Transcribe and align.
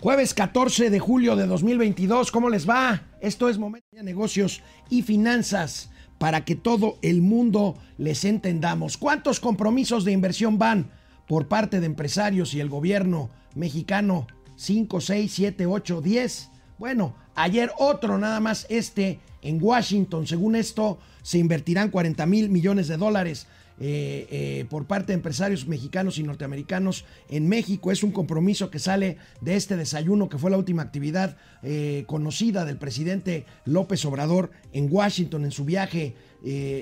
Jueves 0.00 0.32
14 0.32 0.90
de 0.90 1.00
julio 1.00 1.34
de 1.34 1.48
2022, 1.48 2.30
¿cómo 2.30 2.50
les 2.50 2.70
va? 2.70 3.02
Esto 3.20 3.48
es 3.48 3.58
Momento 3.58 3.88
de 3.90 4.04
Negocios 4.04 4.62
y 4.88 5.02
Finanzas 5.02 5.90
para 6.18 6.44
que 6.44 6.54
todo 6.54 6.98
el 7.02 7.20
mundo 7.20 7.76
les 7.96 8.24
entendamos. 8.24 8.96
¿Cuántos 8.96 9.40
compromisos 9.40 10.04
de 10.04 10.12
inversión 10.12 10.56
van 10.56 10.92
por 11.26 11.48
parte 11.48 11.80
de 11.80 11.86
empresarios 11.86 12.54
y 12.54 12.60
el 12.60 12.68
gobierno 12.68 13.30
mexicano? 13.56 14.28
¿5, 14.56 15.00
6, 15.00 15.32
7, 15.34 15.66
8, 15.66 16.00
10? 16.00 16.50
Bueno, 16.78 17.16
ayer 17.34 17.72
otro 17.76 18.18
nada 18.18 18.38
más 18.38 18.66
este 18.68 19.18
en 19.42 19.58
Washington. 19.60 20.28
Según 20.28 20.54
esto, 20.54 21.00
se 21.22 21.38
invertirán 21.38 21.90
40 21.90 22.24
mil 22.26 22.50
millones 22.50 22.86
de 22.86 22.98
dólares 22.98 23.48
eh, 23.80 24.26
eh, 24.30 24.66
por 24.68 24.86
parte 24.86 25.12
de 25.12 25.14
empresarios 25.14 25.68
mexicanos 25.68 26.18
y 26.18 26.24
norteamericanos 26.24 27.04
en 27.28 27.48
México. 27.48 27.92
Es 27.92 28.02
un 28.02 28.10
compromiso 28.10 28.70
que 28.70 28.80
sale 28.80 29.18
de 29.40 29.54
este 29.54 29.76
desayuno 29.76 30.28
que 30.28 30.36
fue 30.36 30.50
la 30.50 30.58
última 30.58 30.82
actividad 30.82 31.36
eh, 31.62 32.04
conocida 32.08 32.64
del 32.64 32.78
presidente 32.78 33.46
López 33.64 34.04
Obrador 34.04 34.50
en 34.72 34.88
Washington 34.90 35.44
en 35.44 35.52
su 35.52 35.64
viaje 35.64 36.14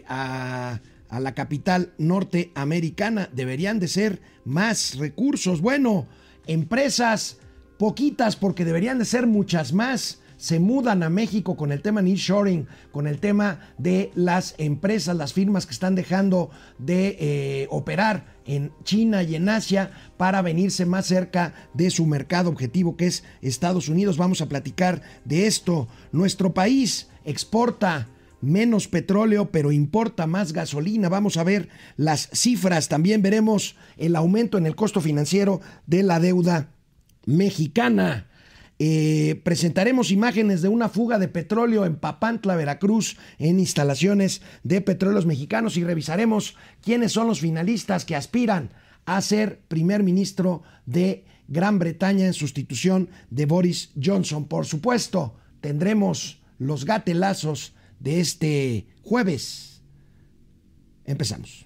a, 0.09 0.80
a 1.10 1.20
la 1.20 1.34
capital 1.34 1.92
norteamericana. 1.98 3.28
Deberían 3.33 3.78
de 3.78 3.88
ser 3.88 4.22
más 4.44 4.97
recursos. 4.97 5.60
Bueno, 5.60 6.06
empresas 6.47 7.38
poquitas 7.78 8.36
porque 8.36 8.64
deberían 8.64 8.98
de 8.98 9.05
ser 9.05 9.27
muchas 9.27 9.72
más 9.74 10.20
se 10.36 10.60
mudan 10.60 11.02
a 11.02 11.10
México 11.10 11.56
con 11.56 11.72
el 11.72 11.82
tema 11.82 12.02
nearshoring, 12.02 12.66
con 12.92 13.06
el 13.06 13.18
tema 13.18 13.60
de 13.78 14.10
las 14.14 14.54
empresas, 14.58 15.16
las 15.16 15.32
firmas 15.32 15.66
que 15.66 15.72
están 15.72 15.94
dejando 15.94 16.50
de 16.78 17.16
eh, 17.18 17.66
operar 17.70 18.36
en 18.44 18.72
China 18.84 19.22
y 19.22 19.34
en 19.34 19.48
Asia 19.48 19.91
para 20.16 20.42
venirse 20.42 20.86
más 20.86 21.06
cerca 21.06 21.54
de 21.74 21.91
su 21.91 22.06
mercado 22.06 22.48
objetivo 22.50 22.96
que 22.96 23.06
es 23.06 23.24
Estados 23.42 23.88
Unidos. 23.88 24.16
Vamos 24.18 24.41
a 24.41 24.48
platicar 24.48 25.02
de 25.24 25.46
esto. 25.46 25.88
Nuestro 26.12 26.55
país 26.55 27.08
exporta 27.24 28.08
menos 28.41 28.86
petróleo, 28.89 29.50
pero 29.50 29.72
importa 29.72 30.27
más 30.27 30.52
gasolina. 30.52 31.08
Vamos 31.08 31.36
a 31.36 31.44
ver 31.44 31.68
las 31.96 32.28
cifras. 32.33 32.89
También 32.89 33.22
veremos 33.22 33.77
el 33.96 34.14
aumento 34.16 34.58
en 34.58 34.66
el 34.66 34.77
costo 34.77 35.00
financiero 35.00 35.61
de 35.86 36.02
la 36.02 36.20
deuda 36.20 36.70
mexicana. 37.24 38.28
Eh, 38.78 39.41
presentaremos 39.42 40.10
imágenes 40.10 40.60
de 40.60 40.69
una 40.69 40.88
fuga 40.88 41.19
de 41.19 41.28
petróleo 41.28 41.86
en 41.86 41.96
Papantla, 41.96 42.56
Veracruz, 42.56 43.16
en 43.38 43.58
instalaciones 43.58 44.42
de 44.64 44.83
petróleos 44.83 45.24
mexicanos 45.24 45.77
y 45.77 45.84
revisaremos 45.84 46.56
quiénes 46.83 47.12
son 47.12 47.27
los 47.27 47.41
finalistas 47.41 48.05
que 48.05 48.16
aspiran 48.16 48.70
a 49.06 49.20
ser 49.22 49.60
primer 49.68 50.02
ministro 50.02 50.62
de 50.84 51.24
Gran 51.48 51.78
Bretaña 51.78 52.27
en 52.27 52.34
sustitución 52.34 53.08
de 53.30 53.46
Boris 53.46 53.92
Johnson. 54.02 54.46
Por 54.46 54.66
supuesto, 54.66 55.36
tendremos 55.61 56.42
los 56.58 56.84
gatelazos 56.84 57.74
de 58.00 58.20
este 58.20 58.88
jueves. 59.02 59.83
Empezamos. 61.05 61.66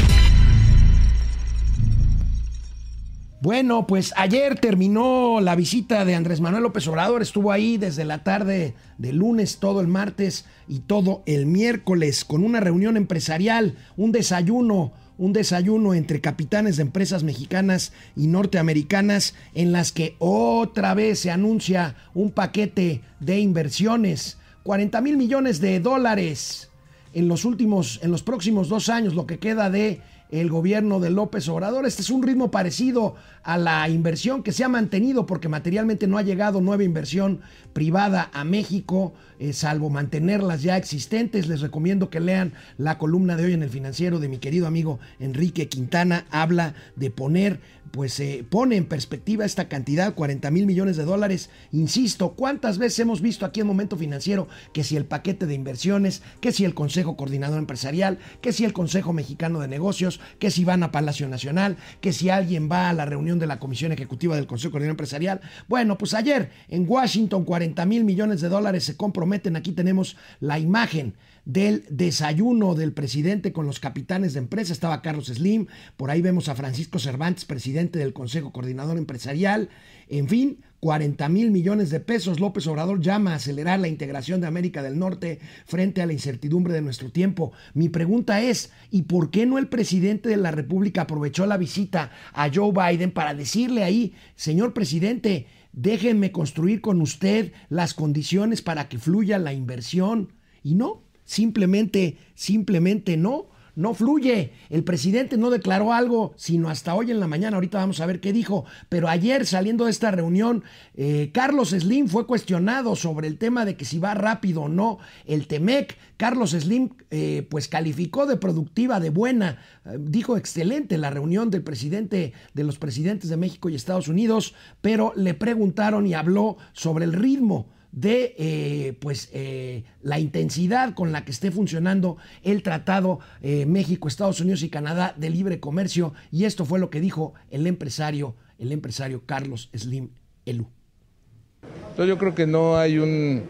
Bueno, 3.41 3.87
pues 3.87 4.13
ayer 4.17 4.59
terminó 4.59 5.41
la 5.41 5.55
visita 5.55 6.05
de 6.05 6.13
Andrés 6.13 6.41
Manuel 6.41 6.61
López 6.61 6.87
Obrador, 6.87 7.23
estuvo 7.23 7.51
ahí 7.51 7.77
desde 7.77 8.05
la 8.05 8.23
tarde 8.23 8.75
de 8.99 9.13
lunes, 9.13 9.57
todo 9.57 9.81
el 9.81 9.87
martes 9.87 10.45
y 10.67 10.81
todo 10.81 11.23
el 11.25 11.47
miércoles 11.47 12.23
con 12.23 12.43
una 12.43 12.59
reunión 12.59 12.97
empresarial, 12.97 13.79
un 13.97 14.11
desayuno, 14.11 14.93
un 15.17 15.33
desayuno 15.33 15.95
entre 15.95 16.21
capitanes 16.21 16.75
de 16.77 16.83
empresas 16.83 17.23
mexicanas 17.23 17.93
y 18.15 18.27
norteamericanas 18.27 19.33
en 19.55 19.71
las 19.71 19.91
que 19.91 20.15
otra 20.19 20.93
vez 20.93 21.17
se 21.17 21.31
anuncia 21.31 21.95
un 22.13 22.29
paquete 22.29 23.01
de 23.19 23.39
inversiones, 23.39 24.37
40 24.61 25.01
mil 25.01 25.17
millones 25.17 25.59
de 25.59 25.79
dólares 25.79 26.69
en 27.13 27.27
los 27.27 27.43
últimos, 27.43 27.99
en 28.03 28.11
los 28.11 28.21
próximos 28.21 28.69
dos 28.69 28.87
años, 28.89 29.15
lo 29.15 29.25
que 29.25 29.39
queda 29.39 29.71
de 29.71 29.99
el 30.31 30.49
gobierno 30.49 30.99
de 30.99 31.09
López 31.09 31.47
Obrador. 31.49 31.85
Este 31.85 32.01
es 32.01 32.09
un 32.09 32.23
ritmo 32.23 32.51
parecido 32.51 33.15
a 33.43 33.57
la 33.57 33.87
inversión 33.89 34.43
que 34.43 34.53
se 34.53 34.63
ha 34.63 34.69
mantenido 34.69 35.25
porque 35.25 35.49
materialmente 35.49 36.07
no 36.07 36.17
ha 36.17 36.21
llegado 36.23 36.61
nueva 36.61 36.83
inversión 36.83 37.41
privada 37.73 38.29
a 38.33 38.43
México, 38.43 39.13
eh, 39.39 39.53
salvo 39.53 39.89
mantener 39.89 40.41
las 40.41 40.61
ya 40.61 40.77
existentes. 40.77 41.47
Les 41.47 41.61
recomiendo 41.61 42.09
que 42.09 42.19
lean 42.19 42.53
la 42.77 42.97
columna 42.97 43.35
de 43.35 43.45
hoy 43.45 43.53
en 43.53 43.63
el 43.63 43.69
financiero 43.69 44.19
de 44.19 44.29
mi 44.29 44.37
querido 44.37 44.67
amigo 44.67 44.99
Enrique 45.19 45.67
Quintana. 45.67 46.25
Habla 46.31 46.75
de 46.95 47.11
poner 47.11 47.59
pues 47.91 48.13
se 48.13 48.45
pone 48.49 48.77
en 48.77 48.85
perspectiva 48.85 49.45
esta 49.45 49.67
cantidad, 49.67 50.13
40 50.13 50.49
mil 50.51 50.65
millones 50.65 50.97
de 50.97 51.05
dólares. 51.05 51.49
Insisto, 51.71 52.31
¿cuántas 52.31 52.77
veces 52.77 52.99
hemos 52.99 53.21
visto 53.21 53.45
aquí 53.45 53.59
en 53.59 53.67
Momento 53.67 53.97
Financiero 53.97 54.47
que 54.73 54.83
si 54.83 54.95
el 54.95 55.05
paquete 55.05 55.45
de 55.45 55.53
inversiones, 55.53 56.21
que 56.39 56.51
si 56.51 56.65
el 56.65 56.73
Consejo 56.73 57.17
Coordinador 57.17 57.59
Empresarial, 57.59 58.17
que 58.41 58.53
si 58.53 58.65
el 58.65 58.73
Consejo 58.73 59.13
Mexicano 59.13 59.59
de 59.59 59.67
Negocios, 59.67 60.19
que 60.39 60.51
si 60.51 60.63
van 60.63 60.83
a 60.83 60.91
Palacio 60.91 61.27
Nacional, 61.27 61.77
que 61.99 62.13
si 62.13 62.29
alguien 62.29 62.69
va 62.71 62.89
a 62.89 62.93
la 62.93 63.05
reunión 63.05 63.39
de 63.39 63.47
la 63.47 63.59
Comisión 63.59 63.91
Ejecutiva 63.91 64.35
del 64.35 64.47
Consejo 64.47 64.71
Coordinador 64.71 64.93
Empresarial? 64.93 65.41
Bueno, 65.67 65.97
pues 65.97 66.13
ayer 66.13 66.49
en 66.69 66.85
Washington 66.87 67.43
40 67.43 67.85
mil 67.85 68.03
millones 68.03 68.41
de 68.41 68.49
dólares 68.49 68.85
se 68.85 68.95
comprometen. 68.95 69.55
Aquí 69.55 69.71
tenemos 69.73 70.15
la 70.39 70.59
imagen 70.59 71.13
del 71.45 71.85
desayuno 71.89 72.75
del 72.75 72.93
presidente 72.93 73.51
con 73.51 73.65
los 73.65 73.79
capitanes 73.79 74.33
de 74.33 74.39
empresa. 74.39 74.73
Estaba 74.73 75.01
Carlos 75.01 75.27
Slim, 75.27 75.67
por 75.97 76.11
ahí 76.11 76.21
vemos 76.21 76.49
a 76.49 76.55
Francisco 76.55 76.99
Cervantes, 76.99 77.45
presidente 77.45 77.99
del 77.99 78.13
Consejo 78.13 78.51
Coordinador 78.51 78.97
Empresarial. 78.97 79.69
En 80.07 80.27
fin, 80.27 80.59
40 80.81 81.29
mil 81.29 81.51
millones 81.51 81.89
de 81.89 81.99
pesos. 81.99 82.39
López 82.39 82.67
Obrador 82.67 82.99
llama 82.99 83.31
a 83.31 83.35
acelerar 83.35 83.79
la 83.79 83.87
integración 83.87 84.41
de 84.41 84.47
América 84.47 84.83
del 84.83 84.99
Norte 84.99 85.39
frente 85.65 86.01
a 86.01 86.05
la 86.05 86.13
incertidumbre 86.13 86.73
de 86.73 86.81
nuestro 86.81 87.11
tiempo. 87.11 87.53
Mi 87.73 87.87
pregunta 87.87 88.41
es, 88.41 88.71
¿y 88.89 89.03
por 89.03 89.29
qué 89.29 89.45
no 89.45 89.57
el 89.57 89.69
presidente 89.69 90.27
de 90.27 90.37
la 90.37 90.51
República 90.51 91.03
aprovechó 91.03 91.45
la 91.45 91.57
visita 91.57 92.11
a 92.33 92.49
Joe 92.53 92.71
Biden 92.73 93.11
para 93.11 93.35
decirle 93.35 93.83
ahí, 93.83 94.15
señor 94.35 94.73
presidente, 94.73 95.47
déjenme 95.71 96.31
construir 96.31 96.81
con 96.81 96.99
usted 96.99 97.53
las 97.69 97.93
condiciones 97.93 98.61
para 98.61 98.89
que 98.89 98.97
fluya 98.97 99.37
la 99.37 99.53
inversión? 99.53 100.33
Y 100.63 100.73
no, 100.73 101.03
simplemente, 101.31 102.17
simplemente 102.35 103.15
no 103.15 103.47
no 103.73 103.93
fluye. 103.93 104.51
El 104.69 104.83
presidente 104.83 105.37
no 105.37 105.49
declaró 105.49 105.93
algo, 105.93 106.33
sino 106.35 106.69
hasta 106.69 106.93
hoy 106.93 107.09
en 107.09 107.21
la 107.21 107.27
mañana. 107.27 107.55
Ahorita 107.55 107.77
vamos 107.77 108.01
a 108.01 108.05
ver 108.05 108.19
qué 108.19 108.33
dijo. 108.33 108.65
Pero 108.89 109.07
ayer, 109.07 109.45
saliendo 109.45 109.85
de 109.85 109.91
esta 109.91 110.11
reunión, 110.11 110.63
eh, 110.93 111.31
Carlos 111.33 111.69
Slim 111.69 112.09
fue 112.09 112.27
cuestionado 112.27 112.97
sobre 112.97 113.29
el 113.29 113.37
tema 113.37 113.63
de 113.63 113.77
que 113.77 113.85
si 113.85 113.97
va 113.97 114.13
rápido 114.13 114.63
o 114.63 114.69
no 114.69 114.99
el 115.25 115.47
Temec. 115.47 115.97
Carlos 116.17 116.51
Slim, 116.51 116.89
eh, 117.11 117.47
pues 117.49 117.69
calificó 117.69 118.25
de 118.25 118.35
productiva, 118.35 118.99
de 118.99 119.09
buena. 119.09 119.59
Eh, 119.85 119.97
dijo 119.99 120.35
excelente 120.35 120.97
la 120.97 121.09
reunión 121.09 121.49
del 121.49 121.63
presidente, 121.63 122.33
de 122.53 122.63
los 122.65 122.77
presidentes 122.77 123.29
de 123.29 123.37
México 123.37 123.69
y 123.69 123.75
Estados 123.75 124.09
Unidos, 124.09 124.53
pero 124.81 125.13
le 125.15 125.33
preguntaron 125.33 126.05
y 126.05 126.13
habló 126.13 126.57
sobre 126.73 127.05
el 127.05 127.13
ritmo 127.13 127.69
de 127.91 128.35
eh, 128.37 128.97
pues, 128.99 129.29
eh, 129.33 129.83
la 130.01 130.19
intensidad 130.19 130.93
con 130.93 131.11
la 131.11 131.25
que 131.25 131.31
esté 131.31 131.51
funcionando 131.51 132.17
el 132.43 132.63
Tratado 132.63 133.19
eh, 133.41 133.65
México, 133.65 134.07
Estados 134.07 134.39
Unidos 134.39 134.63
y 134.63 134.69
Canadá 134.69 135.13
de 135.17 135.29
libre 135.29 135.59
comercio. 135.59 136.13
Y 136.31 136.45
esto 136.45 136.65
fue 136.65 136.79
lo 136.79 136.89
que 136.89 137.01
dijo 137.01 137.33
el 137.49 137.67
empresario, 137.67 138.35
el 138.57 138.71
empresario 138.71 139.23
Carlos 139.25 139.69
Slim. 139.75 140.09
Entonces 140.45 142.07
yo 142.07 142.17
creo 142.17 142.33
que 142.33 142.47
no 142.47 142.77
hay 142.77 142.97
un 142.97 143.43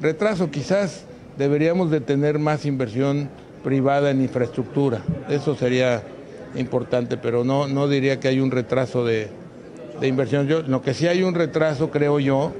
retraso, 0.00 0.50
quizás 0.50 1.04
deberíamos 1.36 1.90
de 1.90 2.00
tener 2.00 2.38
más 2.38 2.64
inversión 2.64 3.28
privada 3.62 4.10
en 4.10 4.22
infraestructura. 4.22 5.02
Eso 5.28 5.54
sería 5.56 6.02
importante, 6.56 7.16
pero 7.16 7.44
no, 7.44 7.68
no 7.68 7.88
diría 7.88 8.18
que 8.18 8.28
hay 8.28 8.40
un 8.40 8.50
retraso 8.50 9.04
de, 9.04 9.28
de 10.00 10.08
inversión. 10.08 10.46
Yo, 10.46 10.62
lo 10.62 10.80
que 10.80 10.94
sí 10.94 11.06
hay 11.06 11.22
un 11.22 11.34
retraso, 11.34 11.90
creo 11.90 12.18
yo, 12.18 12.52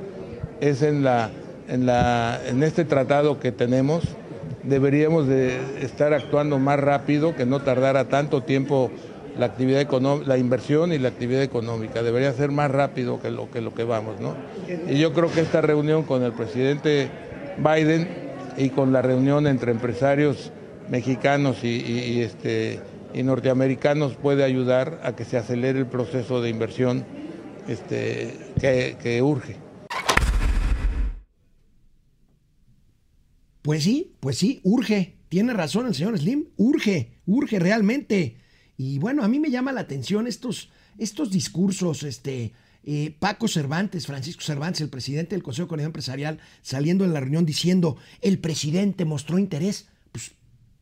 es 0.60 0.82
en, 0.82 1.04
la, 1.04 1.30
en, 1.68 1.86
la, 1.86 2.40
en 2.46 2.62
este 2.62 2.84
tratado 2.84 3.40
que 3.40 3.52
tenemos. 3.52 4.04
Deberíamos 4.62 5.26
de 5.26 5.58
estar 5.80 6.12
actuando 6.12 6.58
más 6.58 6.78
rápido, 6.78 7.34
que 7.34 7.46
no 7.46 7.60
tardara 7.60 8.08
tanto 8.08 8.42
tiempo 8.42 8.90
la 9.38 9.46
actividad 9.46 9.86
la 10.26 10.36
inversión 10.36 10.92
y 10.92 10.98
la 10.98 11.08
actividad 11.08 11.42
económica. 11.42 12.02
Debería 12.02 12.32
ser 12.32 12.50
más 12.50 12.70
rápido 12.70 13.20
que 13.20 13.30
lo 13.30 13.50
que, 13.50 13.60
lo 13.60 13.72
que 13.72 13.84
vamos, 13.84 14.20
¿no? 14.20 14.34
Y 14.88 14.98
yo 14.98 15.12
creo 15.12 15.30
que 15.30 15.40
esta 15.40 15.60
reunión 15.60 16.02
con 16.02 16.22
el 16.22 16.32
presidente 16.32 17.08
Biden 17.56 18.08
y 18.56 18.70
con 18.70 18.92
la 18.92 19.00
reunión 19.00 19.46
entre 19.46 19.70
empresarios 19.70 20.50
mexicanos 20.90 21.62
y, 21.62 21.68
y, 21.68 22.20
este, 22.22 22.80
y 23.14 23.22
norteamericanos 23.22 24.14
puede 24.16 24.42
ayudar 24.42 25.00
a 25.04 25.14
que 25.14 25.24
se 25.24 25.36
acelere 25.36 25.78
el 25.78 25.86
proceso 25.86 26.42
de 26.42 26.50
inversión 26.50 27.04
este, 27.68 28.34
que, 28.60 28.96
que 29.00 29.22
urge. 29.22 29.67
Pues 33.68 33.84
sí, 33.84 34.14
pues 34.20 34.38
sí, 34.38 34.60
urge. 34.62 35.18
Tiene 35.28 35.52
razón 35.52 35.84
el 35.84 35.94
señor 35.94 36.18
Slim, 36.18 36.46
urge, 36.56 37.12
urge 37.26 37.58
realmente. 37.58 38.38
Y 38.78 38.98
bueno, 38.98 39.22
a 39.22 39.28
mí 39.28 39.40
me 39.40 39.50
llama 39.50 39.72
la 39.72 39.82
atención 39.82 40.26
estos, 40.26 40.70
estos 40.96 41.30
discursos, 41.30 42.02
este, 42.02 42.54
eh, 42.84 43.14
Paco 43.18 43.46
Cervantes, 43.46 44.06
Francisco 44.06 44.40
Cervantes, 44.40 44.80
el 44.80 44.88
presidente 44.88 45.34
del 45.34 45.42
Consejo 45.42 45.76
de 45.76 45.82
Empresarial, 45.82 46.38
saliendo 46.62 47.04
en 47.04 47.12
la 47.12 47.20
reunión 47.20 47.44
diciendo, 47.44 47.98
el 48.22 48.38
presidente 48.38 49.04
mostró 49.04 49.38
interés. 49.38 49.88
Pues, 50.12 50.32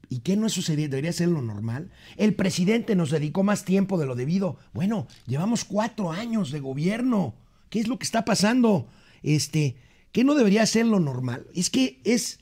¿y 0.09 0.21
qué 0.21 0.37
no 0.37 0.47
eso 0.47 0.63
sería, 0.63 0.87
debería 0.87 1.13
ser 1.13 1.27
lo 1.27 1.43
normal? 1.43 1.91
El 2.17 2.37
presidente 2.37 2.95
nos 2.95 3.11
dedicó 3.11 3.43
más 3.43 3.65
tiempo 3.65 3.99
de 3.99 4.07
lo 4.07 4.15
debido. 4.15 4.59
Bueno, 4.73 5.09
llevamos 5.27 5.65
cuatro 5.65 6.13
años 6.13 6.53
de 6.53 6.61
gobierno. 6.61 7.35
¿Qué 7.69 7.81
es 7.81 7.89
lo 7.89 7.99
que 7.99 8.05
está 8.05 8.25
pasando? 8.25 8.87
Este, 9.25 9.75
¿qué 10.13 10.23
no 10.23 10.37
debería 10.37 10.65
ser 10.67 10.87
lo 10.87 11.01
normal? 11.01 11.49
Es 11.53 11.69
que 11.69 12.01
es 12.05 12.39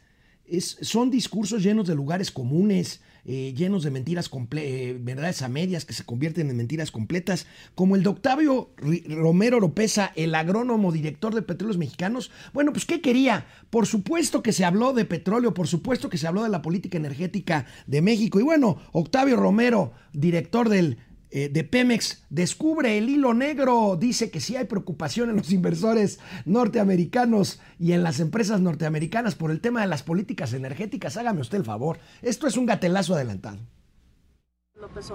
son 0.60 1.10
discursos 1.10 1.62
llenos 1.62 1.86
de 1.86 1.94
lugares 1.94 2.30
comunes, 2.30 3.00
eh, 3.26 3.54
llenos 3.56 3.82
de 3.82 3.90
mentiras, 3.90 4.30
eh, 4.56 4.98
verdades 5.00 5.40
a 5.40 5.48
medias 5.48 5.86
que 5.86 5.94
se 5.94 6.04
convierten 6.04 6.50
en 6.50 6.56
mentiras 6.56 6.90
completas, 6.90 7.46
como 7.74 7.96
el 7.96 8.02
de 8.02 8.10
Octavio 8.10 8.70
Romero 9.08 9.56
Oropesa, 9.56 10.12
el 10.14 10.34
agrónomo 10.34 10.92
director 10.92 11.34
de 11.34 11.40
Petróleos 11.40 11.78
Mexicanos. 11.78 12.30
Bueno, 12.52 12.72
pues 12.72 12.84
¿qué 12.84 13.00
quería? 13.00 13.46
Por 13.70 13.86
supuesto 13.86 14.42
que 14.42 14.52
se 14.52 14.66
habló 14.66 14.92
de 14.92 15.06
petróleo, 15.06 15.54
por 15.54 15.68
supuesto 15.68 16.10
que 16.10 16.18
se 16.18 16.26
habló 16.26 16.42
de 16.42 16.50
la 16.50 16.60
política 16.60 16.98
energética 16.98 17.64
de 17.86 18.02
México. 18.02 18.38
Y 18.38 18.42
bueno, 18.42 18.78
Octavio 18.92 19.36
Romero, 19.36 19.92
director 20.12 20.68
del 20.68 20.98
eh, 21.36 21.48
de 21.48 21.64
Pemex 21.64 22.22
descubre 22.30 22.96
el 22.96 23.08
hilo 23.10 23.34
negro, 23.34 23.96
dice 23.96 24.30
que 24.30 24.38
sí 24.38 24.54
hay 24.54 24.66
preocupación 24.66 25.30
en 25.30 25.36
los 25.38 25.50
inversores 25.50 26.20
norteamericanos 26.44 27.58
y 27.76 27.90
en 27.90 28.04
las 28.04 28.20
empresas 28.20 28.60
norteamericanas 28.60 29.34
por 29.34 29.50
el 29.50 29.60
tema 29.60 29.80
de 29.80 29.88
las 29.88 30.04
políticas 30.04 30.52
energéticas. 30.52 31.16
Hágame 31.16 31.40
usted 31.40 31.58
el 31.58 31.64
favor. 31.64 31.98
Esto 32.22 32.46
es 32.46 32.56
un 32.56 32.66
gatelazo 32.66 33.16
adelantado. 33.16 33.58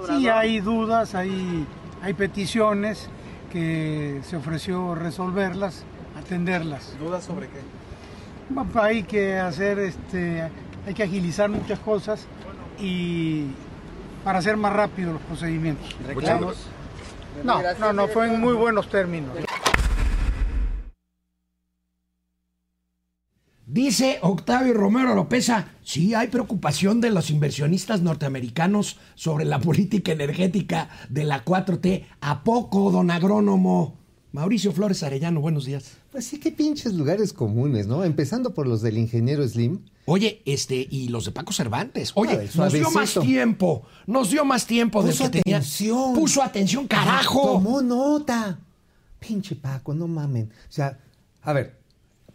Sí, 0.10 0.27
hay 0.27 0.60
dudas, 0.60 1.16
hay, 1.16 1.66
hay 2.01 2.13
peticiones 2.16 3.07
que 3.50 4.19
se 4.24 4.36
ofreció 4.36 4.95
resolverlas, 4.95 5.86
atenderlas. 6.18 6.98
¿Dudas 7.00 7.24
sobre 7.24 7.48
qué? 7.48 7.62
Hay 8.77 9.04
que 9.04 9.38
hacer, 9.38 9.80
este, 9.80 10.42
hay 10.86 10.94
que 10.94 11.04
agilizar 11.04 11.50
muchas 11.50 11.80
cosas 11.80 12.27
y 12.77 13.45
para 14.24 14.39
hacer 14.39 14.57
más 14.57 14.74
rápido 14.74 15.13
los 15.13 15.21
procedimientos. 15.21 15.95
¿Reclamos? 16.06 16.68
No, 17.44 17.62
no, 17.80 17.94
no, 17.94 18.07
fue 18.07 18.27
en 18.27 18.39
muy 18.39 18.54
buenos 18.54 18.89
términos. 18.89 19.38
Dice 23.71 24.18
Octavio 24.24 24.74
Romero 24.74 25.13
Lopeza, 25.13 25.68
sí 25.83 26.16
hay 26.16 26.30
preocupación 26.30 27.01
de 27.01 27.12
los 27.12 27.30
inversionistas 27.30 28.01
norteamericanos 28.01 28.98
sobre 29.13 29.45
la 29.45 29.60
política 29.62 30.12
energética 30.12 30.89
de 31.07 31.24
la 31.24 31.45
4T. 31.45 32.06
¿A 32.19 32.44
poco, 32.44 32.89
don 32.89 33.12
agrónomo? 33.12 33.99
Mauricio 34.31 34.71
Flores 34.71 35.01
Arellano, 35.01 35.41
buenos 35.41 35.65
días. 35.65 35.93
Pues 36.11 36.25
sí, 36.25 36.39
qué 36.39 36.51
pinches 36.51 36.93
lugares 36.93 37.33
comunes, 37.33 37.87
¿no? 37.87 38.03
Empezando 38.03 38.53
por 38.53 38.67
los 38.67 38.81
del 38.83 38.99
ingeniero 38.99 39.47
Slim. 39.47 39.79
Oye, 40.05 40.43
este, 40.45 40.87
y 40.89 41.07
los 41.07 41.25
de 41.25 41.31
Paco 41.31 41.51
Cervantes. 41.51 42.11
Oye, 42.13 42.47
nos 42.53 42.71
dio 42.73 42.91
más 42.91 43.15
tiempo. 43.15 43.83
Nos 44.05 44.29
dio 44.29 44.45
más 44.45 44.67
tiempo 44.67 45.01
Puso 45.01 45.23
del 45.23 45.31
que 45.31 45.41
tenía. 45.41 45.57
atención. 45.57 46.13
Puso 46.13 46.43
atención, 46.43 46.87
carajo. 46.87 47.53
Tomó 47.53 47.81
nota. 47.81 48.59
Pinche 49.19 49.55
Paco, 49.55 49.95
no 49.95 50.07
mamen. 50.07 50.51
O 50.69 50.71
sea, 50.71 50.99
a 51.41 51.51
ver, 51.53 51.78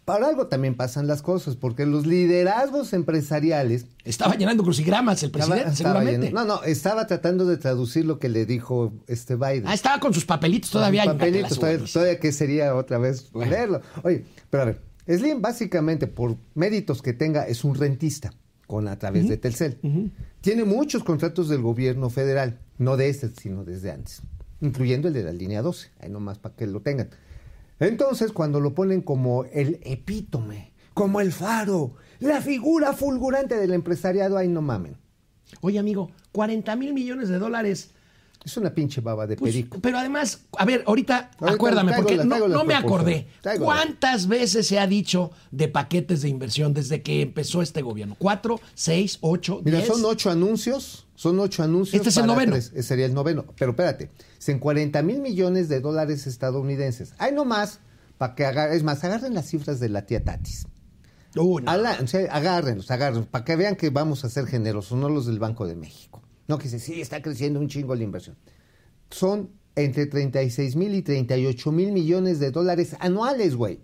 para 0.05 0.27
algo 0.27 0.47
también 0.47 0.75
pasan 0.75 1.07
las 1.07 1.23
cosas, 1.23 1.55
porque 1.55 1.87
los 1.87 2.05
liderazgos 2.05 2.93
empresariales. 2.93 3.87
Estaba 4.03 4.35
llenando 4.35 4.63
crucigramas 4.63 5.23
el 5.23 5.31
presidente, 5.31 5.71
estaba 5.71 5.99
seguramente. 5.99 6.31
no, 6.31 6.45
no, 6.45 6.63
estaba 6.63 7.07
tratando 7.07 7.45
de 7.45 7.57
traducir 7.57 8.05
lo 8.05 8.19
que 8.19 8.29
le 8.29 8.45
dijo 8.45 8.93
este 9.07 9.35
Biden. 9.35 9.67
Ah, 9.67 9.73
estaba 9.73 9.99
con 9.99 10.13
sus 10.13 10.25
papelitos 10.25 10.69
todavía. 10.69 11.03
Sus 11.03 11.13
papelitos, 11.13 11.59
todavía, 11.59 11.85
todavía 11.91 12.19
que 12.19 12.31
sería 12.31 12.75
otra 12.75 12.99
vez 12.99 13.31
leerlo. 13.33 13.81
Oye, 14.03 14.25
pero 14.51 14.63
a 14.63 14.65
ver, 14.67 14.81
Slim 15.07 15.41
básicamente 15.41 16.05
por 16.05 16.37
méritos 16.53 17.01
que 17.01 17.13
tenga 17.13 17.47
es 17.47 17.63
un 17.63 17.73
rentista 17.73 18.31
con 18.67 18.87
a 18.87 18.97
través 18.97 19.27
de 19.27 19.37
Telcel. 19.37 20.11
Tiene 20.41 20.65
muchos 20.65 21.03
contratos 21.03 21.49
del 21.49 21.61
gobierno 21.61 22.09
federal, 22.09 22.59
no 22.77 22.97
de 22.97 23.09
este, 23.09 23.29
sino 23.29 23.63
desde 23.63 23.91
antes, 23.91 24.21
incluyendo 24.61 25.07
el 25.07 25.13
de 25.13 25.23
la 25.23 25.31
línea 25.31 25.61
12, 25.61 25.89
ahí 25.99 26.09
nomás 26.09 26.39
para 26.39 26.55
que 26.55 26.67
lo 26.67 26.81
tengan. 26.81 27.09
Entonces, 27.79 28.31
cuando 28.31 28.59
lo 28.59 28.73
ponen 28.73 29.01
como 29.01 29.43
el 29.45 29.79
epítome, 29.83 30.71
como 30.93 31.19
el 31.21 31.31
faro, 31.31 31.93
la 32.19 32.41
figura 32.41 32.93
fulgurante 32.93 33.55
del 33.57 33.73
empresariado, 33.73 34.37
ahí 34.37 34.47
no 34.47 34.61
mamen. 34.61 34.97
Oye, 35.61 35.77
amigo, 35.79 36.11
40 36.31 36.75
mil 36.75 36.93
millones 36.93 37.29
de 37.29 37.37
dólares. 37.37 37.91
Es 38.43 38.57
una 38.57 38.73
pinche 38.75 39.01
baba 39.01 39.25
de 39.25 39.35
Pues, 39.37 39.53
perico. 39.55 39.79
pero 39.81 39.97
además, 39.97 40.45
a 40.57 40.65
ver, 40.65 40.83
ahorita, 40.85 41.31
Ahorita 41.39 41.55
acuérdame, 41.55 41.91
traigo 41.91 42.07
porque 42.07 42.25
no, 42.47 42.63
me 42.63 42.75
acordé. 42.75 43.27
Traigo 43.41 43.65
¿Cuántas 43.65 44.27
veces 44.27 44.67
se 44.67 44.77
ha 44.79 44.85
dicho 44.85 45.31
de 45.49 45.67
paquetes 45.67 46.21
de 46.21 46.29
inversión 46.29 46.73
desde 46.73 47.01
que 47.01 47.21
empezó 47.23 47.63
este 47.63 47.81
gobierno? 47.81 48.15
¿Cuatro, 48.19 48.59
seis, 48.75 49.17
ocho, 49.21 49.61
Mira, 49.65 49.79
diez? 49.79 49.87
son 49.89 50.05
ocho 50.05 50.29
anuncios, 50.29 51.04
son 51.15 51.39
ocho 51.39 51.63
anuncios. 51.63 51.95
Este 51.95 52.09
es 52.09 52.17
el 52.17 52.27
noveno. 52.27 52.53
tres. 52.53 52.85
Sería 52.85 53.05
el 53.05 53.13
noveno. 53.13 53.45
Pero 53.57 53.71
espérate, 53.71 54.11
en 54.47 54.59
40 54.59 55.01
mil 55.01 55.21
millones 55.21 55.69
de 55.69 55.79
dólares 55.79 56.27
estadounidenses. 56.27 57.13
Hay 57.17 57.33
nomás 57.33 57.79
para 58.17 58.35
que 58.35 58.45
agarren, 58.45 58.77
es 58.77 58.83
más, 58.83 59.03
agarren 59.03 59.33
las 59.33 59.47
cifras 59.47 59.79
de 59.79 59.89
la 59.89 60.05
tía 60.05 60.23
Tatis. 60.23 60.67
No. 61.35 61.43
O 61.43 62.07
sea, 62.07 62.27
agárrenlos, 62.31 62.89
agárrenlos, 62.91 63.27
para 63.27 63.43
que 63.43 63.55
vean 63.55 63.75
que 63.75 63.89
vamos 63.89 64.23
a 64.23 64.29
ser 64.29 64.45
generosos, 64.45 64.97
no 64.97 65.09
los 65.09 65.25
del 65.25 65.39
Banco 65.39 65.67
de 65.67 65.75
México. 65.75 66.21
No 66.47 66.57
que 66.57 66.65
dice, 66.65 66.79
sí, 66.79 67.01
está 67.01 67.21
creciendo 67.21 67.59
un 67.59 67.67
chingo 67.67 67.95
la 67.95 68.03
inversión. 68.03 68.37
Son 69.09 69.49
entre 69.75 70.05
36 70.05 70.75
mil 70.75 70.95
y 70.95 71.01
38 71.01 71.71
mil 71.71 71.91
millones 71.91 72.39
de 72.39 72.51
dólares 72.51 72.95
anuales, 72.99 73.55
güey. 73.55 73.79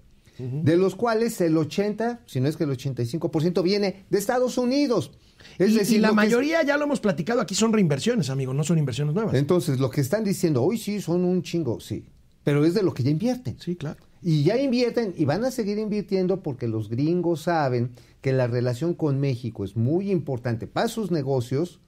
De 0.64 0.78
los 0.78 0.96
cuales 0.96 1.40
el 1.42 1.58
80, 1.58 2.22
si 2.26 2.40
no 2.40 2.48
es 2.48 2.58
que 2.58 2.64
el 2.66 2.72
85% 2.72 3.62
viene 3.64 4.06
de 4.10 4.18
Estados 4.18 4.58
Unidos. 4.58 5.12
Es 5.58 5.72
y, 5.72 5.78
decir, 5.78 5.98
y 5.98 6.02
la 6.02 6.10
es- 6.10 6.14
mayoría, 6.16 6.64
ya 6.64 6.78
lo 6.78 6.86
hemos 6.86 7.00
platicado 7.00 7.42
aquí, 7.42 7.56
son 7.56 7.74
reinversiones, 7.74 8.30
amigo, 8.30 8.54
no 8.54 8.64
son 8.64 8.78
inversiones 8.78 9.14
nuevas. 9.16 9.34
Entonces, 9.36 9.80
lo 9.80 9.90
que 9.90 10.02
están 10.02 10.24
diciendo, 10.24 10.64
hoy 10.64 10.78
sí, 10.78 11.02
son 11.02 11.26
un 11.26 11.42
chingo, 11.44 11.80
sí. 11.80 12.06
Pero 12.44 12.66
es 12.66 12.74
de 12.74 12.84
lo 12.84 12.94
que 12.94 13.04
ya 13.04 13.12
invierten. 13.12 13.58
Sí, 13.60 13.76
claro. 13.76 14.00
Y 14.24 14.44
ya 14.44 14.58
invierten 14.58 15.14
y 15.18 15.26
van 15.26 15.44
a 15.46 15.52
seguir 15.52 15.78
invirtiendo 15.80 16.42
porque 16.44 16.68
los 16.68 16.90
gringos 16.90 17.42
saben 17.44 17.92
que 18.22 18.32
la 18.34 18.46
relación 18.48 18.94
con 18.94 19.20
México 19.20 19.64
es 19.66 19.76
muy 19.76 20.12
importante 20.12 20.68
para 20.68 20.88
sus 20.88 21.10
negocios, 21.12 21.80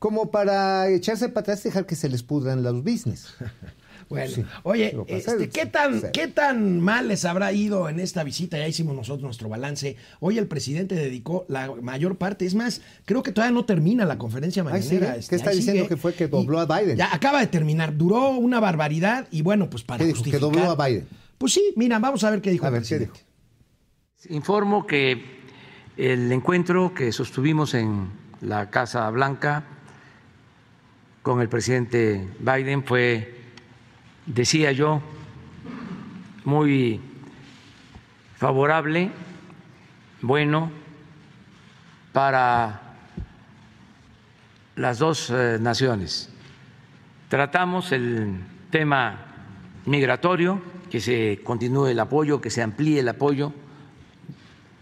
como 0.00 0.30
para 0.30 0.88
echarse 0.90 1.28
para 1.28 1.42
atrás 1.42 1.60
y 1.64 1.68
dejar 1.68 1.86
que 1.86 1.94
se 1.96 2.08
les 2.08 2.22
pudran 2.24 2.62
los 2.62 2.82
business. 2.82 3.28
Bueno, 4.08 4.30
Sí. 4.32 4.44
oye, 4.62 4.96
este, 5.08 5.48
¿qué, 5.48 5.66
tan, 5.66 6.00
sí. 6.00 6.06
¿qué 6.12 6.28
tan 6.28 6.80
mal 6.80 7.08
les 7.08 7.24
habrá 7.24 7.52
ido 7.52 7.88
en 7.88 7.98
esta 7.98 8.22
visita? 8.22 8.56
Ya 8.56 8.68
hicimos 8.68 8.94
nosotros 8.94 9.22
nuestro 9.24 9.48
balance. 9.48 9.96
Hoy 10.20 10.38
el 10.38 10.46
presidente 10.46 10.94
dedicó 10.94 11.44
la 11.48 11.72
mayor 11.82 12.16
parte, 12.16 12.46
es 12.46 12.54
más, 12.54 12.82
creo 13.04 13.22
que 13.24 13.32
todavía 13.32 13.52
no 13.54 13.64
termina 13.64 14.04
la 14.04 14.16
conferencia 14.16 14.62
mañanera. 14.62 14.84
sigue. 15.08 15.18
este, 15.18 15.30
¿Qué 15.30 15.36
está 15.36 15.50
diciendo 15.50 15.82
sigue. 15.82 15.88
que 15.88 15.96
fue 15.96 16.14
que 16.14 16.24
Y 16.24 16.28
dobló 16.28 16.60
a 16.60 16.66
Biden? 16.66 16.96
Ya 16.96 17.12
acaba 17.12 17.40
de 17.40 17.48
terminar, 17.48 17.96
duró 17.96 18.30
una 18.30 18.60
barbaridad 18.60 19.26
y 19.32 19.42
bueno, 19.42 19.68
pues 19.68 19.82
para 19.82 19.98
¿Qué 19.98 20.04
dijo? 20.06 20.22
Que 20.22 20.30
justificar. 20.30 20.40
dobló 20.40 20.70
a 20.80 20.86
Biden. 20.86 21.08
Pues 21.38 21.52
sí, 21.52 21.72
mira, 21.76 21.98
vamos 21.98 22.22
a 22.24 22.30
ver 22.30 22.40
qué 22.40 22.50
dijo 22.50 22.64
A 22.64 22.68
el 22.68 22.74
ver, 22.74 22.82
¿qué 22.82 22.88
presidente. 22.88 23.20
dijo? 24.22 24.34
Informo 24.36 24.86
que 24.86 25.22
el 25.96 26.30
encuentro 26.32 26.94
que 26.94 27.10
sostuvimos 27.12 27.74
en 27.74 28.08
la 28.40 28.70
Casa 28.70 29.08
Blanca 29.10 29.64
con 31.22 31.40
el 31.40 31.48
presidente 31.48 32.26
Biden 32.38 32.84
fue, 32.84 33.34
decía 34.26 34.72
yo, 34.72 35.00
muy 36.44 37.00
favorable, 38.36 39.10
bueno, 40.22 40.70
para 42.12 42.80
las 44.76 44.98
dos 44.98 45.30
eh, 45.30 45.58
naciones. 45.60 46.30
Tratamos 47.28 47.92
el 47.92 48.40
tema 48.70 49.18
migratorio, 49.86 50.60
que 50.90 51.00
se 51.00 51.40
continúe 51.42 51.88
el 51.88 52.00
apoyo, 52.00 52.40
que 52.40 52.50
se 52.50 52.62
amplíe 52.62 53.00
el 53.00 53.08
apoyo 53.08 53.52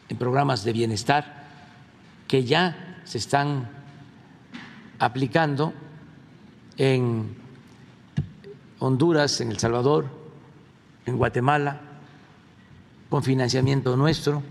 en 0.09 0.17
programas 0.19 0.65
de 0.65 0.73
bienestar 0.73 1.45
que 2.29 2.45
ya 2.45 3.01
se 3.05 3.19
están 3.19 3.69
aplicando 4.99 5.73
en 6.77 7.37
Honduras, 8.85 9.41
en 9.41 9.51
El 9.51 9.59
Salvador, 9.59 10.07
en 11.07 11.17
Guatemala, 11.17 11.81
con 13.09 13.23
financiamiento 13.23 13.97
nuestro, 13.97 14.43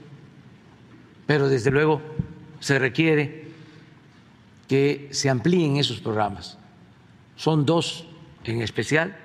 pero 1.25 1.47
desde 1.47 1.71
luego 1.71 2.01
se 2.59 2.79
requiere 2.79 3.51
que 4.67 5.09
se 5.11 5.29
amplíen 5.29 5.77
esos 5.77 5.99
programas 5.99 6.57
son 7.35 7.65
dos 7.65 8.05
en 8.43 8.61
especial. 8.61 9.17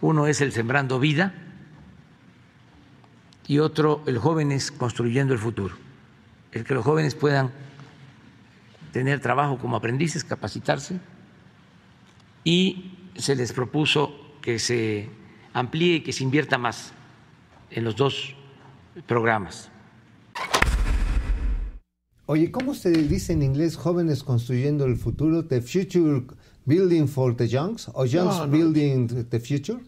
Uno 0.00 0.26
es 0.26 0.40
el 0.40 0.52
Sembrando 0.52 0.98
Vida 0.98 1.32
y 3.46 3.58
otro 3.58 4.02
el 4.06 4.18
Jóvenes 4.18 4.70
Construyendo 4.70 5.32
el 5.32 5.38
Futuro. 5.38 5.74
El 6.52 6.64
que 6.64 6.74
los 6.74 6.84
jóvenes 6.84 7.14
puedan 7.14 7.50
tener 8.92 9.20
trabajo 9.20 9.56
como 9.58 9.76
aprendices, 9.76 10.24
capacitarse 10.24 10.98
y 12.44 12.98
se 13.14 13.36
les 13.36 13.52
propuso 13.52 14.19
que 14.42 14.58
se 14.58 15.08
amplíe 15.52 15.96
y 15.96 16.00
que 16.02 16.12
se 16.12 16.24
invierta 16.24 16.58
más 16.58 16.92
en 17.70 17.84
los 17.84 17.96
dos 17.96 18.34
programas. 19.06 19.70
Oye, 22.26 22.50
¿cómo 22.52 22.74
se 22.74 22.90
dice 22.90 23.32
en 23.32 23.42
inglés 23.42 23.76
jóvenes 23.76 24.22
construyendo 24.22 24.84
el 24.84 24.96
futuro? 24.96 25.44
¿The 25.44 25.60
future 25.60 26.22
building 26.64 27.08
for 27.08 27.36
the 27.36 27.48
youngs? 27.48 27.90
¿O 27.94 28.04
youngs 28.04 28.36
No, 28.36 28.46
no. 28.46 28.52
building 28.52 29.08
the 29.28 29.40
future? 29.40 29.80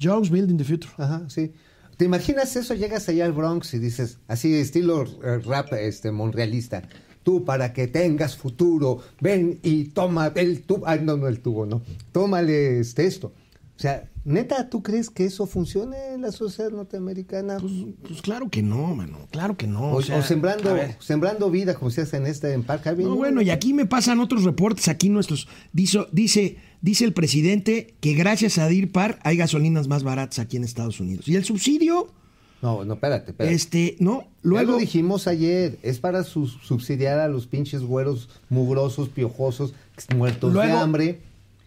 Jones 0.00 0.30
Building 0.30 0.56
the 0.56 0.64
Future. 0.64 0.92
Ajá, 0.98 1.24
sí. 1.28 1.52
¿Te 1.96 2.04
imaginas 2.04 2.56
eso? 2.56 2.74
Llegas 2.74 3.08
allá 3.08 3.24
al 3.26 3.32
Bronx 3.32 3.72
y 3.74 3.78
dices, 3.78 4.18
así 4.26 4.52
estilo 4.54 5.04
eh, 5.22 5.38
rap 5.38 5.72
este, 5.74 6.10
monrealista. 6.10 6.82
Tú 7.22 7.44
para 7.44 7.72
que 7.72 7.86
tengas 7.86 8.36
futuro, 8.36 9.00
ven 9.20 9.60
y 9.62 9.84
toma 9.84 10.32
el 10.34 10.62
tubo. 10.62 10.86
Ay, 10.86 11.00
no, 11.02 11.16
no, 11.16 11.28
el 11.28 11.40
tubo, 11.40 11.64
no. 11.64 11.82
Tómale 12.12 12.80
este, 12.80 13.06
esto. 13.06 13.32
O 13.76 13.80
sea, 13.80 14.08
neta, 14.24 14.70
¿tú 14.70 14.84
crees 14.84 15.10
que 15.10 15.24
eso 15.24 15.46
funcione 15.48 15.96
en 16.14 16.22
la 16.22 16.30
sociedad 16.30 16.70
norteamericana? 16.70 17.56
Pues, 17.58 17.72
pues 18.06 18.22
claro 18.22 18.48
que 18.48 18.62
no, 18.62 18.94
mano. 18.94 19.26
Claro 19.32 19.56
que 19.56 19.66
no. 19.66 19.90
o, 19.92 19.96
o 19.96 20.02
sea, 20.02 20.18
o 20.18 20.22
sembrando, 20.22 20.76
sembrando 21.00 21.50
vida, 21.50 21.74
como 21.74 21.90
se 21.90 22.02
hace 22.02 22.16
en 22.18 22.26
este 22.26 22.52
en 22.52 22.62
Park 22.62 22.86
Avenue. 22.86 23.10
No, 23.10 23.16
bueno, 23.16 23.42
y 23.42 23.50
aquí 23.50 23.74
me 23.74 23.84
pasan 23.84 24.20
otros 24.20 24.44
reportes, 24.44 24.86
aquí 24.86 25.08
nuestros. 25.08 25.48
Dice, 25.72 26.06
dice, 26.12 26.56
dice 26.82 27.04
el 27.04 27.12
presidente 27.14 27.96
que 28.00 28.14
gracias 28.14 28.58
a 28.58 28.68
DIRPAR 28.68 29.18
hay 29.24 29.36
gasolinas 29.36 29.88
más 29.88 30.04
baratas 30.04 30.38
aquí 30.38 30.56
en 30.56 30.62
Estados 30.62 31.00
Unidos. 31.00 31.26
Y 31.26 31.34
el 31.34 31.44
subsidio, 31.44 32.12
No, 32.62 32.84
no, 32.84 32.94
espérate, 32.94 33.32
espérate. 33.32 33.54
este, 33.56 33.96
no, 33.98 34.20
Ya 34.20 34.28
luego. 34.44 34.72
lo 34.72 34.78
dijimos 34.78 35.26
ayer, 35.26 35.78
es 35.82 35.98
para 35.98 36.22
su- 36.22 36.46
subsidiar 36.46 37.18
a 37.18 37.26
los 37.28 37.48
pinches 37.48 37.82
güeros 37.82 38.28
mugrosos, 38.50 39.08
piojosos, 39.08 39.74
muertos 40.16 40.54
de 40.54 40.62
hambre, 40.70 41.20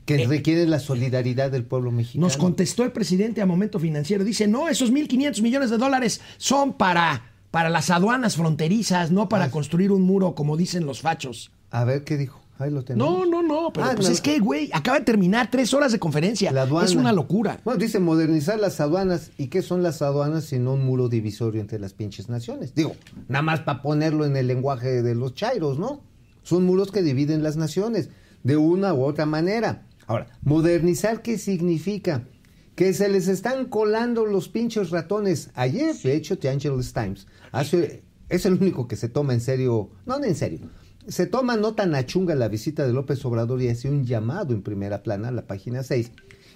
que 0.07 0.23
Eh, 0.23 0.27
requieren 0.27 0.71
la 0.71 0.79
solidaridad 0.79 1.51
del 1.51 1.63
pueblo 1.65 1.91
mexicano. 1.91 2.25
Nos 2.25 2.37
contestó 2.37 2.83
el 2.83 2.91
presidente 2.91 3.41
a 3.41 3.45
Momento 3.45 3.77
Financiero. 3.77 4.23
Dice, 4.23 4.47
no, 4.47 4.69
esos 4.69 4.91
1.500 4.91 5.41
millones 5.43 5.69
de 5.69 5.77
dólares 5.77 6.21
son 6.37 6.73
para, 6.73 7.31
para 7.51 7.69
las 7.69 7.91
aduanas 7.91 8.35
fronterizas, 8.37 9.11
no 9.11 9.23
Ah. 9.23 9.29
para 9.29 9.51
construir 9.51 9.91
un 9.91 10.01
muro, 10.01 10.33
como 10.33 10.57
dicen 10.57 10.85
los 10.87 11.01
fachos. 11.01 11.51
A 11.69 11.83
ver 11.83 12.03
qué 12.03 12.17
dijo. 12.17 12.41
Ahí 12.59 12.71
lo 12.71 12.83
tenemos. 12.83 13.07
No, 13.11 13.25
no, 13.27 13.43
no, 13.43 13.71
pero 13.71 13.85
Ah, 13.85 13.91
pues 13.95 14.07
no. 14.07 14.13
es 14.13 14.19
que, 14.19 14.39
güey, 14.39 14.71
acaba 14.73 14.97
de 14.97 15.05
terminar 15.05 15.51
tres 15.51 15.75
horas 15.75 15.91
de 15.91 15.99
conferencia. 15.99 16.51
La 16.51 16.63
aduana. 16.63 16.87
Es 16.87 16.95
una 16.95 17.11
locura. 17.11 17.59
Bueno, 17.63 17.77
dice 17.79 17.99
modernizar 17.99 18.59
las 18.59 18.79
aduanas. 18.79 19.29
¿Y 19.37 19.47
qué 19.47 19.61
son 19.61 19.83
las 19.83 20.01
aduanas 20.01 20.45
sino 20.45 20.73
un 20.73 20.83
muro 20.83 21.07
divisorio 21.07 21.61
entre 21.61 21.77
las 21.77 21.93
pinches 21.93 22.29
naciones? 22.29 22.73
Digo, 22.73 22.95
nada 23.27 23.43
más 23.43 23.59
para 23.59 23.83
ponerlo 23.83 24.25
en 24.25 24.35
el 24.37 24.47
lenguaje 24.47 25.03
de 25.03 25.13
los 25.13 25.35
chairos, 25.35 25.77
¿no? 25.77 26.01
Son 26.41 26.63
muros 26.65 26.91
que 26.91 27.03
dividen 27.03 27.43
las 27.43 27.57
naciones 27.57 28.09
de 28.43 28.57
una 28.57 28.91
u 28.93 29.03
otra 29.03 29.27
manera. 29.27 29.83
Ahora, 30.07 30.27
modernizar, 30.41 31.21
¿qué 31.21 31.37
significa? 31.37 32.23
Que 32.75 32.93
se 32.93 33.09
les 33.09 33.27
están 33.27 33.65
colando 33.65 34.25
los 34.25 34.47
pinches 34.47 34.89
ratones. 34.89 35.49
Ayer, 35.53 35.95
de 35.95 36.15
hecho, 36.15 36.37
The 36.37 36.49
Angeles 36.49 36.93
Times 36.93 37.27
hace, 37.51 38.03
es 38.29 38.45
el 38.45 38.53
único 38.53 38.87
que 38.87 38.95
se 38.95 39.09
toma 39.09 39.33
en 39.33 39.41
serio, 39.41 39.89
no, 40.05 40.23
en 40.23 40.35
serio, 40.35 40.59
se 41.07 41.25
toma 41.25 41.57
no 41.57 41.73
tan 41.75 41.93
a 41.93 42.05
chunga 42.05 42.35
la 42.35 42.47
visita 42.47 42.87
de 42.87 42.93
López 42.93 43.23
Obrador 43.25 43.61
y 43.61 43.67
hace 43.67 43.89
un 43.89 44.05
llamado 44.05 44.53
en 44.53 44.61
primera 44.61 45.03
plana, 45.03 45.31
la 45.31 45.45
página 45.45 45.83
6, 45.83 46.11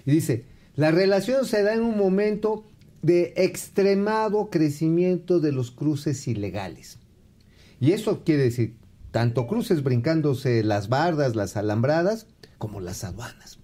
y 0.06 0.10
dice, 0.10 0.46
la 0.74 0.90
relación 0.90 1.44
se 1.44 1.62
da 1.62 1.74
en 1.74 1.82
un 1.82 1.98
momento 1.98 2.64
de 3.02 3.34
extremado 3.36 4.48
crecimiento 4.48 5.40
de 5.40 5.52
los 5.52 5.70
cruces 5.70 6.26
ilegales. 6.26 6.98
Y 7.80 7.92
eso 7.92 8.22
quiere 8.24 8.44
decir, 8.44 8.76
tanto 9.10 9.46
cruces 9.46 9.82
brincándose 9.82 10.62
las 10.62 10.88
bardas, 10.88 11.34
las 11.34 11.56
alambradas, 11.56 12.26
como 12.62 12.80
las 12.80 13.02
aduanas. 13.02 13.58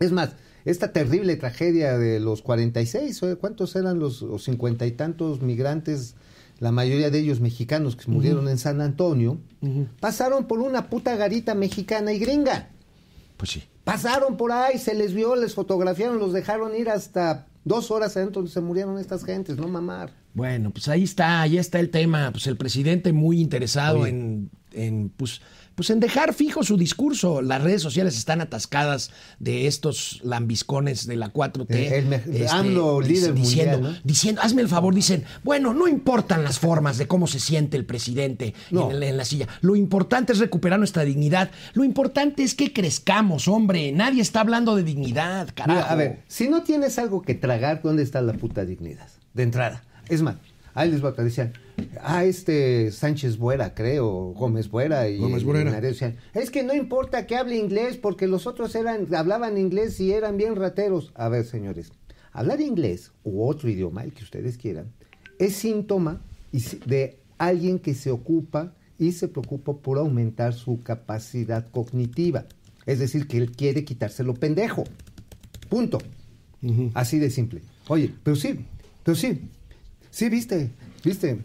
Es 0.00 0.12
más, 0.12 0.32
esta 0.66 0.92
terrible 0.92 1.36
tragedia 1.36 1.96
de 1.96 2.20
los 2.20 2.42
46, 2.42 3.22
¿o 3.22 3.38
¿cuántos 3.38 3.74
eran 3.74 3.98
los 3.98 4.22
cincuenta 4.44 4.84
y 4.84 4.92
tantos 4.92 5.40
migrantes, 5.40 6.14
la 6.58 6.70
mayoría 6.70 7.08
de 7.08 7.20
ellos 7.20 7.40
mexicanos 7.40 7.96
que 7.96 8.10
murieron 8.10 8.46
en 8.50 8.58
San 8.58 8.82
Antonio, 8.82 9.38
pasaron 9.98 10.46
por 10.46 10.60
una 10.60 10.90
puta 10.90 11.16
garita 11.16 11.54
mexicana 11.54 12.12
y 12.12 12.18
gringa. 12.18 12.68
Pues 13.38 13.52
sí. 13.52 13.62
Pasaron 13.84 14.36
por 14.36 14.52
ahí, 14.52 14.76
se 14.76 14.94
les 14.94 15.14
vio, 15.14 15.34
les 15.34 15.54
fotografiaron, 15.54 16.18
los 16.18 16.34
dejaron 16.34 16.76
ir 16.76 16.90
hasta 16.90 17.46
dos 17.64 17.90
horas 17.90 18.14
adentro 18.18 18.42
donde 18.42 18.52
se 18.52 18.60
murieron 18.60 18.98
estas 18.98 19.24
gentes, 19.24 19.56
no 19.56 19.68
mamar. 19.68 20.12
Bueno, 20.34 20.70
pues 20.70 20.86
ahí 20.88 21.04
está, 21.04 21.40
ahí 21.40 21.56
está 21.56 21.80
el 21.80 21.88
tema. 21.88 22.30
Pues 22.30 22.46
el 22.46 22.58
presidente 22.58 23.14
muy 23.14 23.40
interesado 23.40 24.00
Oye. 24.00 24.10
en, 24.10 24.50
en, 24.72 25.08
pues, 25.16 25.40
pues 25.78 25.90
en 25.90 26.00
dejar 26.00 26.34
fijo 26.34 26.64
su 26.64 26.76
discurso. 26.76 27.40
Las 27.40 27.62
redes 27.62 27.80
sociales 27.82 28.18
están 28.18 28.40
atascadas 28.40 29.12
de 29.38 29.68
estos 29.68 30.18
lambiscones 30.24 31.06
de 31.06 31.14
la 31.14 31.32
4T. 31.32 31.66
Eh, 31.70 31.98
el 31.98 32.06
me- 32.06 32.20
AMLO, 32.50 33.00
líder 33.00 33.32
diciendo, 33.32 33.78
mundial, 33.78 33.94
¿no? 33.94 34.00
diciendo, 34.02 34.40
hazme 34.42 34.62
el 34.62 34.68
favor, 34.68 34.92
dicen, 34.92 35.22
bueno, 35.44 35.74
no 35.74 35.86
importan 35.86 36.42
las 36.42 36.58
formas 36.58 36.98
de 36.98 37.06
cómo 37.06 37.28
se 37.28 37.38
siente 37.38 37.76
el 37.76 37.84
presidente 37.86 38.54
No. 38.72 38.90
en, 38.90 38.98
la- 38.98 39.06
en 39.06 39.16
la 39.16 39.24
silla. 39.24 39.46
Lo 39.60 39.76
importante 39.76 40.32
es 40.32 40.40
recuperar 40.40 40.80
nuestra 40.80 41.04
dignidad. 41.04 41.48
Lo 41.74 41.84
importante 41.84 42.42
es 42.42 42.56
que 42.56 42.72
crezcamos, 42.72 43.46
hombre. 43.46 43.92
Nadie 43.92 44.20
está 44.20 44.40
hablando 44.40 44.74
de 44.74 44.82
dignidad, 44.82 45.48
carajo. 45.54 45.78
Mira, 45.78 45.92
a 45.92 45.94
ver, 45.94 46.22
si 46.26 46.48
no 46.48 46.64
tienes 46.64 46.98
algo 46.98 47.22
que 47.22 47.36
tragar, 47.36 47.82
¿dónde 47.84 48.02
está 48.02 48.20
la 48.20 48.32
puta 48.32 48.64
dignidad? 48.64 49.06
De 49.32 49.44
entrada. 49.44 49.84
Es 50.08 50.22
más, 50.22 50.38
ahí 50.74 50.90
les 50.90 51.04
va 51.04 51.10
a 51.10 51.22
decían, 51.22 51.52
ah, 52.00 52.24
este 52.24 52.90
Sánchez 52.90 53.38
Buera, 53.38 53.74
creo, 53.74 54.32
Gómez 54.32 54.70
Buera 54.70 55.08
y 55.08 55.18
Gómez 55.18 55.44
Buera. 55.44 55.78
y 55.78 55.80
decían, 55.80 56.16
es 56.34 56.50
que 56.50 56.62
no 56.62 56.74
importa 56.74 57.26
que 57.26 57.36
hable 57.36 57.56
inglés 57.56 57.96
porque 57.96 58.26
los 58.26 58.46
otros 58.46 58.74
eran, 58.74 59.12
hablaban 59.14 59.58
inglés 59.58 59.98
y 60.00 60.12
eran 60.12 60.36
bien 60.36 60.56
rateros. 60.56 61.12
A 61.14 61.28
ver, 61.28 61.44
señores, 61.44 61.92
hablar 62.32 62.60
inglés 62.60 63.12
u 63.24 63.42
otro 63.44 63.68
idioma, 63.68 64.04
el 64.04 64.12
que 64.12 64.24
ustedes 64.24 64.58
quieran, 64.58 64.92
es 65.38 65.56
síntoma 65.56 66.20
de 66.86 67.18
alguien 67.38 67.78
que 67.78 67.94
se 67.94 68.10
ocupa 68.10 68.74
y 68.98 69.12
se 69.12 69.28
preocupa 69.28 69.74
por 69.74 69.98
aumentar 69.98 70.54
su 70.54 70.82
capacidad 70.82 71.68
cognitiva. 71.70 72.46
Es 72.86 72.98
decir, 72.98 73.28
que 73.28 73.38
él 73.38 73.52
quiere 73.52 73.84
quitárselo 73.84 74.34
pendejo. 74.34 74.84
Punto. 75.68 75.98
Así 76.94 77.18
de 77.18 77.30
simple. 77.30 77.62
Oye, 77.86 78.12
pero 78.22 78.34
sí, 78.34 78.58
pero 79.04 79.14
sí, 79.14 79.48
sí, 80.18 80.28
viste, 80.28 80.72
viste. 81.04 81.38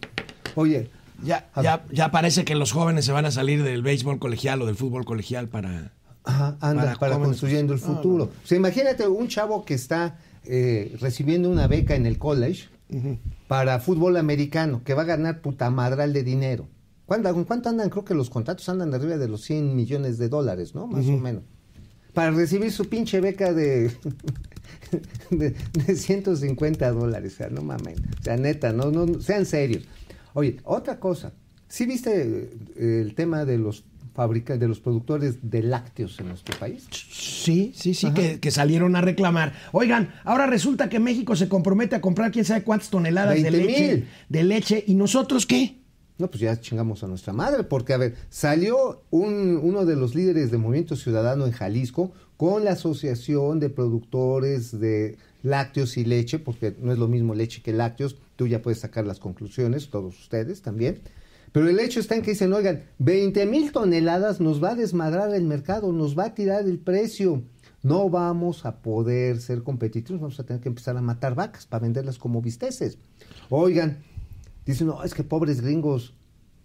Oye, 0.56 0.90
Ya, 1.24 1.48
ya, 1.62 1.86
ya 1.92 2.10
parece 2.10 2.44
que 2.44 2.56
los 2.56 2.72
jóvenes 2.72 3.06
se 3.06 3.12
van 3.12 3.26
a 3.26 3.32
salir 3.32 3.64
del 3.64 3.84
béisbol 3.84 4.18
colegial 4.18 4.62
o 4.64 4.66
del 4.66 4.76
fútbol 4.76 5.06
colegial 5.06 5.48
para... 5.48 5.94
Ajá, 6.24 6.58
anda, 6.60 6.96
Para 7.00 7.20
construyendo 7.20 7.74
el 7.74 7.80
futuro. 7.80 8.26
no. 8.26 8.32
O 8.32 8.48
sea, 8.48 8.58
imagínate 8.58 9.08
un 9.08 9.28
chavo 9.28 9.64
que 9.64 9.76
está 9.76 10.18
eh, 10.46 10.98
recibiendo 11.00 11.50
una 11.52 11.68
beca 11.68 11.96
en 11.96 12.08
el 12.08 12.18
college 12.18 12.70
para 13.48 13.80
fútbol 13.80 14.18
americano, 14.18 14.82
que 14.84 14.96
va 14.96 15.04
a 15.04 15.06
ganar 15.06 15.42
puta 15.42 15.70
madral 15.70 16.12
de 16.12 16.24
dinero. 16.24 16.68
¿Cuánto, 17.06 17.32
con 17.34 17.44
¿Cuánto 17.44 17.70
andan? 17.70 17.90
Creo 17.90 18.06
que 18.06 18.16
los 18.16 18.30
contratos 18.30 18.68
andan 18.70 18.94
arriba 18.94 19.18
de 19.18 19.28
los 19.28 19.42
100 19.42 19.76
millones 19.76 20.18
de 20.18 20.30
dólares, 20.30 20.74
¿no? 20.74 20.88
Más 20.88 21.06
o 21.06 21.18
menos. 21.18 21.44
Para 22.14 22.32
recibir 22.32 22.72
su 22.72 22.90
pinche 22.90 23.20
beca 23.20 23.54
de, 23.54 23.92
de, 25.30 25.56
de 25.74 25.96
150 25.96 26.92
dólares. 26.92 27.34
O 27.34 27.38
sea, 27.38 27.50
no 27.50 27.62
mames. 27.62 28.00
O 28.20 28.24
sea, 28.24 28.38
neta, 28.38 28.74
no, 28.74 28.92
no, 28.92 29.22
sean 29.22 29.46
serios. 29.46 29.84
Oye, 30.34 30.58
otra 30.64 31.00
cosa. 31.00 31.34
¿Sí 31.68 31.86
viste 31.86 32.52
eh, 32.76 33.02
el 33.02 33.16
tema 33.16 33.46
de 33.46 33.58
los 33.58 33.84
fabricantes, 34.14 34.60
de 34.60 34.68
los 34.68 34.80
productores 34.80 35.50
de 35.50 35.64
lácteos 35.64 36.20
en 36.20 36.28
nuestro 36.28 36.58
país? 36.60 36.88
Sí, 36.92 37.74
sí, 37.76 37.94
sí, 37.94 38.12
que, 38.14 38.40
que 38.40 38.52
salieron 38.52 38.96
a 38.96 39.02
reclamar. 39.02 39.54
Oigan, 39.72 40.14
ahora 40.24 40.46
resulta 40.46 40.90
que 40.90 41.00
México 41.00 41.36
se 41.36 41.50
compromete 41.50 41.96
a 41.96 42.02
comprar 42.02 42.32
quién 42.32 42.46
sabe 42.46 42.64
cuántas 42.64 42.90
toneladas 42.90 43.36
de 43.36 43.50
20,000. 43.50 43.68
leche, 43.68 44.08
de 44.30 44.44
leche. 44.44 44.84
¿Y 44.86 44.96
nosotros 44.96 45.46
qué? 45.46 45.80
No, 46.20 46.30
pues 46.30 46.42
ya 46.42 46.60
chingamos 46.62 47.04
a 47.04 47.08
nuestra 47.08 47.34
madre, 47.34 47.64
porque 47.64 47.94
a 47.94 47.98
ver, 47.98 48.16
salió 48.30 49.04
un, 49.10 49.60
uno 49.62 49.84
de 49.86 49.96
los 49.96 50.14
líderes 50.14 50.52
del 50.52 50.60
Movimiento 50.60 50.96
Ciudadano 50.96 51.48
en 51.48 51.52
Jalisco 51.52 52.12
con 52.44 52.66
la 52.66 52.72
Asociación 52.72 53.62
de 53.62 53.70
Productores 53.70 54.78
de 54.78 55.18
Lácteos 55.44 55.96
y 55.96 56.04
Leche, 56.04 56.40
porque 56.40 56.76
no 56.78 56.92
es 56.92 57.00
lo 57.00 57.08
mismo 57.08 57.34
leche 57.34 57.62
que 57.62 57.72
lácteos, 57.72 58.18
tú 58.36 58.48
ya 58.48 58.62
puedes 58.62 58.82
sacar 58.82 59.08
las 59.08 59.20
conclusiones, 59.20 59.90
todos 59.90 60.20
ustedes 60.20 60.62
también. 60.62 61.00
Pero 61.54 61.70
el 61.70 61.80
hecho 61.80 62.02
está 62.02 62.16
en 62.16 62.22
que 62.22 62.32
dicen, 62.32 62.52
oigan, 62.52 62.84
20 63.00 63.46
mil 63.46 63.72
toneladas 63.72 64.42
nos 64.42 64.62
va 64.62 64.72
a 64.72 64.76
desmadrar 64.76 65.34
el 65.34 65.46
mercado, 65.46 65.94
nos 65.94 66.20
va 66.20 66.26
a 66.26 66.34
tirar 66.36 66.66
el 66.68 66.80
precio. 66.80 67.44
No 67.82 68.10
vamos 68.10 68.66
a 68.66 68.82
poder 68.82 69.40
ser 69.40 69.64
competitivos, 69.64 70.20
vamos 70.20 70.40
a 70.42 70.44
tener 70.44 70.62
que 70.62 70.68
empezar 70.68 70.98
a 70.98 71.02
matar 71.02 71.36
vacas 71.36 71.66
para 71.66 71.84
venderlas 71.84 72.18
como 72.18 72.42
bisteces. 72.42 72.98
Oigan, 73.50 74.00
Dicen, 74.66 74.88
no, 74.88 75.04
es 75.04 75.14
que 75.14 75.24
pobres 75.24 75.62
gringos. 75.62 76.14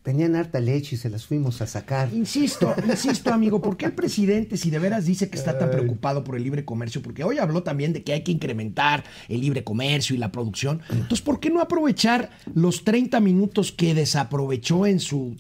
Tenían 0.03 0.37
harta 0.37 0.59
leche 0.61 0.95
y 0.97 0.99
se 0.99 1.11
las 1.11 1.27
fuimos 1.27 1.61
a 1.61 1.67
sacar. 1.67 2.09
Insisto, 2.15 2.75
insisto, 2.89 3.33
amigo, 3.33 3.61
¿por 3.61 3.77
qué 3.77 3.87
el 3.87 3.93
presidente, 3.93 4.57
si 4.57 4.71
de 4.71 4.79
veras 4.79 5.05
dice 5.05 5.29
que 5.29 5.37
está 5.37 5.59
tan 5.59 5.71
preocupado 5.71 6.25
por 6.25 6.37
el 6.37 6.43
libre 6.45 6.65
comercio? 6.65 7.03
Porque 7.03 7.25
hoy 7.25 7.39
habló 7.39 7.63
también 7.63 7.93
de 7.93 8.03
que 8.03 8.13
hay 8.13 8.23
que 8.23 8.33
incrementar 8.33 9.05
el 9.29 9.41
libre 9.41 9.65
comercio 9.65 10.17
y 10.17 10.19
la 10.19 10.33
producción. 10.33 10.81
Entonces, 10.91 11.21
¿por 11.21 11.41
qué 11.41 11.51
no 11.51 11.61
aprovechar 11.61 12.31
los 12.55 12.85
30 12.85 13.21
minutos 13.21 13.73
que 13.73 13.95
desaprovechó 13.95 14.87
en 14.87 15.01
su 15.01 15.37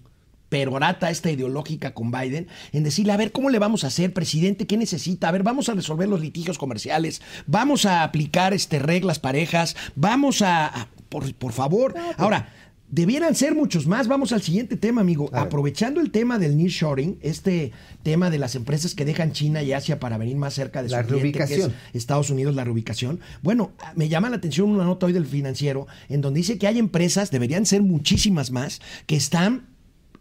perorata 0.48 1.10
esta 1.10 1.30
ideológica 1.30 1.92
con 1.92 2.10
Biden 2.10 2.48
en 2.72 2.82
decirle, 2.82 3.12
a 3.12 3.18
ver, 3.18 3.32
¿cómo 3.32 3.50
le 3.50 3.58
vamos 3.58 3.84
a 3.84 3.88
hacer, 3.88 4.14
presidente? 4.14 4.66
¿Qué 4.66 4.76
necesita? 4.78 5.28
A 5.28 5.32
ver, 5.32 5.42
vamos 5.42 5.68
a 5.68 5.74
resolver 5.74 6.08
los 6.08 6.20
litigios 6.22 6.56
comerciales, 6.56 7.20
vamos 7.46 7.84
a 7.84 8.02
aplicar 8.02 8.54
este, 8.54 8.78
reglas 8.78 9.18
parejas, 9.18 9.76
vamos 9.94 10.42
a... 10.42 10.66
a- 10.66 10.88
por, 11.10 11.34
por 11.36 11.52
favor. 11.52 11.94
Ahora, 12.18 12.52
debieran 12.90 13.34
ser 13.34 13.54
muchos 13.54 13.86
más. 13.86 14.08
Vamos 14.08 14.32
al 14.32 14.42
siguiente 14.42 14.76
tema, 14.76 15.00
amigo. 15.00 15.30
Aprovechando 15.32 16.00
el 16.00 16.10
tema 16.10 16.38
del 16.38 16.56
nearshoring, 16.56 17.18
este 17.20 17.72
tema 18.02 18.30
de 18.30 18.38
las 18.38 18.54
empresas 18.54 18.94
que 18.94 19.04
dejan 19.04 19.32
China 19.32 19.62
y 19.62 19.72
Asia 19.72 20.00
para 20.00 20.18
venir 20.18 20.36
más 20.36 20.54
cerca 20.54 20.82
de 20.82 20.88
La 20.88 21.02
su 21.02 21.08
cliente, 21.08 21.32
que 21.38 21.44
es 21.44 21.50
reubicación. 21.50 21.74
Estados 21.92 22.30
Unidos, 22.30 22.54
la 22.54 22.64
reubicación. 22.64 23.20
Bueno, 23.42 23.72
me 23.94 24.08
llama 24.08 24.30
la 24.30 24.36
atención 24.36 24.70
una 24.70 24.84
nota 24.84 25.06
hoy 25.06 25.12
del 25.12 25.26
financiero 25.26 25.86
en 26.08 26.20
donde 26.20 26.38
dice 26.38 26.58
que 26.58 26.66
hay 26.66 26.78
empresas, 26.78 27.30
deberían 27.30 27.66
ser 27.66 27.82
muchísimas 27.82 28.50
más, 28.50 28.80
que 29.06 29.16
están 29.16 29.66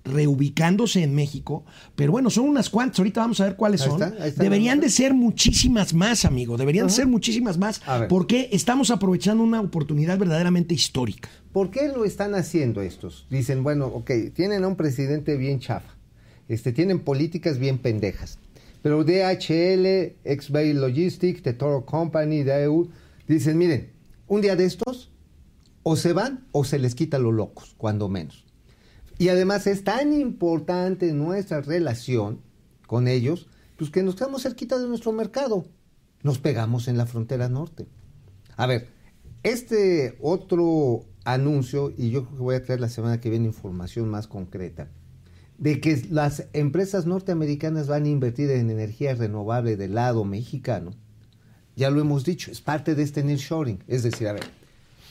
reubicándose 0.07 1.03
en 1.03 1.13
México, 1.13 1.65
pero 1.95 2.11
bueno, 2.11 2.29
son 2.29 2.45
unas 2.49 2.69
cuantas, 2.69 2.99
ahorita 2.99 3.21
vamos 3.21 3.39
a 3.41 3.45
ver 3.45 3.55
cuáles 3.55 3.81
Ahí 3.81 3.89
son. 3.89 4.03
está, 4.03 4.23
ahí 4.23 4.29
está 4.29 4.43
deberían 4.43 4.79
de 4.79 4.89
ser 4.89 5.13
muchísimas 5.13 5.93
más, 5.93 6.25
amigo, 6.25 6.57
deberían 6.57 6.87
de 6.87 6.93
ser 6.93 7.07
muchísimas 7.07 7.57
más, 7.57 7.81
porque 8.09 8.49
estamos 8.51 8.91
aprovechando 8.91 9.43
una 9.43 9.61
oportunidad 9.61 10.17
verdaderamente 10.17 10.73
histórica. 10.73 11.29
¿Por 11.51 11.71
qué 11.71 11.87
lo 11.87 12.05
están 12.05 12.35
haciendo 12.35 12.81
estos? 12.81 13.27
Dicen, 13.29 13.63
bueno, 13.63 13.87
ok, 13.87 14.11
tienen 14.33 14.63
a 14.63 14.67
un 14.67 14.75
presidente 14.75 15.37
bien 15.37 15.59
chafa, 15.59 15.95
este, 16.47 16.71
tienen 16.71 16.99
políticas 16.99 17.59
bien 17.59 17.77
pendejas, 17.77 18.39
pero 18.81 19.03
DHL, 19.03 20.15
XBay 20.23 20.73
Logistics, 20.73 21.41
The 21.43 21.53
Toro 21.53 21.85
Company, 21.85 22.43
DAEU, 22.43 22.89
dicen, 23.27 23.57
miren, 23.57 23.91
un 24.27 24.41
día 24.41 24.55
de 24.55 24.65
estos, 24.65 25.11
o 25.83 25.95
se 25.95 26.11
van 26.11 26.45
o 26.51 26.65
se 26.65 26.79
les 26.79 26.95
quita 26.95 27.17
lo 27.17 27.31
locos, 27.31 27.73
cuando 27.77 28.09
menos. 28.09 28.46
Y 29.17 29.29
además 29.29 29.67
es 29.67 29.83
tan 29.83 30.13
importante 30.13 31.11
nuestra 31.13 31.61
relación 31.61 32.41
con 32.85 33.07
ellos, 33.07 33.47
pues 33.77 33.89
que 33.89 34.03
nos 34.03 34.15
quedamos 34.15 34.43
cerquita 34.43 34.77
de 34.77 34.87
nuestro 34.87 35.11
mercado. 35.11 35.65
Nos 36.23 36.39
pegamos 36.39 36.87
en 36.87 36.97
la 36.97 37.05
frontera 37.05 37.49
norte. 37.49 37.87
A 38.55 38.67
ver, 38.67 38.89
este 39.43 40.17
otro 40.21 41.05
anuncio, 41.23 41.93
y 41.97 42.09
yo 42.09 42.25
creo 42.25 42.37
que 42.37 42.43
voy 42.43 42.55
a 42.55 42.63
traer 42.63 42.79
la 42.79 42.89
semana 42.89 43.19
que 43.19 43.29
viene 43.29 43.45
información 43.45 44.09
más 44.09 44.27
concreta, 44.27 44.89
de 45.57 45.81
que 45.81 46.03
las 46.09 46.47
empresas 46.53 47.05
norteamericanas 47.05 47.87
van 47.87 48.05
a 48.05 48.09
invertir 48.09 48.49
en 48.51 48.69
energía 48.69 49.15
renovable 49.15 49.77
del 49.77 49.95
lado 49.95 50.23
mexicano, 50.23 50.91
ya 51.75 51.91
lo 51.91 52.01
hemos 52.01 52.23
dicho, 52.23 52.51
es 52.51 52.61
parte 52.61 52.95
de 52.95 53.03
este 53.03 53.23
nearshoring. 53.23 53.83
Es 53.87 54.01
decir, 54.01 54.27
a 54.27 54.33
ver, 54.33 54.43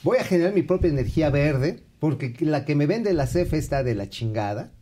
voy 0.02 0.18
a 0.18 0.24
generar 0.24 0.52
mi 0.52 0.62
propia 0.62 0.90
energía 0.90 1.30
verde, 1.30 1.84
porque 1.98 2.34
la 2.40 2.64
que 2.64 2.74
me 2.74 2.86
vende 2.86 3.12
la 3.14 3.26
CFE 3.26 3.58
está 3.58 3.82
de 3.82 3.94
la 3.94 4.08
chingada, 4.08 4.72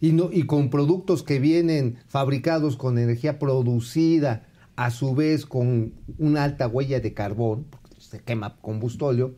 y, 0.00 0.12
no, 0.12 0.30
y 0.32 0.44
con 0.46 0.68
productos 0.70 1.22
que 1.22 1.38
vienen 1.38 1.98
fabricados 2.08 2.76
con 2.76 2.98
energía 2.98 3.38
producida, 3.38 4.46
a 4.74 4.90
su 4.90 5.14
vez 5.14 5.44
con 5.46 5.92
una 6.18 6.44
alta 6.44 6.66
huella 6.66 6.98
de 7.00 7.12
carbón, 7.12 7.66
porque 7.70 7.94
se 8.00 8.20
quema 8.20 8.56
combustóleo, 8.60 9.34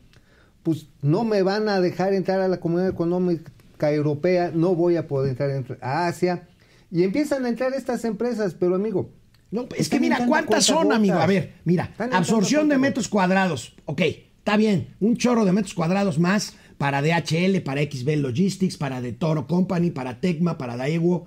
pues 0.62 0.86
no 1.02 1.24
me 1.24 1.42
van 1.42 1.68
a 1.68 1.80
dejar 1.80 2.14
entrar 2.14 2.40
a 2.40 2.48
la 2.48 2.60
comunidad 2.60 2.88
económica 2.88 3.52
europea, 3.92 4.52
no 4.54 4.74
voy 4.74 4.96
a 4.96 5.06
poder 5.06 5.30
entrar 5.30 5.50
en- 5.50 5.66
a 5.82 6.06
Asia, 6.06 6.48
y 6.90 7.02
empiezan 7.02 7.44
a 7.44 7.48
entrar 7.48 7.74
estas 7.74 8.04
empresas, 8.04 8.54
pero 8.54 8.74
amigo, 8.76 9.10
No, 9.50 9.68
es 9.76 9.88
que 9.88 10.00
mira, 10.00 10.26
¿cuántas 10.26 10.64
son, 10.64 10.90
amigo? 10.92 11.14
A 11.18 11.26
ver, 11.26 11.54
mira, 11.64 11.92
absorción 12.12 12.68
de 12.68 12.78
metros 12.78 13.08
cuadrados. 13.08 13.76
Ok, 13.84 14.00
está 14.38 14.56
bien, 14.56 14.94
un 15.00 15.16
chorro 15.16 15.44
de 15.44 15.52
metros 15.52 15.74
cuadrados 15.74 16.18
más 16.18 16.56
para 16.84 17.00
DHL, 17.00 17.62
para 17.62 17.80
XB 17.80 18.16
Logistics, 18.18 18.76
para 18.76 19.00
The 19.00 19.14
Toro 19.14 19.46
Company, 19.46 19.90
para 19.90 20.20
Tecma, 20.20 20.58
para 20.58 20.76
Daewoo. 20.76 21.24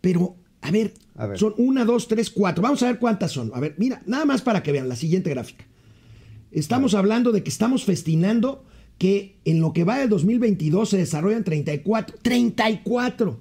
Pero, 0.00 0.36
a 0.62 0.70
ver, 0.70 0.94
A 1.16 1.26
ver. 1.26 1.36
son 1.36 1.54
una, 1.56 1.84
dos, 1.84 2.06
tres, 2.06 2.30
cuatro. 2.30 2.62
Vamos 2.62 2.84
a 2.84 2.86
ver 2.86 3.00
cuántas 3.00 3.32
son. 3.32 3.50
A 3.52 3.58
ver, 3.58 3.74
mira, 3.78 4.00
nada 4.06 4.24
más 4.24 4.42
para 4.42 4.62
que 4.62 4.70
vean 4.70 4.88
la 4.88 4.94
siguiente 4.94 5.28
gráfica. 5.30 5.64
Estamos 6.52 6.94
hablando 6.94 7.32
de 7.32 7.42
que 7.42 7.50
estamos 7.50 7.84
festinando 7.84 8.64
que 8.96 9.40
en 9.44 9.60
lo 9.60 9.72
que 9.72 9.82
va 9.82 9.98
del 9.98 10.08
2022 10.08 10.88
se 10.88 10.98
desarrollan 10.98 11.42
34. 11.42 12.18
¡34! 12.22 13.36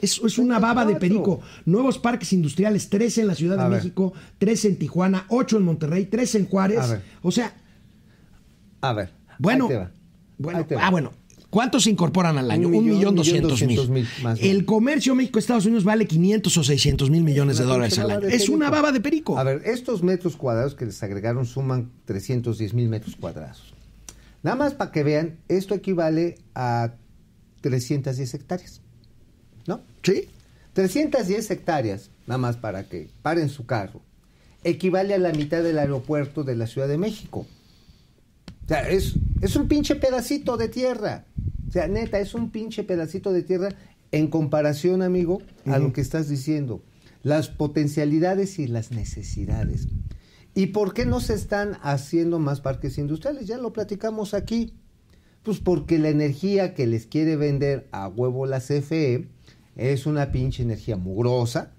Es, 0.00 0.20
es 0.20 0.36
una 0.36 0.58
baba 0.58 0.84
de 0.84 0.96
34. 0.96 0.98
perico. 0.98 1.40
Nuevos 1.64 1.98
parques 2.00 2.32
industriales, 2.32 2.90
13 2.90 3.20
en 3.20 3.26
la 3.28 3.36
Ciudad 3.36 3.56
de 3.56 3.68
ver. 3.68 3.78
México, 3.78 4.14
13 4.38 4.66
en 4.66 4.78
Tijuana, 4.80 5.26
8 5.28 5.58
en 5.58 5.62
Monterrey, 5.62 6.06
3 6.06 6.34
en 6.34 6.46
Juárez. 6.46 6.80
O 7.22 7.30
sea, 7.30 7.54
a 8.80 8.92
ver, 8.94 9.12
bueno. 9.38 9.68
Bueno, 10.38 10.66
ah, 10.78 10.90
bueno. 10.90 11.12
¿Cuántos 11.50 11.84
se 11.84 11.90
incorporan 11.90 12.36
al 12.36 12.50
año? 12.50 12.68
Un 12.68 12.84
millón, 12.84 13.14
doscientos 13.14 13.62
mil. 13.62 14.06
El 14.38 14.66
comercio 14.66 15.14
México-Estados 15.14 15.64
Unidos 15.64 15.84
vale 15.84 16.06
500 16.06 16.56
o 16.56 16.64
600 16.64 17.10
mil 17.10 17.22
millones 17.22 17.58
de 17.58 17.64
dólares 17.64 17.98
al 17.98 18.10
año. 18.10 18.26
Es 18.28 18.48
una 18.48 18.68
baba 18.68 18.92
de 18.92 19.00
perico. 19.00 19.38
A 19.38 19.44
ver, 19.44 19.62
estos 19.64 20.02
metros 20.02 20.36
cuadrados 20.36 20.74
que 20.74 20.84
les 20.84 21.02
agregaron 21.02 21.46
suman 21.46 21.90
310 22.04 22.74
mil 22.74 22.88
metros 22.88 23.16
cuadrados. 23.16 23.74
Nada 24.42 24.56
más 24.56 24.74
para 24.74 24.92
que 24.92 25.02
vean, 25.02 25.38
esto 25.48 25.74
equivale 25.74 26.36
a 26.54 26.94
310 27.62 28.34
hectáreas. 28.34 28.82
¿No? 29.66 29.80
Sí. 30.02 30.28
310 30.74 31.50
hectáreas, 31.50 32.10
nada 32.26 32.38
más 32.38 32.56
para 32.56 32.88
que 32.88 33.10
paren 33.22 33.48
su 33.48 33.66
carro, 33.66 34.00
equivale 34.64 35.14
a 35.14 35.18
la 35.18 35.32
mitad 35.32 35.62
del 35.62 35.78
aeropuerto 35.78 36.44
de 36.44 36.54
la 36.56 36.66
Ciudad 36.66 36.88
de 36.88 36.98
México. 36.98 37.46
O 38.68 38.70
sea, 38.70 38.86
es, 38.86 39.14
es 39.40 39.56
un 39.56 39.66
pinche 39.66 39.94
pedacito 39.94 40.58
de 40.58 40.68
tierra. 40.68 41.24
O 41.66 41.72
sea, 41.72 41.88
neta, 41.88 42.20
es 42.20 42.34
un 42.34 42.50
pinche 42.50 42.84
pedacito 42.84 43.32
de 43.32 43.42
tierra 43.42 43.70
en 44.12 44.26
comparación, 44.28 45.00
amigo, 45.00 45.40
a 45.64 45.78
lo 45.78 45.94
que 45.94 46.02
estás 46.02 46.28
diciendo. 46.28 46.82
Las 47.22 47.48
potencialidades 47.48 48.58
y 48.58 48.66
las 48.66 48.90
necesidades. 48.90 49.88
¿Y 50.54 50.66
por 50.66 50.92
qué 50.92 51.06
no 51.06 51.20
se 51.20 51.32
están 51.32 51.78
haciendo 51.80 52.40
más 52.40 52.60
parques 52.60 52.98
industriales? 52.98 53.46
Ya 53.46 53.56
lo 53.56 53.72
platicamos 53.72 54.34
aquí. 54.34 54.74
Pues 55.44 55.60
porque 55.60 55.98
la 55.98 56.10
energía 56.10 56.74
que 56.74 56.86
les 56.86 57.06
quiere 57.06 57.36
vender 57.36 57.88
a 57.90 58.06
huevo 58.06 58.44
la 58.44 58.60
CFE 58.60 59.28
es 59.76 60.04
una 60.04 60.30
pinche 60.30 60.62
energía 60.62 60.98
mugrosa, 60.98 61.72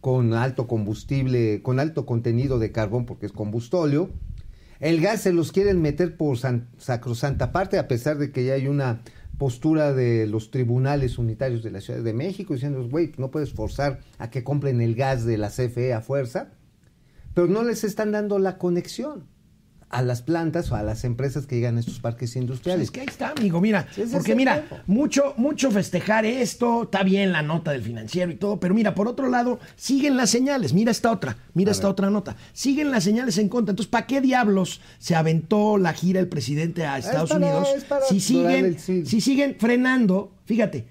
con 0.00 0.34
alto 0.34 0.66
combustible, 0.66 1.62
con 1.62 1.78
alto 1.78 2.04
contenido 2.04 2.58
de 2.58 2.72
carbón 2.72 3.06
porque 3.06 3.26
es 3.26 3.32
combustóleo. 3.32 4.10
El 4.80 5.00
gas 5.00 5.20
se 5.22 5.32
los 5.32 5.52
quieren 5.52 5.80
meter 5.82 6.16
por 6.16 6.38
san- 6.38 6.68
sacrosanta 6.78 7.52
parte, 7.52 7.78
a 7.78 7.86
pesar 7.86 8.18
de 8.18 8.32
que 8.32 8.44
ya 8.44 8.54
hay 8.54 8.66
una 8.66 9.02
postura 9.38 9.92
de 9.92 10.26
los 10.26 10.50
tribunales 10.50 11.18
unitarios 11.18 11.62
de 11.62 11.70
la 11.70 11.80
Ciudad 11.80 12.00
de 12.02 12.12
México 12.12 12.54
diciendo, 12.54 12.86
güey, 12.88 13.12
no 13.16 13.30
puedes 13.30 13.52
forzar 13.52 14.00
a 14.18 14.30
que 14.30 14.42
compren 14.44 14.80
el 14.80 14.94
gas 14.94 15.24
de 15.24 15.38
la 15.38 15.48
CFE 15.50 15.92
a 15.94 16.00
fuerza, 16.00 16.50
pero 17.34 17.46
no 17.46 17.62
les 17.62 17.84
están 17.84 18.10
dando 18.12 18.38
la 18.38 18.58
conexión 18.58 19.24
a 19.92 20.02
las 20.02 20.22
plantas 20.22 20.70
o 20.70 20.76
a 20.76 20.84
las 20.84 21.02
empresas 21.02 21.46
que 21.46 21.56
llegan 21.56 21.76
a 21.76 21.80
estos 21.80 21.98
parques 21.98 22.36
industriales. 22.36 22.84
Es 22.84 22.90
que 22.92 23.00
ahí 23.00 23.06
está, 23.08 23.30
amigo, 23.36 23.60
mira. 23.60 23.88
Sí, 23.92 24.02
porque 24.12 24.30
es 24.32 24.36
mira, 24.36 24.64
mucho, 24.86 25.34
mucho 25.36 25.70
festejar 25.72 26.24
esto, 26.24 26.84
está 26.84 27.02
bien 27.02 27.32
la 27.32 27.42
nota 27.42 27.72
del 27.72 27.82
financiero 27.82 28.30
y 28.30 28.36
todo, 28.36 28.60
pero 28.60 28.72
mira, 28.72 28.94
por 28.94 29.08
otro 29.08 29.28
lado, 29.28 29.58
siguen 29.74 30.16
las 30.16 30.30
señales. 30.30 30.72
Mira 30.74 30.92
esta 30.92 31.10
otra, 31.10 31.36
mira 31.54 31.72
esta 31.72 31.88
otra 31.88 32.08
nota. 32.08 32.36
Siguen 32.52 32.92
las 32.92 33.02
señales 33.02 33.36
en 33.38 33.48
contra. 33.48 33.72
Entonces, 33.72 33.90
¿para 33.90 34.06
qué 34.06 34.20
diablos 34.20 34.80
se 35.00 35.16
aventó 35.16 35.76
la 35.76 35.92
gira 35.92 36.20
el 36.20 36.28
presidente 36.28 36.86
a 36.86 36.96
Estados 36.96 37.30
para- 37.30 37.44
Unidos? 37.44 37.68
es 37.76 37.82
para 37.84 38.06
Si 38.06 38.20
siguen, 38.20 38.78
si 38.78 39.20
siguen 39.20 39.56
frenando, 39.58 40.32
fíjate, 40.44 40.86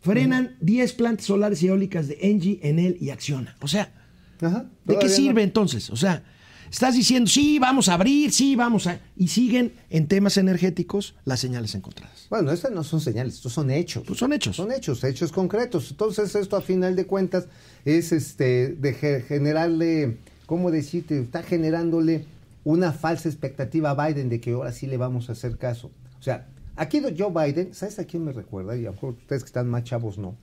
frenan 0.00 0.56
10 0.60 0.92
plantas 0.94 1.26
solares 1.26 1.62
y 1.62 1.68
eólicas 1.68 2.08
de 2.08 2.18
Engie, 2.22 2.60
Enel 2.62 2.96
y 3.00 3.10
Acciona. 3.10 3.56
O 3.60 3.68
sea, 3.68 3.92
Ajá, 4.40 4.66
¿De 4.84 4.98
qué 4.98 5.08
sirve 5.08 5.34
no. 5.34 5.40
entonces? 5.42 5.90
O 5.90 5.96
sea, 5.96 6.24
estás 6.72 6.94
diciendo, 6.94 7.28
sí, 7.30 7.58
vamos 7.58 7.88
a 7.88 7.94
abrir, 7.94 8.32
sí, 8.32 8.56
vamos 8.56 8.86
a... 8.86 8.98
Y 9.16 9.28
siguen 9.28 9.74
en 9.90 10.08
temas 10.08 10.36
energéticos 10.38 11.14
las 11.24 11.38
señales 11.38 11.74
encontradas. 11.74 12.26
Bueno, 12.30 12.50
estas 12.50 12.72
no 12.72 12.82
son 12.82 13.00
señales, 13.00 13.34
estos 13.34 13.52
son 13.52 13.70
hechos. 13.70 14.02
Pues 14.06 14.18
son 14.18 14.32
hechos. 14.32 14.56
Son 14.56 14.72
hechos, 14.72 15.04
hechos 15.04 15.30
concretos. 15.30 15.90
Entonces 15.90 16.34
esto 16.34 16.56
a 16.56 16.62
final 16.62 16.96
de 16.96 17.06
cuentas 17.06 17.46
es 17.84 18.10
este 18.12 18.68
de 18.68 18.94
ge- 18.94 19.20
generarle, 19.22 20.16
¿cómo 20.46 20.70
decirte? 20.70 21.20
Está 21.20 21.42
generándole 21.42 22.24
una 22.64 22.92
falsa 22.92 23.28
expectativa 23.28 23.90
a 23.90 24.06
Biden 24.08 24.28
de 24.28 24.40
que 24.40 24.52
ahora 24.52 24.72
sí 24.72 24.86
le 24.86 24.96
vamos 24.96 25.28
a 25.28 25.32
hacer 25.32 25.58
caso. 25.58 25.90
O 26.18 26.22
sea, 26.22 26.48
aquí 26.76 27.02
Joe 27.18 27.30
Biden, 27.30 27.74
¿sabes 27.74 27.98
a 27.98 28.04
quién 28.04 28.24
me 28.24 28.32
recuerda? 28.32 28.76
Y 28.76 28.82
a 28.82 28.86
lo 28.86 28.92
mejor 28.92 29.10
ustedes 29.20 29.42
que 29.42 29.48
están 29.48 29.68
más 29.68 29.84
chavos 29.84 30.16
no. 30.16 30.36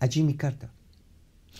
A 0.00 0.06
Jimmy 0.06 0.34
Carter. 0.34 0.68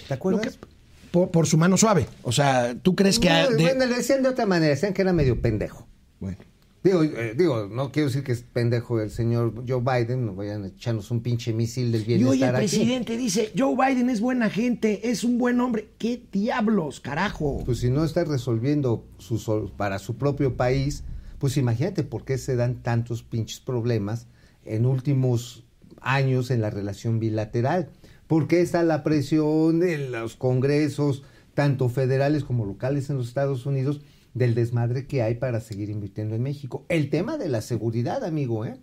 ¿Te 0.09 0.15
acuerdas? 0.15 0.57
que- 0.57 0.76
por, 1.11 1.31
por 1.31 1.47
su 1.47 1.57
mano 1.57 1.77
suave. 1.77 2.07
O 2.23 2.33
sea, 2.33 2.75
¿tú 2.81 2.95
crees 2.95 3.19
que... 3.19 3.29
No, 3.29 3.51
de- 3.51 3.63
Bueno, 3.63 3.87
le 3.87 3.97
decían 3.97 4.23
de 4.23 4.29
otra 4.29 4.47
manera, 4.47 4.71
decían 4.71 4.93
que 4.95 5.03
era 5.03 5.13
medio 5.13 5.41
pendejo. 5.41 5.87
Bueno. 6.21 6.39
Digo, 6.85 7.03
eh, 7.03 7.35
digo, 7.37 7.67
no 7.67 7.91
quiero 7.91 8.07
decir 8.09 8.23
que 8.23 8.31
es 8.31 8.43
pendejo 8.43 9.01
el 9.01 9.11
señor 9.11 9.65
Joe 9.67 9.81
Biden, 9.83 10.25
no 10.25 10.37
vayan 10.37 10.63
a 10.63 10.67
echarnos 10.69 11.11
un 11.11 11.21
pinche 11.21 11.53
misil 11.53 11.91
del 11.91 12.03
Y 12.03 12.05
bienestar 12.05 12.31
hoy 12.31 12.43
el 12.45 12.49
aquí. 12.51 12.57
presidente 12.59 13.17
dice, 13.17 13.51
Joe 13.59 13.75
Biden 13.75 14.09
es 14.09 14.21
buena 14.21 14.49
gente, 14.51 15.11
es 15.11 15.25
un 15.25 15.37
buen 15.37 15.61
hombre. 15.61 15.89
¿Qué 15.99 16.23
diablos, 16.31 17.01
carajo? 17.01 17.65
Pues 17.67 17.79
si 17.81 17.91
no 17.91 18.05
está 18.05 18.23
resolviendo 18.23 19.05
su, 19.19 19.39
sol- 19.39 19.73
para 19.77 19.99
su 19.99 20.17
propio 20.17 20.57
país, 20.57 21.03
pues 21.41 21.57
imagínate 21.57 22.05
por 22.05 22.25
qué 22.25 22.39
se 22.39 22.55
dan 22.55 22.77
tantos 22.85 23.25
pinches 23.25 23.59
problemas 23.59 24.29
en 24.65 24.87
últimos 24.87 25.65
años 26.01 26.53
en 26.53 26.61
la 26.61 26.71
relación 26.71 27.19
bilateral. 27.19 27.89
¿Por 28.27 28.49
qué 28.49 28.61
está 28.61 28.83
la 28.83 29.05
presión 29.05 29.79
de 29.81 30.09
los 30.09 30.37
congresos, 30.37 31.23
tanto 31.55 31.89
federales 31.89 32.45
como 32.45 32.67
locales 32.67 33.09
en 33.09 33.17
los 33.17 33.29
Estados 33.29 33.67
Unidos, 33.67 34.01
del 34.35 34.55
desmadre 34.55 35.07
que 35.07 35.23
hay 35.23 35.37
para 35.37 35.61
seguir 35.61 35.91
invirtiendo 35.91 36.35
en 36.35 36.43
México? 36.43 36.85
El 36.89 37.09
tema 37.09 37.39
de 37.39 37.49
la 37.49 37.63
seguridad, 37.63 38.25
amigo, 38.25 38.67
¿eh? 38.67 38.77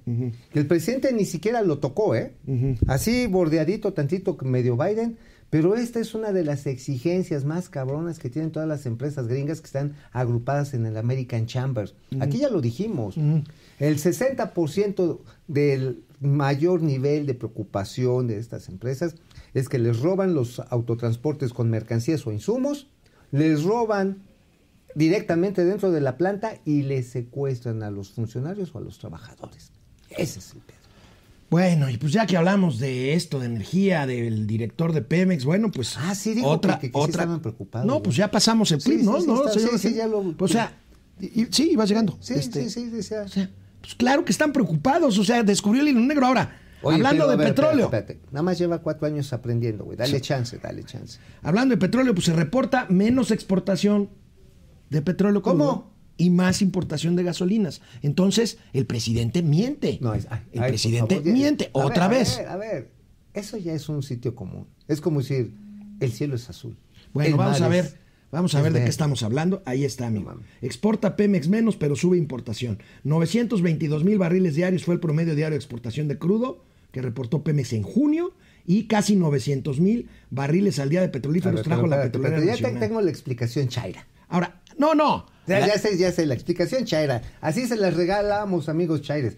Que 0.52 0.60
el 0.60 0.68
presidente 0.68 1.12
ni 1.14 1.26
siquiera 1.26 1.62
lo 1.62 1.80
tocó, 1.80 2.16
¿eh? 2.16 2.34
Así 2.88 3.28
bordeadito 3.28 3.94
tantito 3.94 4.38
medio 4.42 4.78
Biden, 4.78 5.18
pero 5.50 5.76
esta 5.76 6.00
es 6.00 6.16
una 6.16 6.32
de 6.32 6.44
las 6.44 6.66
exigencias 6.66 7.46
más 7.46 7.70
cabronas 7.70 8.18
que 8.18 8.32
tienen 8.32 8.52
todas 8.52 8.68
las 8.68 8.88
empresas 8.88 9.28
gringas 9.28 9.62
que 9.62 9.68
están 9.68 9.96
agrupadas 10.12 10.74
en 10.74 10.88
el 10.88 10.98
American 10.98 11.46
Chamber. 11.46 11.94
Aquí 12.20 12.40
ya 12.40 12.50
lo 12.50 12.60
dijimos. 12.60 13.18
El 13.18 13.98
60% 13.98 15.20
del 15.48 16.04
mayor 16.20 16.82
nivel 16.82 17.28
de 17.28 17.36
preocupación 17.36 18.26
de 18.28 18.40
estas 18.40 18.70
empresas 18.70 19.16
es 19.54 19.70
que 19.70 19.80
les 19.80 20.00
roban 20.00 20.34
los 20.34 20.60
autotransportes 20.60 21.54
con 21.54 21.70
mercancías 21.70 22.26
o 22.28 22.32
insumos, 22.32 22.88
les 23.32 23.64
roban 23.64 24.24
directamente 24.96 25.66
dentro 25.66 25.92
de 25.92 26.02
la 26.02 26.18
planta 26.18 26.60
y 26.66 26.84
les 26.84 27.08
secuestran 27.10 27.84
a 27.84 27.92
los 27.92 28.10
funcionarios 28.12 28.74
o 28.74 28.78
a 28.78 28.82
los 28.82 29.00
trabajadores. 29.00 29.72
Ese 30.10 30.40
es 30.40 30.54
el 30.54 30.60
pedo. 30.62 30.78
Bueno, 31.50 31.88
y 31.90 31.98
pues 31.98 32.12
ya 32.14 32.26
que 32.26 32.36
hablamos 32.36 32.80
de 32.80 33.14
esto, 33.14 33.40
de 33.40 33.46
energía, 33.46 34.08
del 34.08 34.48
director 34.48 34.92
de 34.92 35.02
Pemex, 35.04 35.46
bueno, 35.46 35.72
pues 35.72 35.96
Ah, 36.00 36.16
sí, 36.16 36.34
dijo 36.34 36.48
otra, 36.48 36.80
que- 36.80 36.88
que 36.92 36.98
sí 36.98 37.04
otra. 37.04 37.22
estaban 37.24 37.42
preocupados, 37.42 37.86
no, 37.88 38.02
pues 38.02 38.16
ya 38.16 38.30
pasamos 38.32 38.72
el 38.72 38.82
clip, 38.82 39.00
sí, 39.02 39.06
¿no? 39.06 39.22
sí, 39.22 39.28
no, 39.28 39.46
está- 39.48 39.60
señor 39.60 39.78
sí, 39.80 39.94
ya 39.94 40.08
lo- 40.08 40.34
O 40.40 40.48
sea, 40.48 40.76
y- 41.20 41.46
sí, 41.52 41.72
iba 41.72 41.86
llegando. 41.86 42.18
Sí, 42.22 42.34
Este, 42.34 42.68
sí, 42.70 42.90
sí. 42.90 43.14
O 43.16 43.28
sea, 43.28 43.50
pues 43.82 43.94
claro 43.96 44.26
que 44.26 44.32
están 44.32 44.52
preocupados, 44.52 45.18
o 45.20 45.24
sea, 45.24 45.44
descubrió 45.44 45.84
el 45.84 45.90
hilo 45.90 46.00
negro 46.00 46.26
ahora. 46.26 46.60
Oye, 46.84 46.96
hablando 46.98 47.24
pero, 47.24 47.28
de 47.28 47.34
a 47.34 47.38
ver, 47.38 47.48
petróleo. 47.48 47.86
espérate, 47.86 48.14
espérate. 48.14 48.34
Nada 48.34 48.44
más 48.44 48.58
lleva 48.60 48.80
cuatro 48.82 49.08
años 49.08 49.32
aprendiendo, 49.34 49.86
güey. 49.86 49.98
Dale 49.98 50.22
chance, 50.22 50.58
dale 50.62 50.84
chance. 50.84 51.20
Hablando 51.42 51.74
de 51.76 51.80
petróleo, 51.80 52.14
pues 52.14 52.26
se 52.26 52.34
reporta 52.34 52.86
menos 52.90 53.32
exportación 53.32 54.10
de 54.90 55.02
petróleo 55.02 55.42
crudo 55.42 55.58
¿Cómo? 55.58 55.94
y 56.18 56.30
más 56.30 56.62
importación 56.62 57.16
de 57.16 57.24
gasolinas. 57.24 57.82
Entonces, 58.02 58.58
el 58.74 58.86
presidente 58.86 59.42
miente. 59.42 59.98
No, 60.02 60.14
es, 60.14 60.28
ay, 60.30 60.40
el 60.52 60.64
ay, 60.64 60.70
presidente 60.72 61.16
favor, 61.16 61.32
miente 61.34 61.72
a 61.74 61.78
ver, 61.80 61.86
otra 61.88 62.06
a 62.06 62.08
vez. 62.10 62.38
ver, 62.38 62.48
a 62.48 62.58
ver, 62.58 62.92
eso 63.34 63.58
ya 63.58 63.74
es 63.74 63.90
un 63.90 64.04
sitio 64.04 64.36
común. 64.36 64.68
Es 64.88 65.02
como 65.02 65.20
decir, 65.22 65.56
el 66.00 66.12
cielo 66.12 66.36
es 66.36 66.50
azul. 66.50 66.78
Bueno, 67.14 67.32
El 67.32 67.38
vamos 67.38 67.62
a 67.62 67.68
ver, 67.68 67.86
es- 67.86 67.96
vamos 68.32 68.54
a 68.56 68.62
ver 68.62 68.74
de 68.74 68.84
qué 68.84 68.90
estamos 68.90 69.24
hablando. 69.24 69.64
Ahí 69.66 69.86
está, 69.86 70.08
amigo. 70.08 70.26
mames. 70.26 70.46
Exporta 70.62 71.16
Pemex 71.16 71.48
menos, 71.48 71.78
pero 71.78 71.96
sube 71.96 72.18
importación. 72.18 72.78
922 73.04 74.04
mil 74.04 74.18
barriles 74.18 74.56
diarios 74.56 74.84
fue 74.84 74.94
el 74.96 75.00
promedio 75.00 75.36
diario 75.36 75.52
de 75.52 75.58
exportación 75.58 76.08
de 76.08 76.18
crudo 76.18 76.64
que 76.94 77.02
reportó 77.02 77.44
Pemex 77.44 77.74
en 77.74 77.84
junio 77.84 78.34
y 78.66 78.84
casi 78.88 79.18
900 79.18 79.82
mil 79.82 80.08
barriles 80.30 80.80
al 80.80 80.88
día 80.90 81.02
de 81.02 81.10
petrolíferos 81.10 81.56
ver, 81.56 81.64
trajo 81.66 81.82
pero 81.82 81.96
la 81.98 82.04
petrolera 82.04 82.40
ya 82.40 82.52
nacional. 82.52 82.80
tengo 82.80 83.02
la 83.02 83.10
explicación 83.10 83.68
chaira. 83.68 84.08
Ahora, 84.30 84.62
no, 84.78 84.96
no. 84.96 85.26
Ya, 85.48 85.60
La- 85.60 85.68
ya 85.68 85.78
sé, 85.80 85.98
ya 85.98 86.12
sé, 86.14 86.26
la 86.26 86.36
explicación 86.36 86.86
chaira. 86.86 87.22
Así 87.42 87.68
se 87.68 87.76
las 87.76 87.96
regalamos, 87.96 88.70
amigos 88.70 89.02
chaires. 89.02 89.36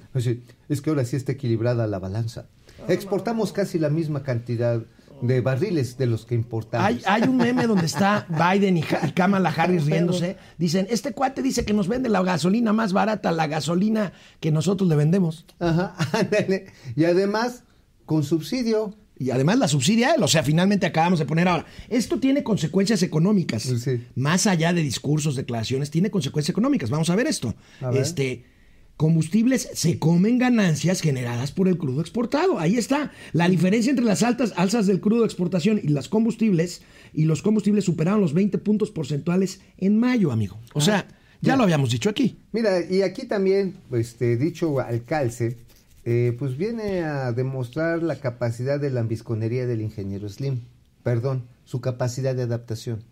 Es 0.69 0.81
que 0.81 0.89
ahora 0.91 1.05
sí 1.05 1.15
está 1.15 1.31
equilibrada 1.31 1.87
la 1.87 1.97
balanza. 1.97 2.47
Exportamos 2.87 3.51
casi 3.51 3.79
la 3.79 3.89
misma 3.89 4.21
cantidad 4.21 4.83
de 5.21 5.41
barriles 5.41 5.97
de 5.97 6.05
los 6.05 6.25
que 6.25 6.35
importamos. 6.35 6.85
Hay, 6.85 7.01
hay 7.05 7.23
un 7.23 7.37
meme 7.37 7.67
donde 7.67 7.85
está 7.85 8.27
Biden 8.29 8.77
y, 8.77 8.83
Kamala 9.13 9.49
Harris 9.49 9.85
riéndose. 9.85 10.37
Dicen, 10.57 10.87
este 10.89 11.13
cuate 11.13 11.41
dice 11.41 11.65
que 11.65 11.73
nos 11.73 11.87
vende 11.87 12.09
la 12.09 12.21
gasolina 12.23 12.73
más 12.73 12.93
barata, 12.93 13.31
la 13.31 13.47
gasolina 13.47 14.13
que 14.39 14.51
nosotros 14.51 14.89
le 14.89 14.95
vendemos. 14.95 15.45
Ajá, 15.59 15.95
ándale. 16.13 16.67
Y 16.95 17.05
además, 17.05 17.63
con 18.05 18.23
subsidio. 18.23 18.95
Y 19.17 19.29
además 19.29 19.57
la 19.57 19.67
subsidia 19.69 20.13
él. 20.13 20.23
O 20.23 20.27
sea, 20.27 20.43
finalmente 20.43 20.85
acabamos 20.85 21.19
de 21.19 21.25
poner 21.25 21.47
ahora. 21.47 21.65
Esto 21.87 22.19
tiene 22.19 22.43
consecuencias 22.43 23.01
económicas. 23.01 23.63
Sí. 23.63 24.03
Más 24.15 24.45
allá 24.45 24.73
de 24.73 24.81
discursos, 24.81 25.35
declaraciones, 25.37 25.89
tiene 25.89 26.11
consecuencias 26.11 26.51
económicas. 26.51 26.89
Vamos 26.89 27.09
a 27.09 27.15
ver 27.15 27.27
esto. 27.27 27.55
A 27.79 27.91
ver. 27.91 28.01
Este. 28.01 28.54
Combustibles 28.97 29.69
se 29.73 29.99
comen 29.99 30.37
ganancias 30.37 31.01
generadas 31.01 31.51
por 31.51 31.67
el 31.67 31.77
crudo 31.77 31.99
exportado. 31.99 32.59
Ahí 32.59 32.77
está. 32.77 33.11
La 33.33 33.49
diferencia 33.49 33.89
entre 33.89 34.05
las 34.05 34.23
altas 34.23 34.53
alzas 34.55 34.87
del 34.87 35.01
crudo 35.01 35.21
de 35.21 35.25
exportación 35.25 35.81
y 35.83 35.89
las 35.89 36.07
combustibles, 36.07 36.81
y 37.13 37.25
los 37.25 37.41
combustibles 37.41 37.83
superaron 37.83 38.21
los 38.21 38.33
20 38.33 38.57
puntos 38.59 38.91
porcentuales 38.91 39.59
en 39.77 39.97
mayo, 39.97 40.31
amigo. 40.31 40.57
O 40.73 40.79
sea, 40.79 41.07
ya 41.41 41.51
ya. 41.51 41.57
lo 41.57 41.63
habíamos 41.63 41.91
dicho 41.91 42.09
aquí. 42.09 42.39
Mira, 42.53 42.85
y 42.89 43.01
aquí 43.01 43.25
también, 43.25 43.75
este, 43.91 44.37
dicho 44.37 44.79
al 44.79 45.03
calce, 45.03 45.57
eh, 46.05 46.33
pues 46.39 46.55
viene 46.55 47.03
a 47.03 47.33
demostrar 47.33 48.01
la 48.01 48.21
capacidad 48.21 48.79
de 48.79 48.91
la 48.91 49.01
ambisconería 49.01 49.67
del 49.67 49.81
ingeniero 49.81 50.29
Slim. 50.29 50.61
Perdón, 51.03 51.43
su 51.65 51.81
capacidad 51.81 52.33
de 52.33 52.43
adaptación. 52.43 53.03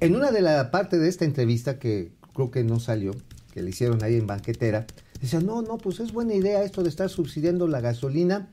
En 0.00 0.16
una 0.16 0.32
de 0.32 0.42
la 0.42 0.72
parte 0.72 0.98
de 0.98 1.08
esta 1.08 1.24
entrevista 1.24 1.78
que 1.78 2.10
creo 2.34 2.50
que 2.50 2.64
no 2.64 2.80
salió, 2.80 3.12
que 3.56 3.62
le 3.62 3.70
hicieron 3.70 4.04
ahí 4.04 4.16
en 4.16 4.26
banquetera, 4.26 4.86
decía, 5.18 5.40
no, 5.40 5.62
no, 5.62 5.78
pues 5.78 5.98
es 6.00 6.12
buena 6.12 6.34
idea 6.34 6.62
esto 6.62 6.82
de 6.82 6.90
estar 6.90 7.08
subsidiando 7.08 7.66
la 7.66 7.80
gasolina, 7.80 8.50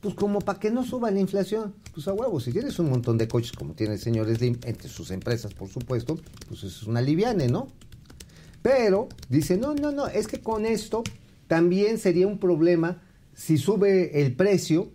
pues 0.00 0.14
como 0.14 0.38
para 0.38 0.58
que 0.58 0.70
no 0.70 0.86
suba 0.86 1.10
la 1.10 1.20
inflación. 1.20 1.74
Pues 1.92 2.08
a 2.08 2.14
huevo, 2.14 2.40
si 2.40 2.50
tienes 2.50 2.78
un 2.78 2.88
montón 2.88 3.18
de 3.18 3.28
coches 3.28 3.52
como 3.52 3.74
tiene 3.74 3.92
el 3.92 4.00
señor 4.00 4.34
Slim, 4.34 4.56
entre 4.64 4.88
sus 4.88 5.10
empresas, 5.10 5.52
por 5.52 5.68
supuesto, 5.68 6.18
pues 6.48 6.64
es 6.64 6.84
una 6.84 7.02
liviane, 7.02 7.48
¿no? 7.48 7.68
Pero 8.62 9.10
dice, 9.28 9.58
no, 9.58 9.74
no, 9.74 9.92
no, 9.92 10.06
es 10.06 10.26
que 10.26 10.40
con 10.40 10.64
esto 10.64 11.02
también 11.46 11.98
sería 11.98 12.26
un 12.26 12.38
problema 12.38 13.02
si 13.34 13.58
sube 13.58 14.22
el 14.22 14.34
precio, 14.34 14.90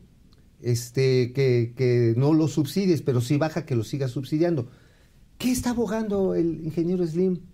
este, 0.63 1.32
que, 1.32 1.76
que 1.78 2.16
no 2.18 2.34
lo 2.34 2.48
subsidies, 2.48 3.04
pero 3.04 3.22
si 3.22 3.38
baja 3.38 3.68
que 3.68 3.76
lo 3.76 3.84
sigas 3.84 4.10
subsidiando. 4.10 4.68
¿Qué 5.38 5.52
está 5.52 5.70
abogando 5.70 6.34
el 6.34 6.66
ingeniero 6.66 7.06
Slim? 7.06 7.53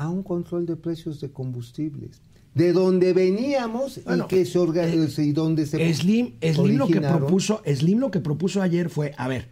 A 0.00 0.08
un 0.08 0.22
control 0.22 0.64
de 0.64 0.76
precios 0.76 1.20
de 1.20 1.30
combustibles. 1.30 2.22
De 2.54 2.72
donde 2.72 3.12
veníamos 3.12 4.02
Bueno, 4.02 4.24
y 4.24 4.28
que 4.28 4.46
se 4.46 4.58
organizó 4.58 5.20
y 5.20 5.32
donde 5.32 5.66
se 5.66 5.92
Slim, 5.92 6.36
Slim 6.40 6.78
lo 6.78 6.86
que 6.86 7.02
propuso, 7.02 7.62
Slim 7.66 7.98
lo 7.98 8.10
que 8.10 8.20
propuso 8.20 8.62
ayer 8.62 8.88
fue, 8.88 9.12
a 9.18 9.28
ver, 9.28 9.48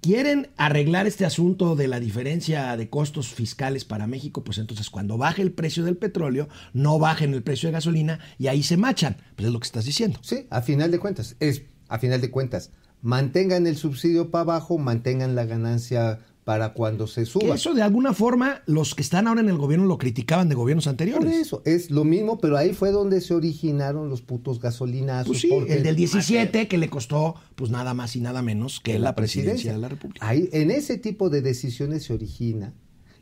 quieren 0.00 0.50
arreglar 0.56 1.08
este 1.08 1.24
asunto 1.24 1.74
de 1.74 1.88
la 1.88 1.98
diferencia 1.98 2.76
de 2.76 2.88
costos 2.88 3.34
fiscales 3.34 3.84
para 3.84 4.06
México, 4.06 4.44
pues 4.44 4.58
entonces 4.58 4.88
cuando 4.88 5.18
baje 5.18 5.42
el 5.42 5.50
precio 5.50 5.84
del 5.84 5.96
petróleo, 5.96 6.48
no 6.72 7.00
bajen 7.00 7.34
el 7.34 7.42
precio 7.42 7.68
de 7.68 7.72
gasolina 7.72 8.20
y 8.38 8.46
ahí 8.46 8.62
se 8.62 8.76
machan. 8.76 9.16
Pues 9.34 9.48
es 9.48 9.52
lo 9.52 9.58
que 9.58 9.66
estás 9.66 9.84
diciendo. 9.84 10.20
Sí, 10.22 10.46
a 10.50 10.62
final 10.62 10.92
de 10.92 11.00
cuentas, 11.00 11.34
es 11.40 11.62
a 11.88 11.98
final 11.98 12.20
de 12.20 12.30
cuentas, 12.30 12.70
mantengan 13.02 13.66
el 13.66 13.76
subsidio 13.76 14.30
para 14.30 14.42
abajo, 14.42 14.78
mantengan 14.78 15.34
la 15.34 15.44
ganancia 15.44 16.20
para 16.44 16.72
cuando 16.72 17.06
se 17.06 17.24
suba. 17.24 17.54
eso 17.54 17.72
de 17.72 17.82
alguna 17.82 18.14
forma 18.14 18.62
los 18.66 18.94
que 18.94 19.02
están 19.02 19.28
ahora 19.28 19.40
en 19.40 19.48
el 19.48 19.58
gobierno 19.58 19.86
lo 19.86 19.96
criticaban 19.96 20.48
de 20.48 20.56
gobiernos 20.56 20.84
Por 20.84 20.90
anteriores. 20.90 21.32
eso, 21.34 21.62
es 21.64 21.90
lo 21.90 22.04
mismo, 22.04 22.38
pero 22.38 22.56
ahí 22.56 22.72
fue 22.72 22.90
donde 22.90 23.20
se 23.20 23.34
originaron 23.34 24.08
los 24.08 24.22
putos 24.22 24.60
gasolinazos. 24.60 25.28
Pues 25.28 25.40
sí, 25.40 25.50
el 25.68 25.82
del 25.84 25.94
17 25.94 26.66
que 26.66 26.78
le 26.78 26.90
costó 26.90 27.36
pues 27.54 27.70
nada 27.70 27.94
más 27.94 28.16
y 28.16 28.20
nada 28.20 28.42
menos 28.42 28.80
que 28.80 28.98
la 28.98 29.14
presidencia 29.14 29.72
de 29.72 29.78
la 29.78 29.88
República. 29.88 30.26
Ahí, 30.26 30.48
en 30.52 30.70
ese 30.70 30.98
tipo 30.98 31.30
de 31.30 31.42
decisiones 31.42 32.04
se 32.04 32.14
origina. 32.14 32.74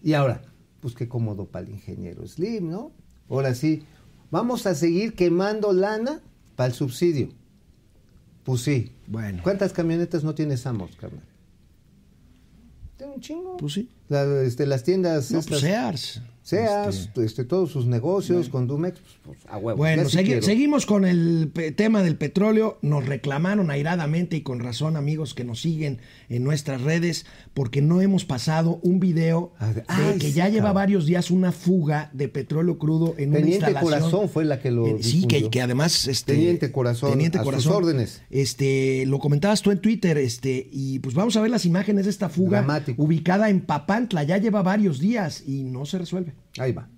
Y 0.02 0.14
ahora, 0.14 0.42
pues 0.80 0.94
qué 0.94 1.08
cómodo 1.08 1.44
para 1.44 1.66
el 1.66 1.72
ingeniero 1.72 2.26
Slim, 2.26 2.70
¿no? 2.70 2.92
Ahora 3.28 3.54
sí, 3.54 3.82
vamos 4.30 4.66
a 4.66 4.74
seguir 4.74 5.14
quemando 5.14 5.74
lana 5.74 6.20
para 6.56 6.68
el 6.68 6.74
subsidio. 6.74 7.28
Pues 8.44 8.62
sí. 8.62 8.92
Bueno. 9.06 9.42
¿Cuántas 9.42 9.74
camionetas 9.74 10.24
no 10.24 10.34
tienes 10.34 10.66
Amos, 10.66 10.96
carnal? 10.96 11.29
Tiene 13.00 13.14
un 13.14 13.20
chingo. 13.22 13.56
Pues 13.56 13.72
sí. 13.72 13.88
La- 14.10 14.42
este, 14.42 14.66
las 14.66 14.84
tiendas 14.84 15.30
No, 15.30 15.38
estas, 15.38 15.48
pues 15.48 15.60
Sears. 15.62 16.20
Sears, 16.42 16.96
Este, 16.96 17.24
este, 17.24 17.44
todos 17.44 17.70
sus 17.70 17.86
negocios 17.86 18.48
con 18.48 18.66
Dumex, 18.66 18.98
pues, 19.00 19.16
pues, 19.24 19.38
a 19.48 19.58
huevo. 19.58 19.76
Bueno, 19.76 20.02
ya 20.04 20.08
sí 20.08 20.16
segui- 20.18 20.24
quiero. 20.24 20.42
seguimos 20.42 20.86
con 20.86 21.04
el 21.04 21.52
tema 21.76 22.02
del 22.02 22.16
petróleo. 22.16 22.78
Nos 22.82 23.06
reclamaron 23.06 23.70
airadamente 23.70 24.36
y 24.36 24.40
con 24.40 24.58
razón, 24.60 24.96
amigos 24.96 25.34
que 25.34 25.44
nos 25.44 25.60
siguen 25.60 25.98
en 26.28 26.42
nuestras 26.42 26.80
redes, 26.80 27.26
porque 27.54 27.82
no 27.82 28.00
hemos 28.00 28.24
pasado 28.24 28.80
un 28.82 29.00
video 29.00 29.52
Ah, 29.58 29.72
de- 29.72 29.84
ay, 29.86 30.18
que 30.18 30.28
sí, 30.28 30.32
ya 30.32 30.48
lleva 30.48 30.68
cabrón. 30.68 30.74
varios 30.74 31.06
días 31.06 31.30
una 31.30 31.52
fuga 31.52 32.10
de 32.14 32.28
petróleo 32.28 32.78
crudo 32.78 33.14
en 33.18 33.30
una 33.30 33.38
Teniente 33.40 33.66
instalación. 33.66 34.00
Corazón 34.00 34.28
fue 34.30 34.44
la 34.44 34.60
que 34.60 34.70
lo 34.70 34.86
Eh, 34.86 35.02
Sí, 35.02 35.26
que, 35.26 35.60
además... 35.62 36.08
Este, 36.08 36.32
Teniente 36.32 36.72
Corazón, 36.72 37.20
a 37.20 37.54
sus 37.54 37.66
órdenes. 37.66 38.22
Este, 38.30 39.04
lo 39.06 39.18
comentabas 39.18 39.62
tú 39.62 39.70
en 39.70 39.78
Twitter, 39.80 40.16
este, 40.18 40.68
y 40.72 40.98
pues 41.00 41.14
vamos 41.14 41.36
a 41.36 41.42
ver 41.42 41.50
las 41.50 41.66
imágenes 41.66 42.06
de 42.06 42.10
esta 42.10 42.28
fuga 42.28 42.58
Dramático. 42.58 43.02
ubicada 43.02 43.50
en 43.50 43.60
Papantla. 43.60 44.22
Ya 44.24 44.38
lleva 44.38 44.62
varios 44.62 44.98
días 45.00 45.44
y 45.46 45.64
no 45.64 45.84
se 45.86 45.98
resuelve. 45.98 46.29
Ahí 46.58 46.72
va. 46.72 46.90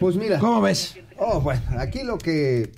Pues 0.00 0.16
mira. 0.16 0.38
¿Cómo 0.38 0.60
ves? 0.60 0.96
Oh, 1.18 1.40
bueno, 1.40 1.62
aquí 1.78 2.02
lo 2.02 2.18
que. 2.18 2.72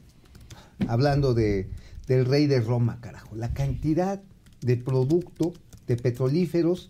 Hablando 0.88 1.35
de, 1.35 1.70
del 2.06 2.24
rey 2.24 2.46
de 2.46 2.61
Roma, 2.61 3.00
carajo. 3.00 3.37
La 3.37 3.52
cantidad 3.52 4.22
de 4.62 4.76
producto, 4.76 5.52
de 5.87 5.96
petrolíferos 5.96 6.88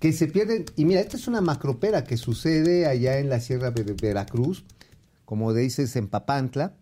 que 0.00 0.12
se 0.12 0.26
pierden. 0.26 0.64
Y 0.76 0.84
mira, 0.84 1.00
esta 1.00 1.16
es 1.16 1.28
una 1.28 1.40
macropera 1.40 2.04
que 2.04 2.16
sucede 2.16 2.86
allá 2.86 3.18
en 3.18 3.28
la 3.28 3.40
Sierra 3.40 3.70
de 3.70 3.94
Veracruz, 4.00 4.64
como 5.24 5.52
dices, 5.52 5.96
en 5.96 6.08
Papantla, 6.08 6.74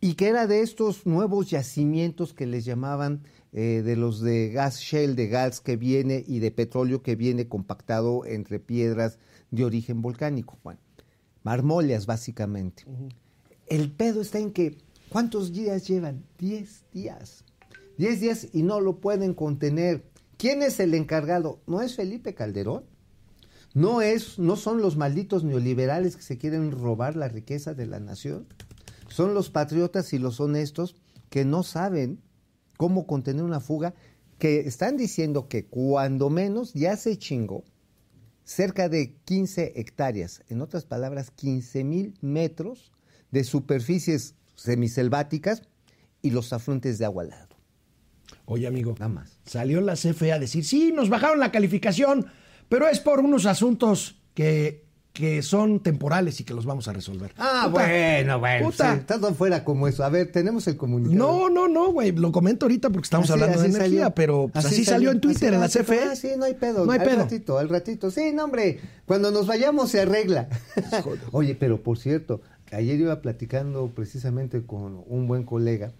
y 0.00 0.14
que 0.14 0.28
era 0.28 0.46
de 0.46 0.60
estos 0.60 1.06
nuevos 1.06 1.50
yacimientos 1.50 2.32
que 2.34 2.46
les 2.46 2.64
llamaban 2.64 3.22
eh, 3.52 3.82
de 3.84 3.96
los 3.96 4.20
de 4.20 4.50
gas 4.50 4.78
shell, 4.78 5.16
de 5.16 5.28
gas 5.28 5.60
que 5.60 5.76
viene 5.76 6.24
y 6.26 6.38
de 6.38 6.50
petróleo 6.50 7.02
que 7.02 7.16
viene 7.16 7.48
compactado 7.48 8.24
entre 8.26 8.60
piedras 8.60 9.18
de 9.50 9.64
origen 9.64 10.02
volcánico. 10.02 10.58
Bueno, 10.62 10.80
marmolias 11.42 12.06
básicamente. 12.06 12.84
El 13.66 13.90
pedo 13.90 14.20
está 14.20 14.38
en 14.38 14.52
que, 14.52 14.78
¿cuántos 15.08 15.52
días 15.52 15.86
llevan? 15.86 16.24
Diez 16.38 16.84
días. 16.92 17.44
Diez 17.96 18.20
días 18.20 18.48
y 18.52 18.62
no 18.62 18.80
lo 18.80 19.00
pueden 19.00 19.34
contener. 19.34 20.04
¿Quién 20.36 20.62
es 20.62 20.78
el 20.80 20.94
encargado? 20.94 21.60
¿No 21.66 21.82
es 21.82 21.96
Felipe 21.96 22.34
Calderón? 22.34 22.84
¿No, 23.74 24.00
es, 24.00 24.38
¿No 24.38 24.56
son 24.56 24.80
los 24.80 24.96
malditos 24.96 25.44
neoliberales 25.44 26.16
que 26.16 26.22
se 26.22 26.38
quieren 26.38 26.70
robar 26.70 27.16
la 27.16 27.28
riqueza 27.28 27.74
de 27.74 27.86
la 27.86 28.00
nación? 28.00 28.46
Son 29.08 29.34
los 29.34 29.50
patriotas 29.50 30.12
y 30.12 30.18
los 30.18 30.40
honestos 30.40 30.96
que 31.28 31.44
no 31.44 31.62
saben 31.62 32.20
cómo 32.76 33.06
contener 33.06 33.42
una 33.42 33.60
fuga, 33.60 33.94
que 34.38 34.60
están 34.60 34.96
diciendo 34.96 35.48
que 35.48 35.66
cuando 35.66 36.30
menos 36.30 36.72
ya 36.72 36.96
se 36.96 37.18
chingó 37.18 37.64
cerca 38.48 38.88
de 38.88 39.14
15 39.26 39.74
hectáreas, 39.76 40.42
en 40.48 40.62
otras 40.62 40.86
palabras, 40.86 41.30
15 41.30 41.84
mil 41.84 42.14
metros 42.22 42.90
de 43.30 43.44
superficies 43.44 44.36
semiselváticas 44.54 45.62
y 46.22 46.30
los 46.30 46.54
afluentes 46.54 46.96
de 46.98 47.04
agua 47.04 47.24
al 47.24 47.28
lado. 47.28 47.56
Oye, 48.46 48.66
amigo, 48.66 48.94
Nada 48.98 49.10
más. 49.10 49.38
salió 49.44 49.82
la 49.82 49.96
CFE 49.96 50.32
a 50.32 50.38
decir, 50.38 50.64
sí, 50.64 50.92
nos 50.92 51.10
bajaron 51.10 51.38
la 51.38 51.52
calificación, 51.52 52.26
pero 52.70 52.88
es 52.88 53.00
por 53.00 53.20
unos 53.20 53.44
asuntos 53.44 54.22
que, 54.32 54.86
que 55.18 55.42
son 55.42 55.80
temporales 55.80 56.38
y 56.38 56.44
que 56.44 56.54
los 56.54 56.64
vamos 56.64 56.86
a 56.86 56.92
resolver. 56.92 57.32
Ah, 57.38 57.62
Puta, 57.68 57.84
bueno, 57.88 58.38
bueno. 58.38 58.66
puta. 58.66 58.92
sí, 58.94 59.00
estás 59.00 59.36
fuera 59.36 59.64
como 59.64 59.88
eso. 59.88 60.04
A 60.04 60.08
ver, 60.10 60.30
tenemos 60.30 60.68
el 60.68 60.76
comunicado. 60.76 61.16
No, 61.16 61.50
no, 61.50 61.66
no, 61.66 61.90
güey. 61.90 62.12
Lo 62.12 62.30
comento 62.30 62.66
ahorita 62.66 62.88
porque 62.90 63.06
estamos 63.06 63.28
Así- 63.28 63.32
hablando 63.32 63.60
de 63.60 63.66
energía, 63.68 64.14
pero 64.14 64.46
pues, 64.46 64.64
así, 64.64 64.84
salió 64.84 65.10
en 65.10 65.20
Twitter, 65.20 65.52
en 65.54 65.58
la 65.60 65.68
CFE. 65.68 66.02
Ah, 66.12 66.14
sí, 66.14 66.28
no 66.38 66.44
hay 66.44 66.54
pedo. 66.54 66.86
No 66.86 66.92
hay 66.92 67.00
al 67.00 67.04
pedo. 67.04 67.16
ratito, 67.18 67.58
al 67.58 67.68
ratito. 67.68 68.12
Sí, 68.12 68.30
no, 68.32 68.44
hombre. 68.44 68.78
Cuando 69.06 69.32
nos 69.32 69.48
vayamos 69.48 69.90
se 69.90 70.02
arregla. 70.02 70.48
Oye, 71.32 71.56
pero 71.56 71.82
por 71.82 71.98
cierto, 71.98 72.40
ayer 72.70 73.00
iba 73.00 73.20
platicando 73.20 73.88
precisamente 73.92 74.62
con 74.64 75.02
un 75.08 75.26
buen 75.26 75.42
colega 75.42 75.92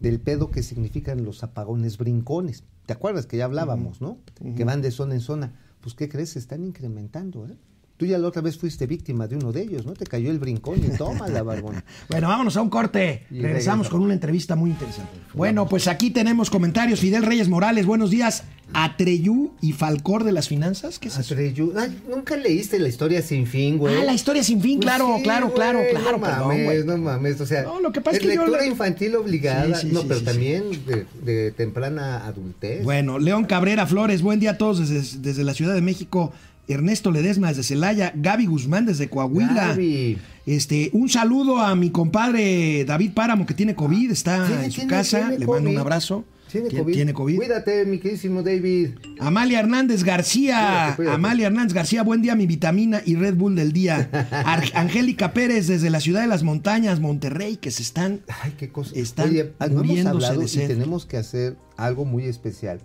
del 0.00 0.20
pedo 0.20 0.50
que 0.50 0.62
significan 0.62 1.22
los 1.22 1.42
apagones 1.42 1.98
brincones. 1.98 2.64
¿Te 2.86 2.94
acuerdas 2.94 3.26
que 3.26 3.36
ya 3.36 3.44
hablábamos, 3.44 4.00
no? 4.00 4.16
Que 4.56 4.64
van 4.64 4.80
de 4.80 4.90
zona 4.90 5.12
en 5.16 5.20
zona. 5.20 5.52
Pues, 5.82 5.94
¿qué 5.94 6.08
crees? 6.08 6.30
Se 6.30 6.38
están 6.38 6.64
incrementando, 6.64 7.46
¿eh? 7.46 7.56
Tú 7.96 8.06
ya 8.06 8.18
la 8.18 8.26
otra 8.26 8.42
vez 8.42 8.58
fuiste 8.58 8.88
víctima 8.88 9.28
de 9.28 9.36
uno 9.36 9.52
de 9.52 9.62
ellos, 9.62 9.86
¿no? 9.86 9.92
Te 9.92 10.04
cayó 10.04 10.32
el 10.32 10.40
brincón 10.40 10.80
y 10.84 10.96
toma 10.96 11.28
la 11.28 11.44
barbón. 11.44 11.76
Bueno, 12.08 12.26
vámonos 12.28 12.56
a 12.56 12.62
un 12.62 12.68
corte. 12.68 13.24
Y 13.30 13.40
Regresamos 13.40 13.88
con 13.88 14.02
una 14.02 14.12
entrevista 14.14 14.56
muy 14.56 14.70
interesante. 14.70 15.12
Bueno, 15.32 15.68
pues 15.68 15.86
aquí 15.86 16.10
tenemos 16.10 16.50
comentarios. 16.50 16.98
Fidel 16.98 17.22
Reyes 17.22 17.48
Morales, 17.48 17.86
buenos 17.86 18.10
días. 18.10 18.42
Atreyú 18.72 19.52
y 19.60 19.72
Falcor 19.72 20.24
de 20.24 20.32
las 20.32 20.48
finanzas. 20.48 20.98
¿Qué 20.98 21.06
es 21.06 21.16
eso? 21.18 21.36
Ay, 21.76 22.02
Nunca 22.10 22.36
leíste 22.36 22.80
la 22.80 22.88
historia 22.88 23.22
sin 23.22 23.46
fin, 23.46 23.78
güey. 23.78 23.94
Ah, 23.96 24.04
la 24.04 24.12
historia 24.14 24.42
sin 24.42 24.60
fin, 24.60 24.80
Pues 24.80 24.86
claro, 24.86 25.14
sí, 25.18 25.22
claro, 25.22 25.46
güey, 25.48 25.54
claro, 25.54 25.80
claro, 25.90 26.16
No 26.18 26.20
perdón, 26.24 26.48
mames, 26.48 26.64
güey. 26.64 26.84
no 26.84 26.96
mames. 26.98 27.40
O 27.40 27.46
sea, 27.46 27.62
No, 27.62 27.78
lo 27.78 27.92
que 27.92 28.00
pasa 28.00 28.16
es 28.16 28.22
que 28.22 28.34
yo 28.34 28.40
lectura 28.42 28.62
le- 28.62 28.66
infantil 28.68 29.14
obligada. 29.14 29.72
Sí, 29.76 29.88
sí, 29.88 29.94
no, 29.94 30.02
pero 30.02 30.20
también 30.22 30.64
de, 30.84 31.06
de 31.22 31.52
temprana 31.52 32.26
adultez. 32.26 32.82
Bueno, 32.82 33.20
León 33.20 33.44
Cabrera 33.44 33.86
Flores, 33.86 34.20
buen 34.22 34.40
día 34.40 34.52
a 34.52 34.58
todos 34.58 34.88
desde, 34.88 35.18
desde 35.20 35.44
la 35.44 35.54
Ciudad 35.54 35.74
de 35.74 35.82
México. 35.82 36.32
Ernesto 36.68 37.10
Ledesma 37.10 37.48
desde 37.48 37.62
Celaya, 37.62 38.12
Gaby 38.14 38.46
Guzmán 38.46 38.86
desde 38.86 39.08
Coahuila. 39.08 39.68
Gaby. 39.68 40.18
Este, 40.46 40.90
un 40.92 41.08
saludo 41.08 41.58
a 41.58 41.74
mi 41.74 41.90
compadre 41.90 42.84
David 42.84 43.12
Páramo 43.14 43.46
que 43.46 43.54
tiene 43.54 43.74
COVID, 43.74 44.10
está 44.10 44.64
en 44.64 44.70
su 44.70 44.76
tiene- 44.80 44.90
casa, 44.90 45.18
tiene 45.20 45.38
le 45.38 45.46
mando 45.46 45.70
un 45.70 45.78
abrazo. 45.78 46.24
Tiene 46.52 46.68
Tien- 46.68 46.82
COVID. 46.82 46.94
Tiene 46.94 47.14
COVID. 47.14 47.36
Cuídate, 47.36 47.84
mi 47.84 47.98
queridísimo 47.98 48.42
David. 48.44 48.90
Amalia 49.18 49.58
Hernández 49.58 50.04
García, 50.04 50.54
Cuídate, 50.60 50.96
cuídate. 50.96 51.14
Amalia 51.16 51.46
Hernández 51.48 51.72
García, 51.74 52.02
buen 52.04 52.22
día, 52.22 52.36
mi 52.36 52.46
vitamina 52.46 53.02
y 53.04 53.16
Red 53.16 53.34
Bull 53.34 53.56
del 53.56 53.72
día. 53.72 54.08
Angélica 54.74 55.32
Pérez 55.32 55.66
desde 55.66 55.90
la 55.90 56.00
ciudad 56.00 56.20
de 56.20 56.28
las 56.28 56.42
montañas, 56.44 57.00
Monterrey, 57.00 57.56
que 57.56 57.70
se 57.72 57.82
están 57.82 58.20
Ay, 58.42 58.52
qué 58.56 58.68
cosa. 58.68 58.92
Están 58.94 59.30
Oye, 59.30 59.52
no 59.58 59.66
hemos 59.66 59.76
muriéndose 59.78 60.26
hablado 60.26 60.40
de 60.42 60.46
y 60.46 60.66
tenemos 60.68 61.06
que 61.06 61.16
hacer 61.16 61.56
algo 61.76 62.04
muy 62.04 62.24
especial 62.24 62.80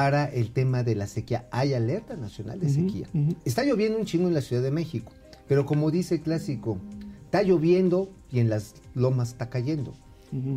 para 0.00 0.26
el 0.26 0.50
tema 0.52 0.84
de 0.84 0.94
la 0.94 1.06
sequía. 1.08 1.48
Hay 1.50 1.74
alerta 1.74 2.14
nacional 2.16 2.60
de 2.60 2.68
sequía. 2.68 3.08
Está 3.44 3.64
lloviendo 3.64 3.98
un 3.98 4.04
chingo 4.04 4.28
en 4.28 4.34
la 4.34 4.40
Ciudad 4.42 4.62
de 4.62 4.70
México, 4.70 5.12
pero 5.48 5.66
como 5.66 5.90
dice 5.90 6.16
el 6.16 6.20
clásico, 6.20 6.78
está 7.24 7.42
lloviendo 7.42 8.08
y 8.30 8.38
en 8.38 8.48
las 8.48 8.74
lomas 8.94 9.30
está 9.30 9.50
cayendo. 9.50 9.94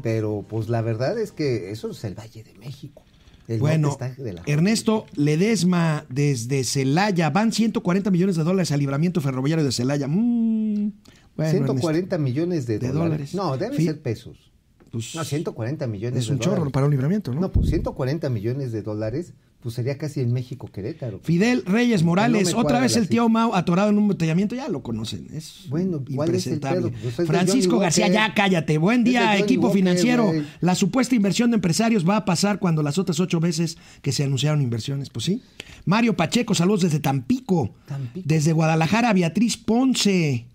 Pero 0.04 0.46
pues 0.48 0.70
la 0.70 0.82
verdad 0.82 1.18
es 1.18 1.32
que 1.32 1.72
eso 1.72 1.90
es 1.90 2.04
el 2.04 2.14
Valle 2.14 2.44
de 2.44 2.54
México. 2.60 3.02
El 3.48 3.60
Bueno, 3.60 3.98
de 4.18 4.34
la- 4.34 4.44
Ernesto 4.46 5.06
Ledesma 5.16 6.06
desde 6.10 6.64
Celaya, 6.64 7.32
van 7.32 7.52
140 7.52 8.12
millones 8.12 8.36
de 8.36 8.44
dólares 8.44 8.72
al 8.72 8.80
libramiento 8.80 9.20
ferroviario 9.22 9.66
de 9.66 9.72
Celaya. 9.72 10.08
Mm, 10.08 10.92
bueno, 11.36 11.52
140 11.52 12.18
millones 12.20 12.68
de, 12.68 12.78
De 12.78 12.90
dólares. 12.90 13.34
dólares. 13.34 13.36
No, 13.36 13.58
deben 13.58 13.84
ser 13.84 14.02
pesos. 14.02 14.51
Pues, 14.92 15.16
No, 15.16 15.24
140 15.24 15.88
millones 15.88 16.20
es 16.20 16.26
de 16.28 16.34
un 16.34 16.40
dólares. 16.40 16.60
chorro 16.60 16.72
para 16.72 16.86
un 16.86 16.92
libramiento, 16.92 17.34
¿no? 17.34 17.40
No, 17.42 17.52
pues 17.52 17.70
140 17.70 18.30
millones 18.30 18.72
de 18.74 18.82
dólares, 18.82 19.34
pues 19.62 19.76
sería 19.76 19.98
casi 19.98 20.20
el 20.20 20.28
México 20.28 20.68
Querétaro. 20.74 21.20
Fidel 21.24 21.64
Reyes 21.66 22.04
Morales, 22.04 22.52
No 22.54 22.60
otra 22.60 22.80
vez 22.82 22.98
el 22.98 23.08
tío. 23.08 23.30
Mao 23.30 23.56
atorado 23.56 23.90
en 23.90 23.98
un 23.98 24.04
embotellamiento, 24.04 24.54
ya 24.56 24.68
lo 24.68 24.82
conocen, 24.84 25.28
es 25.34 25.66
Bueno, 25.70 26.04
¿cuál 26.14 26.34
es 26.36 26.48
el 26.48 26.54
impresentable. 26.56 26.92
Pues 27.02 27.12
es 27.14 27.18
de 27.18 27.26
Francisco 27.26 27.78
García, 27.80 28.06
Walker. 28.08 28.20
ya 28.28 28.34
cállate. 28.34 28.78
Buen 28.80 29.04
día, 29.06 29.38
equipo 29.38 29.68
Walker, 29.68 29.78
financiero. 29.80 30.32
La 30.60 30.76
supuesta 30.76 31.16
inversión 31.16 31.52
de 31.52 31.56
empresarios 31.56 32.08
va 32.08 32.18
a 32.18 32.26
pasar 32.26 32.60
cuando 32.60 32.84
las 32.84 32.98
otras 32.98 33.20
ocho 33.20 33.40
veces 33.40 33.78
que 34.02 34.12
se 34.12 34.24
anunciaron 34.26 34.62
inversiones, 34.62 35.10
pues 35.10 35.26
sí. 35.26 35.42
Mario 35.86 36.18
Pacheco, 36.18 36.54
saludos 36.54 36.82
desde 36.82 37.00
Tampico. 37.00 37.72
Tampico. 37.86 38.28
Desde 38.28 38.52
Guadalajara, 38.52 39.14
Beatriz 39.14 39.58
Ponce. 39.58 40.48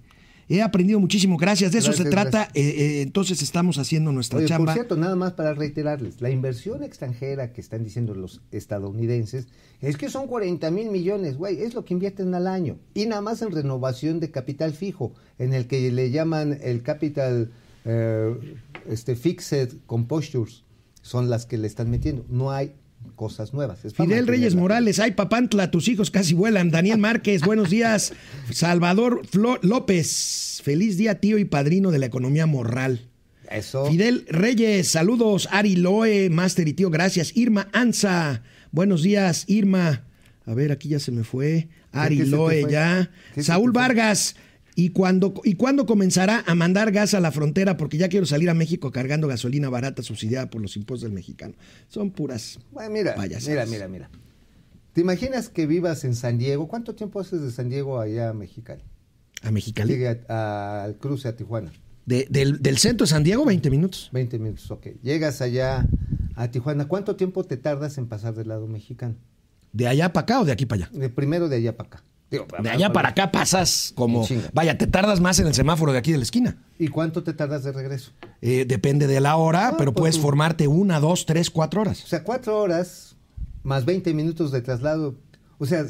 He 0.49 0.63
aprendido 0.63 1.01
muchísimo, 1.01 1.37
gracias. 1.37 1.73
De 1.73 1.79
eso 1.79 1.89
Gracias, 1.89 2.05
se 2.05 2.11
trata. 2.11 2.49
eh, 2.55 2.63
eh, 2.63 3.03
entonces 3.03 3.43
estamos 3.43 3.79
haciendo 3.79 4.13
nuestra 4.13 4.39
Oye, 4.39 4.47
chamba. 4.47 4.67
por 4.67 4.75
cierto, 4.75 4.97
nada 4.97 5.17
más 5.17 5.33
para 5.33 5.55
reiterarles, 5.55 6.21
la 6.21 6.31
inversión 6.31 6.85
extranjera 6.85 7.53
que 7.53 7.61
están 7.61 7.83
diciendo 7.83 8.15
los 8.15 8.43
estadounidenses 8.53 9.49
es 9.81 9.97
que 9.97 10.09
son 10.09 10.27
40 10.29 10.71
mil 10.71 10.91
millones, 10.91 11.37
güey, 11.37 11.61
es 11.61 11.75
lo 11.75 11.85
que 11.85 11.95
invierten 11.95 12.35
al 12.35 12.47
año. 12.47 12.79
Y 12.95 13.07
nada 13.07 13.23
más 13.23 13.43
en 13.43 13.51
renovación 13.51 14.21
de 14.21 14.31
capital 14.31 14.73
fijo, 14.73 15.13
en 15.39 15.53
el 15.53 15.67
que 15.67 15.91
le 15.91 16.11
llaman 16.11 16.59
el 16.63 16.83
capital 16.83 17.51
eh, 17.85 18.35
este, 18.89 19.17
fixed 19.17 19.75
compostures, 19.87 20.63
son 21.03 21.29
las 21.29 21.47
que 21.47 21.59
le 21.59 21.67
están 21.67 21.91
metiendo. 21.91 22.25
No 22.29 22.51
hay 22.53 22.73
cosas 23.15 23.53
nuevas. 23.55 23.85
es 23.85 23.95
Fidel 23.95 24.27
Reyes. 24.27 24.55
Morales, 24.55 24.99
ay 24.99 25.13
papantla, 25.13 25.71
tus 25.71 25.89
hijos 25.89 26.11
casi 26.11 26.35
vuelan. 26.35 26.71
Daniel 26.71 26.99
Márquez, 26.99 27.43
buenos 27.43 27.71
días. 27.71 28.13
Salvador 28.53 29.23
Flo- 29.31 29.59
López, 29.63 30.61
feliz 30.65 30.97
día 30.97 31.21
tío 31.21 31.39
y 31.39 31.45
padrino 31.45 31.91
de 31.91 31.99
la 31.99 32.07
economía 32.07 32.47
morral. 32.47 33.09
Eso. 33.51 33.87
Fidel 33.87 34.27
Reyes, 34.29 34.89
saludos. 34.89 35.49
Ari 35.53 35.77
Loe, 35.77 36.31
Master 36.31 36.67
y 36.69 36.73
tío, 36.73 36.91
gracias. 36.91 37.37
Irma 37.37 37.69
Anza, 37.73 38.43
buenos 38.73 39.03
días, 39.03 39.45
Irma. 39.47 40.03
A 40.47 40.55
ver, 40.55 40.73
aquí 40.73 40.89
ya 40.89 40.99
se 41.01 41.13
me 41.13 41.25
fue. 41.25 41.69
Ari 41.93 42.25
Loe 42.27 42.67
ya. 42.71 43.11
¿Qué 43.35 43.43
se 43.43 43.47
Saúl? 43.49 43.73
Vargas. 43.73 44.37
¿Y 44.79 44.91
cuándo, 44.91 45.33
¿Y 45.43 45.55
cuándo 45.55 45.87
comenzará 45.87 46.45
a 46.47 46.55
mandar 46.55 46.93
gas 46.93 47.15
a 47.15 47.21
la 47.21 47.33
frontera? 47.33 47.77
Porque 47.79 47.97
ya 47.97 48.09
quiero 48.11 48.27
salir 48.27 48.51
a 48.51 48.55
México 48.55 48.93
cargando 48.93 49.27
gasolina 49.27 49.71
barata 49.71 50.03
subsidiada 50.03 50.51
por 50.51 50.61
los 50.61 50.77
impuestos 50.77 51.03
del 51.09 51.13
mexicano. 51.13 51.55
Son 51.89 52.11
puras 52.11 52.59
Bueno, 52.73 52.91
mira, 52.91 53.15
payasadas. 53.15 53.69
mira, 53.71 53.89
mira, 53.89 53.89
mira. 53.89 54.11
¿Te 54.93 55.01
imaginas 55.01 55.49
que 55.49 55.67
vivas 55.67 56.05
en 56.05 56.15
San 56.15 56.37
Diego? 56.39 56.69
¿Cuánto 56.69 56.95
tiempo 56.95 57.21
haces 57.21 57.41
de 57.41 57.51
San 57.51 57.71
Diego 57.71 57.99
allá 58.01 58.29
a 58.29 58.33
Mexicali? 58.35 58.83
A 59.43 59.51
Mexicali. 59.51 59.95
Llegue 59.95 60.21
a- 60.29 60.85
al 60.85 60.97
cruce 60.99 61.29
a 61.29 61.37
Tijuana. 61.37 61.73
De- 62.05 62.27
del, 62.31 62.61
del 62.63 62.77
centro 62.79 63.07
de 63.07 63.11
San 63.11 63.25
Diego, 63.25 63.45
20 63.47 63.71
minutos. 63.71 64.11
20 64.13 64.39
minutos, 64.39 64.71
ok. 64.71 64.89
Llegas 65.03 65.41
allá 65.41 65.87
a 66.35 66.51
Tijuana. 66.51 66.87
¿Cuánto 66.87 67.17
tiempo 67.17 67.45
te 67.45 67.57
tardas 67.57 67.97
en 67.97 68.09
pasar 68.09 68.35
del 68.35 68.49
lado 68.49 68.67
mexicano? 68.69 69.15
¿De 69.73 69.89
allá 69.89 70.13
para 70.13 70.23
acá 70.25 70.41
o 70.41 70.45
de 70.45 70.53
aquí 70.53 70.67
para 70.67 70.85
allá? 70.87 70.99
De 70.99 71.09
primero 71.09 71.49
de 71.49 71.57
allá 71.57 71.77
para 71.77 71.89
acá. 71.89 72.05
Digo, 72.31 72.47
De 72.61 72.71
allá 72.71 72.93
para 72.93 73.11
acá 73.11 73.31
pasas 73.31 73.93
como... 73.95 74.27
Vaya, 74.53 74.77
te 74.77 74.87
tardas 74.89 75.21
más 75.21 75.39
en 75.39 75.47
el 75.47 75.55
semáforo 75.55 75.93
de 75.93 75.99
aquí 75.99 76.11
de 76.11 76.19
la 76.19 76.25
esquina. 76.25 76.57
¿Y 76.79 76.89
cuánto 76.89 77.23
te 77.23 77.33
tardas 77.33 77.63
de 77.63 77.71
regreso? 77.73 78.11
Eh, 78.43 78.65
depende 78.67 79.07
de 79.07 79.21
la 79.21 79.37
hora, 79.37 79.69
Ah, 79.69 79.75
pero 79.79 79.93
pues 79.93 80.01
puedes 80.03 80.17
tú- 80.17 80.23
formarte 80.23 80.67
una, 80.67 80.99
dos, 80.99 81.25
tres, 81.25 81.51
cuatro 81.51 81.81
O 81.81 81.83
horas. 81.83 81.99
sea, 81.99 82.25
cuatro 82.25 82.59
horas 82.59 83.15
más 83.63 83.85
20 83.85 84.13
minutos 84.13 84.51
de 84.51 84.61
traslado. 84.61 85.15
O 85.59 85.67
sea, 85.67 85.87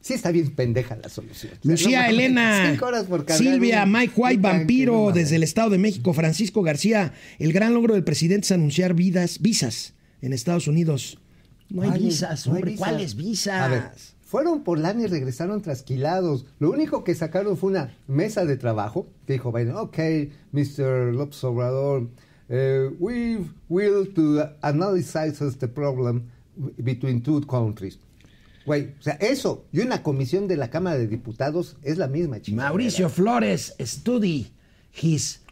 sí 0.00 0.14
está 0.14 0.30
bien 0.30 0.54
pendeja 0.54 0.96
la 0.96 1.10
solución. 1.10 1.52
O 1.52 1.56
sea, 1.62 1.70
Lucía 1.70 2.02
no 2.04 2.08
Elena, 2.08 2.66
cinco 2.72 2.86
horas 2.86 3.04
por 3.04 3.30
Silvia, 3.30 3.84
Mike 3.84 4.14
White, 4.16 4.40
Vampiro, 4.40 5.06
no 5.08 5.12
desde 5.12 5.36
el 5.36 5.42
Estado 5.42 5.68
de 5.68 5.78
México, 5.78 6.14
Francisco 6.14 6.62
García. 6.62 7.12
El 7.38 7.52
gran 7.52 7.74
logro 7.74 7.92
del 7.92 8.04
presidente 8.04 8.46
es 8.46 8.52
anunciar 8.52 8.94
vidas, 8.94 9.38
visas 9.42 9.92
en 10.22 10.32
Estados 10.32 10.66
Unidos. 10.66 11.18
No 11.68 11.82
hay 11.82 11.98
visas, 12.02 12.46
No 12.46 12.54
hay 12.54 12.62
hombre. 12.62 12.76
¿Cuáles 12.76 13.14
visas? 13.16 13.60
A 13.60 13.68
ver, 13.68 13.82
fueron 14.34 14.64
por 14.64 14.80
lana 14.80 15.02
y 15.02 15.06
regresaron 15.06 15.62
trasquilados. 15.62 16.44
Lo 16.58 16.72
único 16.72 17.04
que 17.04 17.14
sacaron 17.14 17.56
fue 17.56 17.70
una 17.70 17.96
mesa 18.08 18.44
de 18.44 18.56
trabajo 18.56 19.06
dijo 19.28 19.52
Biden, 19.52 19.76
ok, 19.76 19.96
Mr. 20.50 21.14
López 21.14 21.44
Obrador, 21.44 22.08
eh, 22.48 22.90
we 22.98 23.38
will 23.68 24.12
to 24.12 24.44
analyze 24.60 25.12
the 25.60 25.68
problem 25.68 26.24
between 26.78 27.22
two 27.22 27.42
countries. 27.42 28.00
Güey, 28.66 28.94
o 28.98 29.02
sea, 29.04 29.14
eso 29.20 29.66
y 29.70 29.78
una 29.78 30.02
comisión 30.02 30.48
de 30.48 30.56
la 30.56 30.68
Cámara 30.68 30.98
de 30.98 31.06
Diputados 31.06 31.76
es 31.84 31.96
la 31.96 32.08
misma, 32.08 32.42
chingada. 32.42 32.70
Mauricio 32.70 33.08
Flores, 33.08 33.76
study 33.78 34.50
his 35.00 35.42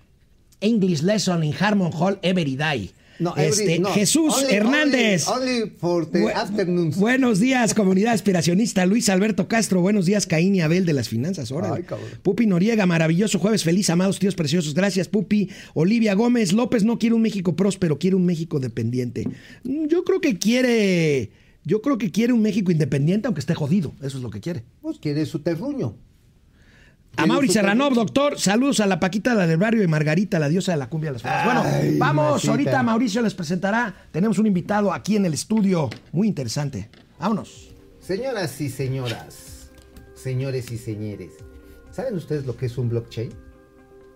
English 0.60 1.04
lesson 1.04 1.44
in 1.44 1.54
Harmon 1.54 1.92
Hall 1.92 2.18
every 2.20 2.56
day. 2.56 2.90
No, 3.18 3.35
every- 3.37 3.48
Este, 3.64 3.79
no, 3.79 3.90
Jesús 3.90 4.35
only- 4.35 4.55
Hernández. 4.55 5.29
Only, 5.29 5.51
only 5.61 5.70
for 5.79 6.11
the 6.11 6.20
Bu- 6.22 6.29
afternoons. 6.31 6.96
Buenos 6.96 7.38
días, 7.38 7.75
comunidad 7.75 8.14
aspiracionista. 8.14 8.85
Luis 8.87 9.09
Alberto 9.09 9.46
Castro, 9.48 9.81
buenos 9.81 10.07
días, 10.07 10.27
Caín 10.27 10.55
y 10.55 10.61
Abel 10.61 10.87
de 10.87 10.92
las 10.92 11.09
finanzas. 11.09 11.53
Órale. 11.53 11.85
Ay. 11.88 11.96
Pupi 12.22 12.46
Noriega, 12.46 12.87
maravilloso 12.87 13.38
jueves, 13.38 13.62
feliz, 13.64 13.90
amados 13.90 14.18
tíos 14.18 14.35
preciosos. 14.35 14.75
Gracias, 14.75 15.09
Pupi. 15.09 15.51
Olivia 15.75 16.14
Gómez, 16.14 16.53
López 16.53 16.85
no 16.85 16.98
quiere 16.98 17.14
un 17.14 17.22
México 17.22 17.55
próspero, 17.55 17.98
quiere 17.98 18.16
un 18.16 18.27
México 18.27 18.59
dependiente. 18.61 19.29
Mm, 19.64 19.87
Yo 19.87 20.05
creo 20.05 20.20
que 20.20 20.38
quiere, 20.38 21.31
yo 21.64 21.83
creo 21.83 21.98
que 21.98 22.11
quiere 22.11 22.33
un 22.33 22.42
México 22.42 22.72
independiente, 22.72 23.27
aunque 23.29 23.40
esté 23.40 23.55
jodido. 23.55 23.92
Eso 24.03 24.16
es 24.16 24.22
lo 24.22 24.31
que 24.31 24.40
quiere. 24.40 24.62
Pues 24.81 24.98
quiere 24.98 25.25
su 25.27 25.38
terruño. 25.40 25.94
A 27.16 27.27
Mauri 27.27 27.48
Serranov, 27.48 27.92
doctor, 27.94 28.38
saludos 28.38 28.81
a 28.81 28.87
la 28.87 28.98
Paquita, 28.98 29.35
la 29.35 29.46
del 29.46 29.59
barrio 29.59 29.83
y 29.83 29.87
Margarita, 29.87 30.38
la 30.38 30.48
diosa 30.48 30.72
de 30.72 30.79
la 30.79 30.88
cumbia 30.88 31.11
de 31.11 31.14
las 31.14 31.22
flores. 31.22 31.44
Bueno, 31.44 31.62
Ay, 31.64 31.98
vamos, 31.98 32.33
masita. 32.35 32.51
ahorita 32.53 32.83
Mauricio 32.83 33.22
les 33.22 33.35
presentará. 33.35 33.94
Tenemos 34.11 34.38
un 34.38 34.46
invitado 34.46 34.92
aquí 34.92 35.16
en 35.16 35.27
el 35.27 35.35
estudio, 35.35 35.90
muy 36.12 36.27
interesante. 36.27 36.88
Vámonos. 37.20 37.70
Señoras 38.01 38.61
y 38.61 38.68
señoras, 38.70 39.70
señores 40.14 40.72
y 40.72 40.79
señores, 40.79 41.33
¿saben 41.92 42.16
ustedes 42.16 42.46
lo 42.46 42.57
que 42.57 42.66
es 42.66 42.77
un 42.79 42.88
blockchain? 42.88 43.33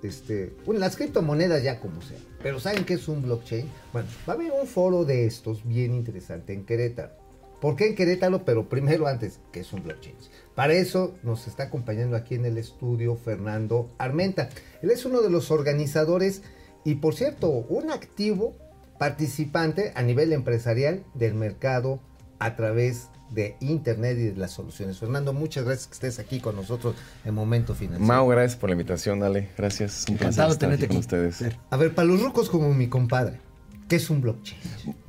Este, 0.03 0.57
bueno, 0.65 0.81
las 0.81 0.97
criptomonedas 0.97 1.63
ya 1.63 1.79
como 1.81 2.03
sea, 2.03 2.19
pero 2.43 2.59
¿saben 2.59 2.85
qué 2.85 2.95
es 2.95 3.07
un 3.09 3.23
blockchain? 3.23 3.69
Bueno, 3.93 4.09
va 4.29 4.33
a 4.33 4.37
haber 4.37 4.53
un 4.61 4.67
foro 4.67 5.05
de 5.05 5.27
estos 5.27 5.65
bien 5.65 5.95
interesante 5.95 6.53
en 6.53 6.65
Querétaro. 6.65 7.13
¿Por 7.61 7.77
qué 7.77 7.89
en 7.89 7.95
Querétaro? 7.95 8.45
Pero 8.45 8.69
primero 8.69 9.07
antes, 9.07 9.41
¿qué 9.53 9.61
es 9.61 9.73
un 9.73 9.83
blockchain? 9.83 10.17
Para 10.55 10.75
eso 10.75 11.15
nos 11.23 11.47
está 11.47 11.65
acompañando 11.65 12.17
aquí 12.17 12.35
en 12.35 12.45
el 12.45 12.59
estudio 12.59 13.17
Fernando 13.17 13.91
Armenta. 13.99 14.49
Él 14.83 14.91
es 14.91 15.05
uno 15.05 15.21
de 15.23 15.31
los 15.31 15.51
organizadores 15.51 16.43
y, 16.85 16.97
por 16.97 17.15
cierto, 17.15 17.49
un 17.51 17.91
activo 17.91 18.55
participante 18.99 19.93
a 19.95 20.03
nivel 20.03 20.33
empresarial 20.33 21.05
del 21.15 21.35
mercado 21.35 22.01
a 22.39 22.57
través 22.57 23.09
de 23.31 23.57
Internet 23.61 24.17
y 24.19 24.25
de 24.27 24.37
las 24.37 24.53
soluciones. 24.53 24.99
Fernando, 24.99 25.33
muchas 25.33 25.65
gracias 25.65 25.89
que 25.89 25.95
estés 25.95 26.19
aquí 26.19 26.41
con 26.41 26.57
nosotros 26.57 26.95
en 27.25 27.35
Momento 27.35 27.75
Financiero. 27.75 28.07
Mau, 28.07 28.29
gracias 28.29 28.57
por 28.57 28.71
la 28.71 28.75
invitación, 28.75 29.23
Ale. 29.23 29.51
Gracias. 29.59 30.05
Un 30.09 30.15
Encantado 30.15 30.49
placer 30.49 30.53
estar 30.53 30.59
tenerte 30.59 30.85
aquí 30.87 30.95
con 30.95 31.01
ustedes. 31.01 31.45
A 31.71 31.77
ver, 31.77 31.95
para 31.95 32.07
los 32.07 32.23
rucos 32.23 32.49
como 32.49 32.73
mi 32.73 32.89
compadre, 32.89 33.41
¿qué 33.89 33.97
es 33.97 34.11
un 34.11 34.21
blockchain? 34.21 34.59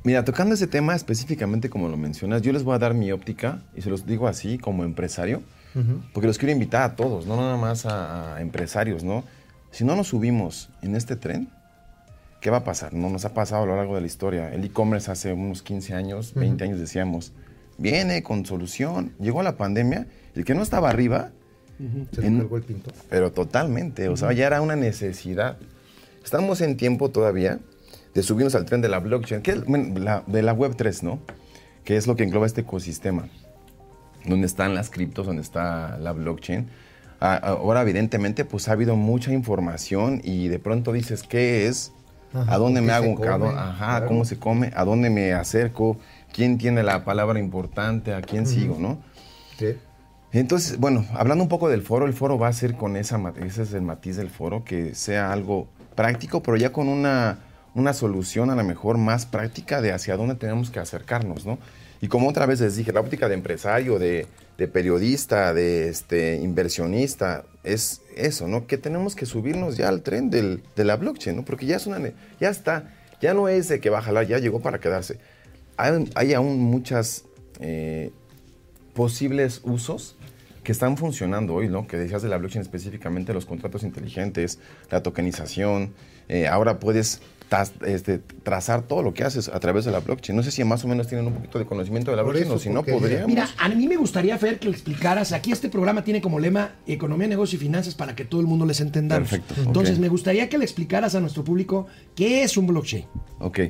Mira, 0.04 0.24
tocando 0.24 0.54
ese 0.54 0.66
tema 0.66 0.94
específicamente 0.94 1.68
como 1.70 1.88
lo 1.88 1.96
mencionas, 1.96 2.42
yo 2.42 2.52
les 2.52 2.62
voy 2.64 2.74
a 2.74 2.78
dar 2.78 2.94
mi 2.94 3.10
óptica 3.12 3.62
y 3.76 3.82
se 3.82 3.90
los 3.90 4.06
digo 4.06 4.28
así 4.28 4.58
como 4.58 4.84
empresario, 4.84 5.42
porque 6.12 6.26
los 6.26 6.38
quiero 6.38 6.52
invitar 6.52 6.82
a 6.82 6.96
todos, 6.96 7.26
no 7.26 7.36
nada 7.36 7.56
más 7.56 7.86
a, 7.86 8.36
a 8.36 8.40
empresarios, 8.40 9.04
¿no? 9.04 9.22
Si 9.70 9.84
no 9.84 9.94
nos 9.94 10.08
subimos 10.08 10.70
en 10.82 10.96
este 10.96 11.14
tren, 11.14 11.50
¿qué 12.40 12.50
va 12.50 12.58
a 12.58 12.64
pasar? 12.64 12.94
No 12.94 13.10
nos 13.10 13.24
ha 13.24 13.32
pasado 13.34 13.62
a 13.62 13.66
lo 13.66 13.76
largo 13.76 13.94
de 13.94 14.00
la 14.00 14.06
historia. 14.08 14.52
El 14.52 14.64
e-commerce 14.64 15.10
hace 15.10 15.32
unos 15.32 15.62
15 15.62 15.94
años, 15.94 16.34
20 16.34 16.64
años 16.64 16.80
decíamos, 16.80 17.32
viene 17.76 18.22
con 18.24 18.44
solución. 18.46 19.12
Llegó 19.20 19.42
la 19.44 19.56
pandemia, 19.56 20.06
el 20.34 20.44
que 20.44 20.54
no 20.54 20.62
estaba 20.62 20.88
arriba, 20.88 21.30
Se 22.12 22.26
En- 22.26 22.34
le 22.34 22.40
cargó 22.40 22.56
el 22.56 22.62
pinto. 22.64 22.90
pero 23.08 23.30
totalmente, 23.30 24.08
o 24.08 24.16
sea, 24.16 24.32
ya 24.32 24.46
era 24.48 24.60
una 24.62 24.74
necesidad. 24.74 25.58
Estamos 26.24 26.60
en 26.60 26.76
tiempo 26.76 27.10
todavía 27.10 27.60
de 28.18 28.24
subirnos 28.24 28.56
al 28.56 28.64
tren 28.64 28.80
de 28.80 28.88
la 28.88 28.98
blockchain, 28.98 29.42
que 29.42 29.54
la- 29.54 30.24
de 30.26 30.42
la 30.42 30.52
web 30.52 30.74
3, 30.76 31.04
¿no? 31.04 31.20
Que 31.84 31.96
es 31.96 32.08
lo 32.08 32.16
que 32.16 32.24
engloba 32.24 32.46
este 32.46 32.62
ecosistema, 32.62 33.28
donde 34.24 34.44
están 34.48 34.74
las 34.74 34.90
criptos, 34.90 35.24
donde 35.24 35.42
está 35.42 35.96
la 35.98 36.10
blockchain. 36.12 36.66
A- 37.20 37.36
Ahora, 37.36 37.82
evidentemente, 37.82 38.44
pues 38.44 38.68
ha 38.68 38.72
habido 38.72 38.96
mucha 38.96 39.32
información 39.32 40.20
y 40.24 40.48
de 40.48 40.58
pronto 40.58 40.92
dices, 40.92 41.22
¿qué 41.22 41.68
es? 41.68 41.92
Ajá, 42.34 42.54
¿A 42.54 42.58
dónde 42.58 42.80
¿con 42.80 42.86
me 42.88 42.92
hago 42.92 43.14
come? 43.14 43.48
Ajá, 43.56 43.76
Claro. 43.86 44.06
¿cómo 44.08 44.24
se 44.24 44.36
come? 44.36 44.72
¿A 44.74 44.84
dónde 44.84 45.10
me 45.10 45.32
acerco? 45.32 45.96
¿Quién 46.32 46.58
tiene 46.58 46.82
la 46.82 47.04
palabra 47.04 47.38
importante? 47.38 48.14
¿A 48.14 48.20
quién 48.20 48.46
sigo, 48.48 48.78
no? 48.80 48.98
Sí. 49.60 49.76
Entonces, 50.32 50.78
bueno, 50.78 51.06
hablando 51.14 51.44
un 51.44 51.48
poco 51.48 51.68
del 51.68 51.82
foro, 51.82 52.04
el 52.06 52.14
foro 52.14 52.36
va 52.36 52.48
a 52.48 52.52
ser 52.52 52.74
con 52.74 52.96
esa, 52.96 53.20
ese 53.44 53.62
es 53.62 53.72
el 53.74 53.82
matiz 53.82 54.16
del 54.16 54.28
foro, 54.28 54.64
que 54.64 54.96
sea 54.96 55.32
algo 55.32 55.68
práctico, 55.94 56.42
pero 56.42 56.56
ya 56.56 56.70
con 56.72 56.88
una, 56.88 57.38
una 57.78 57.92
solución 57.92 58.50
a 58.50 58.56
lo 58.56 58.64
mejor 58.64 58.98
más 58.98 59.26
práctica 59.26 59.80
de 59.80 59.92
hacia 59.92 60.16
dónde 60.16 60.34
tenemos 60.34 60.70
que 60.70 60.80
acercarnos, 60.80 61.46
¿no? 61.46 61.58
Y 62.00 62.08
como 62.08 62.28
otra 62.28 62.46
vez 62.46 62.60
les 62.60 62.76
dije, 62.76 62.92
la 62.92 63.00
óptica 63.00 63.28
de 63.28 63.34
empresario, 63.34 63.98
de, 63.98 64.26
periodista, 64.72 65.52
de 65.52 65.88
este, 65.88 66.36
inversionista, 66.36 67.44
es 67.64 68.02
eso, 68.16 68.46
¿no? 68.46 68.66
Que 68.66 68.78
tenemos 68.78 69.16
que 69.16 69.26
subirnos 69.26 69.76
ya 69.76 69.88
al 69.88 70.02
tren 70.02 70.30
de 70.30 70.84
la 70.84 70.96
blockchain, 70.96 71.36
¿no? 71.36 71.44
Porque 71.44 71.66
ya 71.66 71.76
es 71.76 71.86
una, 71.86 71.98
ya 72.40 72.50
está, 72.50 72.94
ya 73.20 73.34
no 73.34 73.48
es 73.48 73.68
de 73.68 73.80
que 73.80 73.90
va 73.90 73.98
a 73.98 74.02
jalar, 74.02 74.26
ya 74.26 74.38
llegó 74.38 74.60
para 74.60 74.78
quedarse. 74.78 75.18
Hay, 75.76 76.08
hay 76.14 76.34
aún 76.34 76.60
muchas 76.60 77.24
eh, 77.60 78.12
posibles 78.94 79.60
usos 79.64 80.16
que 80.68 80.72
están 80.72 80.98
funcionando 80.98 81.54
hoy, 81.54 81.66
¿no? 81.70 81.86
Que 81.86 81.96
decías 81.96 82.20
de 82.20 82.28
la 82.28 82.36
blockchain 82.36 82.60
específicamente, 82.60 83.32
los 83.32 83.46
contratos 83.46 83.84
inteligentes, 83.84 84.58
la 84.90 85.02
tokenización. 85.02 85.94
eh, 86.28 86.46
ahora 86.46 86.78
puedes 86.78 87.22
tas- 87.48 87.72
este, 87.86 88.18
trazar 88.18 88.82
todo 88.82 89.02
lo 89.02 89.14
que 89.14 89.24
haces 89.24 89.48
a 89.48 89.58
través 89.60 89.86
de 89.86 89.92
la 89.92 90.00
blockchain. 90.00 90.36
No 90.36 90.42
sé 90.42 90.50
si 90.50 90.62
más 90.64 90.84
o 90.84 90.88
menos 90.88 91.06
tienen 91.08 91.26
un 91.26 91.32
poquito 91.32 91.58
de 91.58 91.64
conocimiento 91.64 92.10
de 92.10 92.18
la 92.18 92.22
Por 92.22 92.32
blockchain 92.34 92.48
eso, 92.52 92.56
o 92.56 92.58
si 92.58 92.68
no 92.68 92.82
podríamos. 92.84 93.28
Mira, 93.28 93.48
a 93.56 93.70
mí 93.70 93.88
me 93.88 93.96
gustaría, 93.96 94.36
Fer, 94.36 94.58
que 94.58 94.66
le 94.68 94.74
explicaras. 94.74 95.32
Aquí 95.32 95.52
este 95.52 95.70
programa 95.70 96.04
tiene 96.04 96.20
como 96.20 96.38
lema 96.38 96.72
Economía, 96.86 97.28
Negocio 97.28 97.56
y 97.56 97.60
Finanzas 97.60 97.94
para 97.94 98.14
que 98.14 98.26
todo 98.26 98.42
el 98.42 98.46
mundo 98.46 98.66
les 98.66 98.82
entendamos. 98.82 99.30
Perfecto, 99.30 99.54
Entonces, 99.62 99.98
me 99.98 100.08
gustaría 100.08 100.50
que 100.50 100.58
le 100.58 100.64
explicaras 100.66 101.14
a 101.14 101.20
nuestro 101.20 101.44
público 101.44 101.86
qué 102.14 102.42
es 102.42 102.58
un 102.58 102.66
blockchain. 102.66 103.06
Ok. 103.38 103.60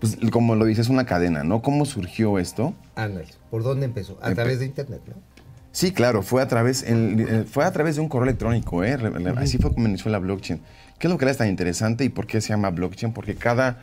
Pues 0.00 0.16
como 0.32 0.54
lo 0.56 0.64
dices, 0.64 0.86
es 0.86 0.90
una 0.90 1.04
cadena, 1.04 1.44
¿no? 1.44 1.60
¿Cómo 1.60 1.84
surgió 1.84 2.38
esto? 2.38 2.72
Ándale, 2.94 3.26
¿por 3.50 3.62
dónde 3.62 3.84
empezó? 3.84 4.18
A 4.22 4.30
Empe- 4.30 4.36
través 4.36 4.58
de 4.60 4.64
Internet, 4.64 5.02
¿no? 5.06 5.33
Sí, 5.74 5.92
claro, 5.92 6.22
fue 6.22 6.40
a 6.40 6.46
través, 6.46 6.84
el- 6.84 7.20
eh, 7.20 7.44
fue 7.50 7.64
a 7.64 7.72
través 7.72 7.96
de 7.96 8.00
un 8.00 8.08
correo 8.08 8.28
electrónico, 8.28 8.84
¿eh? 8.84 8.96
Así 9.36 9.58
fue 9.58 9.74
como 9.74 9.88
inició 9.88 10.08
la 10.10 10.18
blockchain. 10.20 10.60
¿Qué 11.00 11.08
es 11.08 11.10
lo 11.12 11.18
que 11.18 11.28
es 11.28 11.36
tan 11.36 11.48
interesante 11.48 12.04
y 12.04 12.08
por 12.10 12.28
qué 12.28 12.40
se 12.40 12.50
llama 12.50 12.70
blockchain? 12.70 13.12
Porque 13.12 13.34
cada 13.34 13.80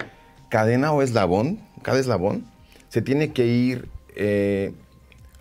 cadena 0.47 0.93
o 0.93 1.01
eslabón, 1.01 1.59
cada 1.81 1.99
eslabón, 1.99 2.45
se 2.87 3.01
tiene 3.01 3.33
que 3.33 3.45
ir 3.45 3.89
eh, 4.15 4.73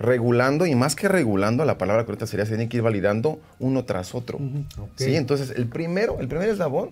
regulando 0.01 0.67
y 0.67 0.75
más 0.75 0.97
que 0.97 1.09
regulando, 1.09 1.65
la 1.65 1.79
palabra 1.79 2.05
correcta 2.05 2.27
sería 2.27 2.47
se 2.47 2.51
tiene 2.57 2.69
que 2.69 2.79
ir 2.79 2.83
validando 2.83 3.39
uno 3.61 3.85
tras 3.85 4.15
otro. 4.17 4.39
Sí, 4.97 5.15
entonces 5.15 5.51
el 5.57 5.67
primero, 5.69 6.19
el 6.21 6.27
primer 6.27 6.49
eslabón, 6.49 6.91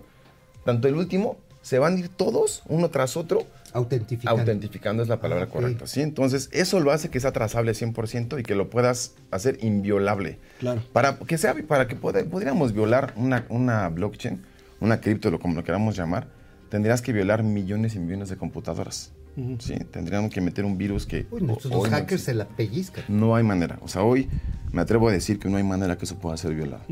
tanto 0.63 0.87
el 0.87 0.95
último, 0.95 1.37
se 1.61 1.79
van 1.79 1.95
a 1.97 1.99
ir 1.99 2.07
todos 2.09 2.63
uno 2.67 2.89
tras 2.89 3.17
otro 3.17 3.43
Autentificando. 3.73 4.39
Autentificando 4.41 5.03
es 5.03 5.09
la 5.09 5.19
palabra 5.21 5.45
ok. 5.45 5.51
correcta, 5.51 5.87
¿sí? 5.87 6.01
Entonces, 6.01 6.49
eso 6.51 6.79
lo 6.79 6.91
hace 6.91 7.09
que 7.09 7.19
sea 7.19 7.31
trazable 7.31 7.71
100% 7.73 8.39
y 8.39 8.43
que 8.43 8.55
lo 8.55 8.69
puedas 8.69 9.13
hacer 9.31 9.57
inviolable. 9.63 10.39
Claro. 10.59 10.81
Para 10.93 11.17
que 11.17 11.37
sea, 11.37 11.55
para 11.67 11.87
que 11.87 11.99
pod- 11.99 12.25
pudiéramos 12.29 12.73
violar 12.73 13.13
una, 13.15 13.45
una 13.49 13.89
blockchain, 13.89 14.41
una 14.79 15.01
cripto, 15.01 15.37
como 15.39 15.55
lo 15.55 15.63
queramos 15.63 15.95
llamar, 15.95 16.27
tendrías 16.69 17.01
que 17.01 17.13
violar 17.13 17.43
millones 17.43 17.95
y 17.95 17.99
millones 17.99 18.29
de 18.29 18.37
computadoras. 18.37 19.11
¿sí? 19.59 19.75
Tendríamos 19.91 20.33
que 20.33 20.41
meter 20.41 20.65
un 20.65 20.77
virus 20.77 21.05
que... 21.05 21.25
Uy, 21.31 21.41
nuestros 21.41 21.71
hoy 21.73 21.83
no 21.89 21.95
hackers 21.95 22.11
existe. 22.13 22.31
se 22.31 22.33
la 22.35 22.45
pellizcan. 22.45 23.03
No 23.07 23.35
hay 23.35 23.43
manera. 23.43 23.79
O 23.81 23.87
sea, 23.87 24.03
hoy 24.03 24.27
me 24.73 24.81
atrevo 24.81 25.07
a 25.07 25.13
decir 25.13 25.39
que 25.39 25.47
no 25.47 25.55
hay 25.55 25.63
manera 25.63 25.97
que 25.97 26.03
eso 26.03 26.15
pueda 26.17 26.35
ser 26.35 26.53
violado. 26.55 26.83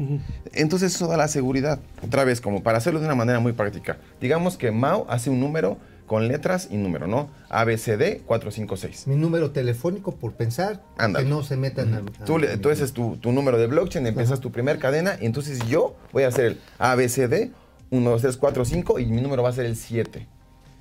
Entonces 0.54 0.96
eso 0.96 1.08
da 1.08 1.18
la 1.18 1.28
seguridad. 1.28 1.80
Otra 2.02 2.24
vez, 2.24 2.40
como 2.40 2.64
para 2.64 2.78
hacerlo 2.78 3.00
de 3.02 3.06
una 3.06 3.16
manera 3.16 3.40
muy 3.42 3.52
práctica. 3.52 3.98
Digamos 4.22 4.56
que 4.56 4.72
Mao 4.72 5.06
hace 5.10 5.30
un 5.30 5.42
número 5.42 5.78
con 6.08 6.28
letras 6.28 6.70
y 6.72 6.78
número, 6.78 7.06
¿no? 7.06 7.30
ABCD 7.50 8.22
456. 8.26 9.06
Mi 9.08 9.16
número 9.16 9.52
telefónico 9.52 10.16
por 10.16 10.34
pensar 10.34 10.82
Ándale. 10.98 11.26
que 11.26 11.30
no 11.30 11.44
se 11.44 11.58
metan 11.58 11.94
a, 11.94 12.02
Tú, 12.26 12.40
le- 12.40 12.58
tú 12.58 12.70
haces 12.70 12.94
tu, 12.94 13.18
tu 13.18 13.32
número 13.32 13.58
de 13.60 13.68
blockchain, 13.68 14.08
empiezas 14.08 14.40
tu 14.40 14.52
primer 14.52 14.80
cadena 14.80 15.18
y 15.22 15.26
entonces 15.26 15.60
yo 15.68 15.96
voy 16.14 16.24
a 16.24 16.30
hacer 16.30 16.46
el 16.46 16.58
ABCD 16.80 17.52
1, 17.92 18.10
2, 18.10 18.22
3, 18.22 18.38
4, 18.38 18.66
5 18.66 19.00
y 19.00 19.06
mi 19.06 19.22
número 19.22 19.44
va 19.44 19.50
a 19.50 19.54
ser 19.54 19.66
el 19.66 19.76
7. 19.76 20.28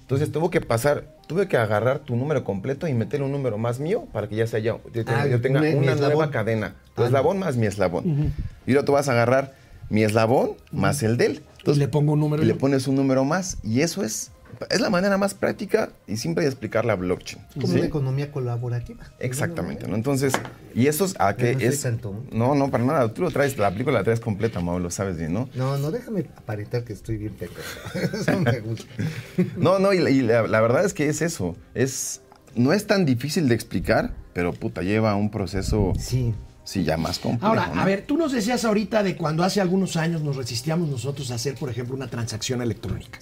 Entonces 0.01 0.31
tuvo 0.31 0.51
que 0.51 0.61
pasar, 0.61 1.16
tuve 1.27 1.49
que 1.49 1.57
agarrar 1.57 1.99
tu 1.99 2.14
número 2.14 2.45
completo 2.45 2.87
y 2.87 2.95
meterle 2.95 3.27
un 3.27 3.33
número 3.33 3.59
más 3.59 3.81
mío 3.81 4.07
para 4.12 4.29
que 4.29 4.37
ya 4.37 4.47
sea 4.47 4.61
yo, 4.61 4.81
yo 4.95 5.05
tenga, 5.05 5.22
Ah, 5.22 5.27
yo 5.27 5.41
tenga 5.41 5.61
mi- 5.61 5.72
mi 5.72 5.79
una 5.89 5.97
nueva 5.97 6.31
cadena. 6.31 6.77
Tu 6.95 7.03
Ah, 7.03 7.07
eslabón 7.07 7.39
más 7.41 7.57
mi 7.57 7.66
eslabón. 7.66 8.33
Y 8.66 8.70
ahora 8.72 8.85
tú 8.85 8.93
vas 8.93 9.09
a 9.09 9.12
agarrar 9.12 9.55
mi 9.91 10.05
eslabón 10.05 10.53
más 10.70 11.03
el 11.03 11.16
de 11.16 11.27
él. 11.27 11.43
Y 11.64 11.74
le 11.74 11.89
pongo 11.89 12.12
un 12.12 12.20
número 12.20 12.45
Y 12.45 12.47
le 12.47 12.55
pones 12.55 12.87
un 12.87 12.95
número 12.95 13.24
más. 13.24 13.59
Y 13.64 13.81
eso 13.81 14.05
es, 14.05 14.31
es 14.71 14.81
la 14.81 14.91
manera 14.91 15.19
más 15.19 15.35
práctica 15.35 15.91
y 16.07 16.17
simple 16.17 16.43
de 16.45 16.49
explicar 16.49 16.85
la 16.85 16.95
blockchain. 16.95 17.43
como 17.55 17.67
¿sí? 17.67 17.75
una 17.79 17.87
economía 17.87 18.33
colaborativa. 18.33 19.05
Exactamente, 19.19 19.87
¿no? 19.87 19.95
Entonces, 19.97 20.33
y 20.75 20.87
eso 20.87 21.05
es 21.05 21.15
a 21.19 21.37
que 21.37 21.55
no 21.55 21.61
es... 21.61 21.87
No, 22.33 22.55
no, 22.55 22.71
para 22.71 22.85
nada. 22.85 23.13
Tú 23.13 23.23
lo 23.23 23.31
traes, 23.31 23.57
la 23.59 23.71
película 23.71 23.99
la 23.99 24.05
traes 24.05 24.21
completa, 24.21 24.61
Mau, 24.61 24.79
lo 24.79 24.91
sabes 24.91 25.17
bien, 25.19 25.33
¿no? 25.33 25.49
No, 25.55 25.77
no, 25.79 25.91
déjame 25.91 26.27
aparentar 26.37 26.85
que 26.85 26.93
estoy 26.93 27.17
bien 27.19 27.35
pendejo. 27.35 27.61
Eso 28.17 28.41
me 28.41 28.61
gusta. 28.61 28.87
No, 29.57 29.79
no, 29.79 29.93
y, 29.93 29.99
la- 29.99 30.11
y 30.11 30.23
la, 30.23 30.47
la 30.47 30.61
verdad 30.61 30.85
es 30.85 30.95
que 30.95 31.09
es 31.09 31.21
eso. 31.23 31.57
Es, 31.75 32.23
no 32.55 32.73
es 32.73 32.87
tan 32.87 33.05
difícil 33.05 33.49
de 33.49 33.55
explicar, 33.55 34.15
pero 34.33 34.53
puta, 34.53 34.83
lleva 34.83 35.15
un 35.17 35.31
proceso, 35.31 35.93
Sí. 35.99 36.35
Sí, 36.67 36.85
ya 36.85 36.97
más 36.97 37.19
complejo. 37.19 37.47
Ahora, 37.47 37.69
¿no? 37.75 37.81
a 37.81 37.85
ver, 37.85 38.05
tú 38.07 38.19
nos 38.19 38.33
decías 38.33 38.64
ahorita 38.64 39.03
de 39.03 39.17
cuando 39.17 39.45
hace 39.45 39.61
algunos 39.61 39.97
años 39.97 40.21
nos 40.21 40.37
resistíamos 40.37 40.89
nosotros 40.89 41.31
a 41.31 41.37
hacer, 41.37 41.55
por 41.55 41.71
ejemplo, 41.71 41.95
una 41.95 42.09
transacción 42.09 42.61
electrónica. 42.61 43.19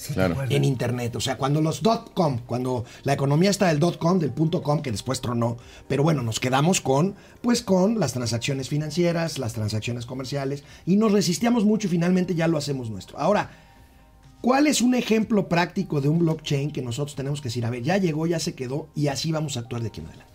En 0.48 0.64
internet, 0.64 1.14
o 1.14 1.20
sea, 1.20 1.36
cuando 1.36 1.60
los 1.60 1.82
.com, 2.14 2.40
cuando 2.46 2.84
la 3.04 3.12
economía 3.12 3.50
está 3.50 3.68
del 3.68 3.80
.com, 3.98 4.18
del 4.18 4.32
punto 4.32 4.62
.com, 4.62 4.82
que 4.82 4.90
después 4.90 5.20
tronó, 5.20 5.58
pero 5.86 6.02
bueno, 6.02 6.22
nos 6.22 6.40
quedamos 6.40 6.80
con, 6.80 7.14
pues 7.42 7.62
con 7.62 8.00
las 8.00 8.14
transacciones 8.14 8.68
financieras, 8.68 9.38
las 9.38 9.52
transacciones 9.52 10.06
comerciales, 10.06 10.64
y 10.86 10.96
nos 10.96 11.12
resistíamos 11.12 11.64
mucho 11.64 11.86
y 11.86 11.90
finalmente 11.90 12.34
ya 12.34 12.48
lo 12.48 12.56
hacemos 12.56 12.90
nuestro. 12.90 13.18
Ahora, 13.18 13.50
¿cuál 14.40 14.66
es 14.66 14.80
un 14.80 14.94
ejemplo 14.94 15.48
práctico 15.48 16.00
de 16.00 16.08
un 16.08 16.20
blockchain 16.20 16.72
que 16.72 16.82
nosotros 16.82 17.14
tenemos 17.14 17.40
que 17.40 17.48
decir, 17.48 17.66
a 17.66 17.70
ver, 17.70 17.82
ya 17.82 17.98
llegó, 17.98 18.26
ya 18.26 18.38
se 18.38 18.54
quedó, 18.54 18.88
y 18.94 19.08
así 19.08 19.30
vamos 19.32 19.56
a 19.56 19.60
actuar 19.60 19.82
de 19.82 19.88
aquí 19.88 20.00
en 20.00 20.06
adelante? 20.06 20.33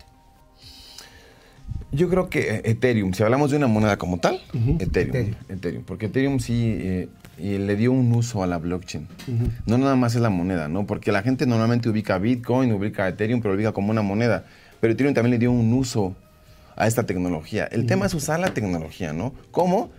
Yo 1.92 2.08
creo 2.10 2.30
que 2.30 2.56
eh, 2.56 2.62
Ethereum, 2.66 3.14
si 3.14 3.24
hablamos 3.24 3.52
de 3.52 3.58
una 3.58 3.68
moneda 3.68 3.98
como 3.98 4.20
tal, 4.20 4.40
Ethereum, 4.80 4.80
Ethereum. 5.16 5.36
Ethereum. 5.50 5.84
Porque 5.84 6.06
Ethereum 6.08 6.40
sí 6.40 6.78
eh, 6.80 7.08
y 7.40 7.58
le 7.58 7.76
dio 7.76 7.92
un 7.92 8.12
uso 8.14 8.44
a 8.44 8.48
la 8.48 8.58
blockchain. 8.58 9.08
No 9.66 9.78
nada 9.78 9.96
más 9.96 10.14
es 10.16 10.22
la 10.22 10.30
moneda, 10.30 10.68
¿no? 10.68 10.86
Porque 10.86 11.12
la 11.12 11.22
gente 11.24 11.46
normalmente 11.46 11.90
ubica 11.90 12.18
Bitcoin, 12.20 12.72
ubica 12.74 13.08
Ethereum, 13.08 13.42
pero 13.42 13.54
lo 13.54 13.58
ubica 13.58 13.72
como 13.72 13.90
una 13.92 14.02
moneda. 14.04 14.46
Pero 14.80 14.94
Ethereum 14.94 15.14
también 15.16 15.32
le 15.32 15.40
dio 15.40 15.52
un 15.52 15.74
uso 15.74 16.16
a 16.76 16.86
esta 16.88 17.04
tecnología. 17.06 17.66
El 17.66 17.86
tema 17.86 18.06
es 18.06 18.14
usar 18.14 18.40
la 18.40 18.54
tecnología, 18.54 19.12
¿no? 19.12 19.34
¿Cómo? 19.52 19.90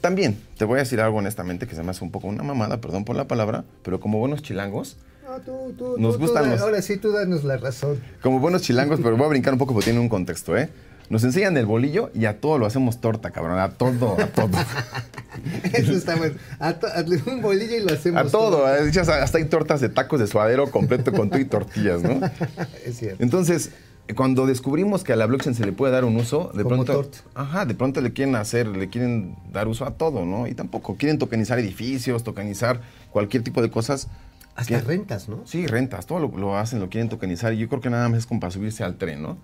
También, 0.00 0.36
te 0.58 0.64
voy 0.64 0.78
a 0.78 0.82
decir 0.82 1.00
algo 1.00 1.18
honestamente 1.18 1.68
que 1.68 1.76
se 1.76 1.82
me 1.84 1.90
hace 1.92 2.02
un 2.04 2.10
poco 2.10 2.26
una 2.26 2.42
mamada, 2.42 2.80
perdón 2.80 3.04
por 3.04 3.14
la 3.14 3.28
palabra, 3.28 3.64
pero 3.84 4.00
como 4.00 4.18
buenos 4.18 4.42
chilangos, 4.42 4.96
No, 5.24 5.38
tú, 5.40 5.72
tú, 5.78 5.94
Nos 5.98 6.14
tú, 6.14 6.22
gustan 6.22 6.50
los- 6.50 6.60
Ahora 6.60 6.82
sí, 6.82 6.96
tú 6.96 7.12
danos 7.12 7.44
la 7.44 7.56
razón. 7.56 8.00
como 8.20 8.40
buenos 8.40 8.62
chilangos, 8.62 8.98
pero 9.00 9.16
voy 9.16 9.26
a 9.26 9.28
brincar 9.28 9.52
un 9.52 9.58
poco 9.60 9.72
porque 9.72 9.84
tiene 9.84 10.00
un 10.00 10.08
contexto, 10.08 10.56
¿eh? 10.58 10.68
Nos 11.12 11.24
enseñan 11.24 11.58
el 11.58 11.66
bolillo 11.66 12.10
y 12.14 12.24
a 12.24 12.40
todo 12.40 12.56
lo 12.56 12.64
hacemos 12.64 12.98
torta, 13.02 13.32
cabrón. 13.32 13.58
A 13.58 13.68
todo, 13.72 14.18
a 14.18 14.26
todo. 14.28 14.48
Eso 15.74 15.92
está 15.92 16.16
bueno. 16.16 16.36
A 16.58 16.72
to- 16.72 16.86
un 17.26 17.42
bolillo 17.42 17.76
y 17.76 17.80
lo 17.80 17.92
hacemos. 17.92 18.18
A 18.18 18.30
todo. 18.30 18.66
¿eh? 18.74 18.90
Hasta 18.98 19.36
hay 19.38 19.44
tortas 19.44 19.82
de 19.82 19.90
tacos 19.90 20.20
de 20.20 20.26
suadero 20.26 20.70
completo 20.70 21.12
con 21.12 21.28
tú 21.28 21.36
y 21.36 21.44
tortillas, 21.44 22.02
¿no? 22.02 22.18
es 22.86 22.96
cierto. 22.96 23.22
Entonces, 23.22 23.72
cuando 24.16 24.46
descubrimos 24.46 25.04
que 25.04 25.12
a 25.12 25.16
la 25.16 25.26
blockchain 25.26 25.54
se 25.54 25.66
le 25.66 25.72
puede 25.72 25.92
dar 25.92 26.06
un 26.06 26.16
uso, 26.16 26.50
de 26.54 26.62
Como 26.64 26.82
pronto. 26.86 27.10
Ajá, 27.34 27.66
de 27.66 27.74
pronto 27.74 28.00
le 28.00 28.14
quieren 28.14 28.34
hacer, 28.34 28.66
le 28.66 28.88
quieren 28.88 29.36
dar 29.52 29.68
uso 29.68 29.84
a 29.84 29.90
todo, 29.90 30.24
¿no? 30.24 30.46
Y 30.46 30.54
tampoco 30.54 30.96
quieren 30.96 31.18
tokenizar 31.18 31.58
edificios, 31.58 32.24
tokenizar 32.24 32.80
cualquier 33.10 33.42
tipo 33.42 33.60
de 33.60 33.70
cosas. 33.70 34.08
Hasta 34.54 34.80
que- 34.80 34.86
rentas, 34.86 35.28
¿no? 35.28 35.42
Sí, 35.46 35.66
rentas, 35.66 36.06
todo 36.06 36.20
lo, 36.20 36.28
lo 36.38 36.56
hacen, 36.56 36.80
lo 36.80 36.88
quieren 36.88 37.10
tokenizar. 37.10 37.52
Y 37.52 37.58
yo 37.58 37.68
creo 37.68 37.82
que 37.82 37.90
nada 37.90 38.08
más 38.08 38.20
es 38.20 38.26
como 38.26 38.40
para 38.40 38.50
subirse 38.50 38.82
al 38.82 38.96
tren, 38.96 39.20
¿no? 39.22 39.36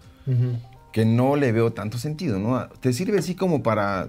Que 0.93 1.05
no 1.05 1.37
le 1.37 1.53
veo 1.53 1.73
tanto 1.73 1.99
sentido, 1.99 2.39
¿no? 2.39 2.69
Te 2.81 2.93
sirve 2.93 3.19
así 3.19 3.35
como 3.35 3.63
para, 3.63 4.09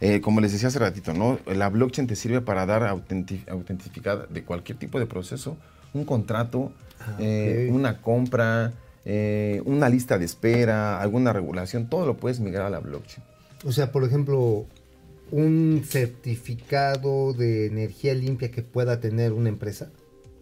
eh, 0.00 0.20
como 0.20 0.40
les 0.40 0.52
decía 0.52 0.68
hace 0.68 0.78
ratito, 0.78 1.14
¿no? 1.14 1.38
La 1.46 1.68
blockchain 1.68 2.06
te 2.06 2.16
sirve 2.16 2.40
para 2.40 2.66
dar 2.66 2.82
autenti- 2.82 3.48
autentificada 3.48 4.26
de 4.28 4.44
cualquier 4.44 4.78
tipo 4.78 4.98
de 4.98 5.06
proceso, 5.06 5.56
un 5.94 6.04
contrato, 6.04 6.72
eh, 7.18 7.66
ok. 7.68 7.74
una 7.76 8.00
compra, 8.00 8.72
eh, 9.04 9.62
una 9.64 9.88
lista 9.88 10.18
de 10.18 10.24
espera, 10.24 11.00
alguna 11.00 11.32
regulación, 11.32 11.88
todo 11.88 12.06
lo 12.06 12.16
puedes 12.16 12.40
migrar 12.40 12.66
a 12.66 12.70
la 12.70 12.78
blockchain. 12.80 13.24
O 13.64 13.72
sea, 13.72 13.90
por 13.90 14.04
ejemplo, 14.04 14.66
un 15.30 15.82
certificado 15.86 17.32
de 17.32 17.66
energía 17.66 18.14
limpia 18.14 18.50
que 18.50 18.62
pueda 18.62 19.00
tener 19.00 19.32
una 19.32 19.48
empresa. 19.48 19.90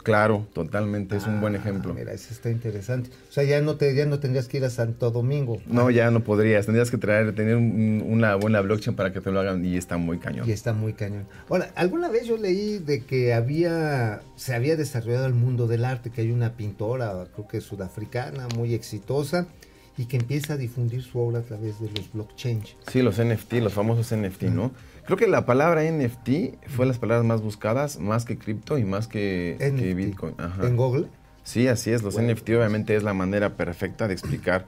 Claro, 0.03 0.47
totalmente, 0.53 1.17
es 1.17 1.27
un 1.27 1.41
buen 1.41 1.55
Ah, 1.55 1.59
ejemplo. 1.59 1.93
Mira, 1.95 2.13
eso 2.13 2.33
está 2.33 2.51
interesante. 2.51 3.11
O 3.29 3.33
sea, 3.33 3.45
ya 3.45 3.61
no 3.61 3.77
te 3.77 3.95
ya 3.95 4.07
no 4.07 4.19
tendrías 4.19 4.49
que 4.49 4.57
ir 4.59 4.65
a 4.65 4.71
Santo 4.71 5.11
Domingo. 5.11 5.61
No, 5.67 5.91
ya 5.91 6.11
no 6.11 6.21
podrías. 6.25 6.67
Tendrías 6.67 6.91
que 6.91 6.99
traer, 6.99 7.35
tener 7.35 7.57
un- 7.57 8.03
una 8.07 8.35
buena 8.37 8.61
blockchain 8.61 8.97
para 8.97 9.13
que 9.13 9.21
te 9.21 9.31
lo 9.31 9.41
hagan 9.41 9.65
y 9.65 9.77
está 9.77 9.97
muy 9.99 10.19
cañón. 10.19 10.49
Y 10.49 10.53
está 10.53 10.73
muy 10.73 10.95
cañón. 10.95 11.27
Ahora, 11.49 11.71
alguna 11.75 12.09
vez 12.09 12.27
yo 12.27 12.37
leí 12.37 12.79
de 12.79 13.05
que 13.05 13.35
había, 13.35 14.21
se 14.37 14.55
había 14.55 14.77
desarrollado 14.77 15.27
el 15.27 15.35
mundo 15.35 15.67
del 15.67 15.85
arte, 15.85 16.11
que 16.11 16.23
hay 16.23 16.31
una 16.31 16.55
pintora, 16.57 17.27
creo 17.35 17.47
que 17.49 17.61
sudafricana, 17.61 18.49
muy 18.57 18.75
exitosa, 18.75 19.47
y 19.99 20.07
que 20.07 20.17
empieza 20.17 20.55
a 20.55 20.57
difundir 20.57 21.03
su 21.03 21.19
obra 21.19 21.41
a 21.41 21.43
través 21.43 21.79
de 21.81 21.91
los 21.91 22.11
blockchains. 22.13 22.75
Sí, 22.91 23.03
los 23.03 23.19
NFT, 23.19 23.55
los 23.61 23.75
famosos 23.75 24.11
NFT, 24.17 24.45
¿no? 24.45 24.73
Creo 25.11 25.19
que 25.19 25.27
la 25.27 25.45
palabra 25.45 25.83
NFT 25.83 26.69
fue 26.69 26.87
las 26.87 26.99
palabras 26.99 27.27
más 27.27 27.43
buscadas, 27.43 27.99
más 27.99 28.25
que 28.25 28.39
cripto 28.39 28.79
y 28.79 28.85
más 28.85 29.09
que. 29.09 29.57
Bitcoin. 29.97 30.35
Ajá. 30.39 30.65
En 30.69 30.77
Google. 30.77 31.07
Sí, 31.43 31.67
así 31.67 31.91
es. 31.91 32.05
Los 32.05 32.15
NFT 32.17 32.51
obviamente 32.51 32.95
es 32.95 33.03
la 33.03 33.13
manera 33.13 33.57
perfecta 33.57 34.07
de 34.07 34.15
explicar 34.15 34.67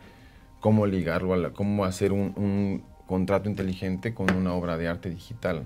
cómo 0.59 0.85
ligarlo, 0.87 1.33
a 1.35 1.37
la- 1.37 1.51
cómo 1.51 1.85
hacer 1.85 2.11
un, 2.11 2.33
un 2.37 2.83
contrato 3.07 3.49
inteligente 3.49 4.15
con 4.15 4.35
una 4.35 4.53
obra 4.55 4.77
de 4.77 4.89
arte 4.89 5.11
digital. 5.11 5.63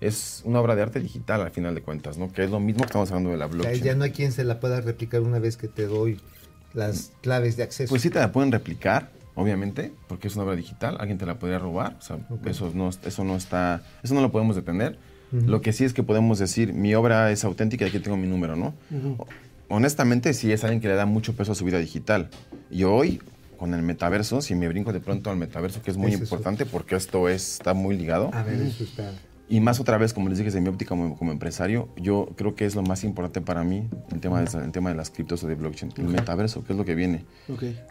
Es 0.00 0.40
una 0.46 0.60
obra 0.60 0.74
de 0.74 0.80
arte 0.80 1.00
digital 1.00 1.42
al 1.42 1.50
final 1.50 1.74
de 1.74 1.82
cuentas, 1.82 2.16
¿no? 2.16 2.32
Que 2.32 2.44
es 2.44 2.50
lo 2.50 2.60
mismo 2.60 2.80
que 2.80 2.86
estamos 2.86 3.10
hablando 3.10 3.28
de 3.28 3.36
la 3.36 3.44
O 3.44 3.48
sea, 3.50 3.56
blockchain. 3.58 3.84
ya 3.84 3.94
no 3.94 4.04
hay 4.04 4.12
quien 4.12 4.32
se 4.32 4.42
la 4.44 4.58
pueda 4.58 4.80
replicar 4.80 5.20
una 5.20 5.38
vez 5.38 5.58
que 5.58 5.68
te 5.68 5.86
doy 5.86 6.18
las 6.72 7.12
claves 7.20 7.58
de 7.58 7.64
acceso. 7.64 7.90
Pues 7.90 8.00
sí 8.00 8.08
te 8.08 8.20
la 8.20 8.32
pueden 8.32 8.52
replicar, 8.52 9.10
obviamente, 9.38 9.92
porque 10.08 10.28
es 10.28 10.34
una 10.34 10.44
obra 10.44 10.56
digital, 10.56 10.96
alguien 10.98 11.16
te 11.16 11.24
la 11.24 11.38
podría 11.38 11.58
robar, 11.58 11.96
o 11.98 12.02
sea, 12.02 12.18
eso 12.44 12.72
no 12.74 12.88
eso 12.88 13.24
no 13.24 13.36
está, 13.36 13.82
eso 14.02 14.14
no 14.14 14.20
lo 14.20 14.32
podemos 14.32 14.56
detener. 14.56 14.98
Lo 15.30 15.60
que 15.60 15.72
sí 15.72 15.84
es 15.84 15.92
que 15.92 16.02
podemos 16.02 16.38
decir, 16.38 16.72
mi 16.72 16.94
obra 16.94 17.30
es 17.30 17.44
auténtica 17.44 17.84
y 17.84 17.88
aquí 17.88 17.98
tengo 17.98 18.16
mi 18.16 18.26
número, 18.26 18.56
¿no? 18.56 18.74
Honestamente, 19.68 20.32
sí 20.32 20.50
es 20.52 20.64
alguien 20.64 20.80
que 20.80 20.88
le 20.88 20.94
da 20.94 21.04
mucho 21.04 21.36
peso 21.36 21.52
a 21.52 21.54
su 21.54 21.64
vida 21.64 21.78
digital. 21.78 22.30
Y 22.70 22.84
hoy, 22.84 23.20
con 23.58 23.74
el 23.74 23.82
metaverso, 23.82 24.40
si 24.40 24.54
me 24.54 24.66
brinco 24.68 24.92
de 24.92 25.00
pronto 25.00 25.30
al 25.30 25.36
metaverso, 25.36 25.82
que 25.82 25.90
es 25.90 25.98
muy 25.98 26.12
es 26.12 26.20
importante 26.20 26.64
porque 26.64 26.96
esto 26.96 27.28
es, 27.28 27.54
está 27.54 27.74
muy 27.74 27.96
ligado. 27.96 28.30
A 28.32 28.42
ver, 28.42 28.62
eso 28.62 28.84
está. 28.84 29.12
Y 29.50 29.60
más 29.60 29.80
otra 29.80 29.96
vez, 29.96 30.12
como 30.12 30.28
les 30.28 30.36
dije, 30.36 30.46
desde 30.46 30.60
mi 30.60 30.68
óptica 30.68 30.90
como, 30.90 31.16
como 31.16 31.32
empresario, 31.32 31.88
yo 31.96 32.28
creo 32.36 32.54
que 32.54 32.66
es 32.66 32.74
lo 32.74 32.82
más 32.82 33.02
importante 33.02 33.40
para 33.40 33.64
mí 33.64 33.88
el 34.12 34.20
tema 34.20 34.42
de, 34.42 34.64
el 34.64 34.72
tema 34.72 34.90
de 34.90 34.96
las 34.96 35.10
criptos 35.10 35.42
o 35.42 35.46
de 35.46 35.54
blockchain, 35.54 35.92
el 35.96 36.04
metaverso, 36.04 36.64
que 36.64 36.74
es 36.74 36.78
lo 36.78 36.84
que 36.84 36.94
viene. 36.94 37.24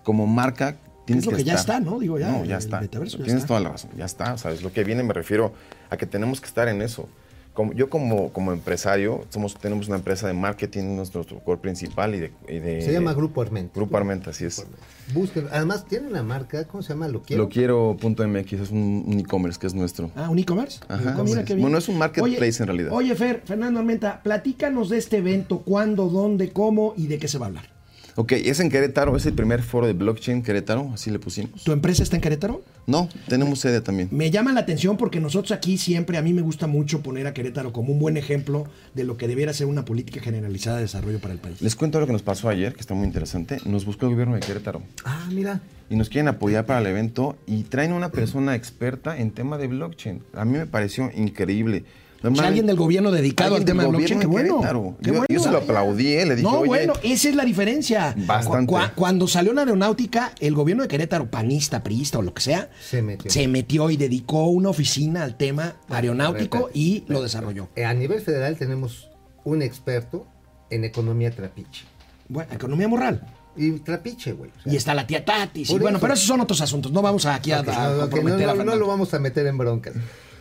Como 0.03 0.27
marca, 0.27 0.77
tienes 1.07 1.25
Es 1.25 1.31
lo 1.31 1.37
que 1.37 1.43
ya 1.43 1.55
estar. 1.55 1.77
está, 1.81 1.89
¿no? 1.91 1.97
Digo, 1.99 2.19
ya, 2.19 2.29
No, 2.29 2.45
ya 2.45 2.57
el 2.57 2.61
está. 2.63 2.79
metaverso 2.81 3.17
ya 3.17 3.23
tienes 3.23 3.41
está. 3.43 3.47
toda 3.47 3.59
la 3.61 3.69
razón, 3.69 3.89
ya 3.97 4.05
está. 4.05 4.33
O 4.33 4.37
sea, 4.37 4.51
es 4.51 4.61
lo 4.61 4.71
que 4.71 4.83
viene, 4.83 5.01
me 5.01 5.13
refiero 5.13 5.53
a 5.89 5.97
que 5.97 6.05
tenemos 6.05 6.39
que 6.39 6.47
estar 6.47 6.67
en 6.67 6.81
eso. 6.83 7.09
Como, 7.53 7.73
yo 7.73 7.89
como, 7.89 8.31
como 8.33 8.53
empresario, 8.53 9.25
somos, 9.29 9.55
tenemos 9.57 9.87
una 9.87 9.97
empresa 9.97 10.27
de 10.27 10.33
marketing, 10.33 10.95
nuestro, 10.95 11.21
nuestro 11.21 11.39
core 11.39 11.59
principal 11.59 12.13
y 12.13 12.19
de... 12.19 12.31
y 12.47 12.59
de- 12.59 12.83
Se 12.83 12.93
llama 12.93 13.15
Grupo 13.15 13.41
Armenta. 13.41 13.71
Grupo 13.73 13.97
Armenta, 13.97 14.29
así 14.29 14.45
es. 14.45 14.63
Busquen. 15.11 15.47
Además, 15.51 15.83
tiene 15.87 16.07
una 16.07 16.21
marca, 16.21 16.65
¿cómo 16.67 16.83
se 16.83 16.89
llama? 16.89 17.07
Lo 17.07 17.23
quiero. 17.23 17.41
Lo 17.43 17.49
quiero.mx, 17.49 18.53
es 18.53 18.69
un, 18.69 19.17
e-commerce 19.19 19.59
que 19.59 19.65
es 19.65 19.73
nuestro. 19.73 20.11
Ah, 20.15 20.29
un 20.29 20.37
e-commerce. 20.37 20.81
Ajá, 20.87 21.15
Ah, 21.17 21.23
mira 21.23 21.39
sí. 21.39 21.45
qué 21.45 21.53
bien. 21.55 21.63
Bueno, 21.63 21.79
es 21.79 21.89
un 21.89 21.97
marketplace 21.97 22.61
en 22.61 22.67
realidad. 22.67 22.91
Oye, 22.93 23.15
Fer, 23.15 23.41
Fernando 23.43 23.79
Almenta, 23.79 24.21
platícanos 24.21 24.89
de 24.89 24.99
este 24.99 25.17
evento, 25.17 25.61
cuándo, 25.61 26.09
dónde, 26.09 26.51
cómo 26.51 26.93
y 26.95 27.07
de 27.07 27.17
qué 27.17 27.27
se 27.27 27.39
va 27.39 27.47
a 27.47 27.49
hablar. 27.49 27.76
Ok, 28.20 28.32
es 28.32 28.59
en 28.59 28.72
Querétaro, 28.72 29.15
es 29.15 29.28
el 29.28 29.34
primer 29.34 29.61
foro 29.61 29.86
de 29.86 29.93
blockchain 29.93 30.41
Querétaro, 30.41 30.89
así 30.91 31.11
le 31.11 31.20
pusimos. 31.20 31.63
¿Tu 31.63 31.72
empresa 31.72 32.01
está 32.01 32.15
en 32.15 32.22
Querétaro? 32.24 32.63
No, 32.88 33.07
tenemos 33.28 33.59
sede 33.59 33.80
también. 33.80 34.09
Me 34.11 34.32
llama 34.32 34.51
la 34.53 34.61
atención 34.61 34.97
porque 34.97 35.20
nosotros 35.20 35.51
aquí 35.51 35.78
siempre, 35.78 36.18
a 36.18 36.24
mí 36.24 36.34
me 36.34 36.41
gusta 36.41 36.65
mucho 36.65 37.03
poner 37.03 37.28
a 37.28 37.34
Querétaro 37.36 37.72
como 37.72 37.93
un 37.93 37.99
buen 37.99 38.18
ejemplo 38.18 38.65
de 38.95 39.03
lo 39.03 39.18
que 39.18 39.28
debiera 39.28 39.53
ser 39.53 39.68
una 39.68 39.86
política 39.86 40.20
generalizada 40.20 40.78
de 40.78 40.84
desarrollo 40.84 41.20
para 41.20 41.36
el 41.36 41.39
país. 41.39 41.61
Les 41.61 41.76
cuento 41.76 41.99
lo 41.99 42.07
que 42.07 42.13
nos 42.13 42.24
pasó 42.24 42.49
ayer, 42.49 42.74
que 42.74 42.82
está 42.82 42.95
muy 42.95 43.05
interesante. 43.05 43.59
Nos 43.65 43.86
buscó 43.86 44.07
el 44.07 44.13
gobierno 44.13 44.34
de 44.34 44.39
Querétaro 44.39 44.82
Ah, 45.05 45.28
mira. 45.32 45.61
y 45.88 45.95
nos 45.95 46.09
quieren 46.09 46.28
apoyar 46.28 46.65
para 46.65 46.80
el 46.80 46.88
evento 46.88 47.38
y 47.45 47.65
traen 47.65 47.93
una 47.93 48.09
persona 48.09 48.55
experta 48.55 49.15
en 49.20 49.30
tema 49.30 49.59
de 49.59 49.68
blockchain. 49.68 50.24
A 50.34 50.43
mí 50.43 50.57
me 50.57 50.65
pareció 50.65 51.11
increíble. 51.15 51.86
O 52.24 52.36
sea, 52.36 52.47
alguien 52.47 52.65
del 52.65 52.76
gobierno 52.78 53.11
dedicado 53.11 53.55
al 53.55 53.63
tema 53.65 53.84
del 53.84 53.91
de 53.91 53.97
blockchain, 53.97 54.20
qué 54.22 54.26
bueno. 54.28 54.55
Querétaro. 54.57 54.97
qué 55.01 55.07
Yo- 55.07 55.11
bueno. 55.13 55.26
yo 55.30 55.39
se 55.39 55.51
lo 55.51 55.57
aplaudí, 55.59 56.13
¿eh? 56.13 56.26
Le 56.26 56.36
dije, 56.36 56.47
no, 56.49 56.59
"Oye". 56.59 56.68
bueno, 56.68 56.93
esa 57.03 57.30
es 57.30 57.36
la 57.36 57.45
diferencia. 57.45 58.13
Bastante. 58.18 58.72
Cu- 58.74 58.80
cu- 58.80 58.86
cuando 58.95 59.28
salió 59.28 59.53
la 59.53 59.61
aeronáutica, 59.61 60.34
el 60.39 60.53
gobierno 60.55 60.84
de 60.84 60.89
Querétaro, 60.89 61.30
panista, 61.30 61.84
priista 61.84 62.18
o 62.20 62.22
lo 62.22 62.34
que 62.34 62.41
sea, 62.41 62.70
Se 62.82 63.01
metió. 63.01 63.30
se 63.30 63.47
metió 63.47 63.89
y 63.91 63.97
dedicó 63.97 64.45
una 64.47 64.70
oficina 64.70 65.24
al 65.24 65.38
tema 65.38 65.76
aeronáutico 65.89 66.57
Repete. 66.68 66.80
y 66.80 67.03
lo 67.07 67.22
desarrolló. 67.22 67.70
Eh, 67.76 67.86
A 67.86 67.93
nivel 67.93 68.22
federal 68.22 68.57
tenemos 68.57 69.09
un 69.43 69.61
experto 69.61 70.26
en 70.70 70.84
economía 70.86 71.32
trapiche. 71.32 71.86
Bueno, 72.30 72.51
economía 72.53 72.88
moral. 72.88 73.26
Y 73.55 73.72
trapiche, 73.80 74.34
güey. 74.34 74.51
O 74.59 74.63
sea, 74.63 74.74
Y 74.74 74.76
está 74.76 74.93
la 74.93 75.07
tía 75.07 75.24
Tatis. 75.26 75.70
y 75.70 75.74
bueno, 75.80 75.97
eso. 75.97 76.01
pero 76.01 76.13
esos 76.13 76.28
son 76.28 76.41
otros 76.41 76.61
asuntos. 76.61 76.91
No 76.91 77.01
vamos 77.01 77.26
aquí 77.26 77.51
a, 77.51 77.59
a 77.59 77.63
no, 77.63 77.72
no, 77.72 78.07
no, 78.07 78.51
a 78.51 78.53
no, 78.55 78.63
no 78.63 78.76
lo 78.76 78.88
vamos 78.88 79.13
a 79.13 79.20
meter 79.20 79.47
en 79.47 79.57
broncas. 79.57 79.93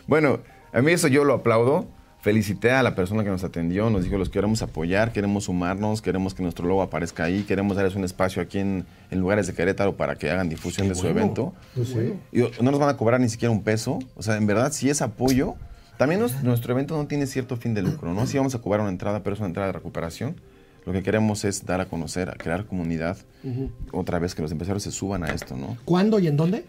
Bueno, 0.07 0.41
a 0.79 0.83
mí 0.83 0.93
eso 0.93 1.09
yo 1.09 1.25
lo 1.25 1.35
aplaudo. 1.35 1.87
Felicité 2.21 2.73
a 2.73 2.83
la 2.83 2.97
persona 2.97 3.23
que 3.23 3.31
nos 3.31 3.45
atendió, 3.45 3.89
nos 3.89 4.03
dijo, 4.03 4.19
los 4.19 4.31
queremos 4.31 4.61
apoyar, 4.61 5.13
queremos 5.13 5.45
sumarnos, 5.45 6.03
queremos 6.03 6.35
que 6.35 6.43
nuestro 6.43 6.67
logo 6.67 6.83
aparezca 6.83 7.23
ahí, 7.23 7.45
queremos 7.45 7.77
darles 7.77 7.95
un 7.95 8.03
espacio 8.03 8.43
aquí 8.43 8.59
en, 8.59 8.85
en 9.13 9.21
lugares 9.21 9.47
de 9.47 9.55
Querétaro 9.55 9.97
para 9.97 10.17
que 10.17 10.29
hagan 10.29 10.49
difusión 10.49 10.89
de 10.89 10.97
su 10.97 11.07
evento. 11.07 11.55
Pues 11.77 11.89
sí. 11.91 12.15
Y 12.33 12.41
no 12.65 12.73
nos 12.73 12.81
van 12.81 12.89
a 12.89 12.97
cobrar 12.97 13.21
ni 13.21 13.29
siquiera 13.29 13.53
un 13.53 13.63
peso. 13.63 14.01
O 14.17 14.23
sea, 14.25 14.37
en 14.39 14.47
verdad, 14.49 14.73
si 14.73 14.91
es 14.91 15.03
apoyo, 15.03 15.55
también 15.99 16.21
nos- 16.21 16.43
nuestro 16.43 16.73
evento 16.73 16.97
no 16.97 17.07
tiene 17.07 17.27
cierto 17.29 17.57
fin 17.57 17.75
de 17.75 17.83
lucro, 17.83 18.13
¿no? 18.13 18.27
Si 18.27 18.37
vamos 18.39 18.57
a 18.57 18.59
cobrar 18.61 18.81
una 18.81 18.91
entrada, 18.91 19.23
pero 19.23 19.35
es 19.35 19.39
una 19.39 19.47
entrada 19.49 19.69
de 19.69 19.73
recuperación. 19.75 20.35
Lo 20.87 20.93
que 20.93 21.03
queremos 21.03 21.45
es 21.45 21.67
dar 21.67 21.81
a 21.81 21.87
conocer, 21.89 22.31
a 22.31 22.35
crear 22.35 22.65
comunidad, 22.65 23.17
otra 23.93 24.19
vez 24.21 24.35
que 24.37 24.43
los 24.43 24.53
empresarios 24.53 24.85
se 24.85 24.93
suban 24.93 25.25
a 25.25 25.29
esto, 25.29 25.57
¿no? 25.57 25.77
¿Cuándo 25.85 26.19
y 26.21 26.29
en 26.29 26.37
dónde? 26.37 26.65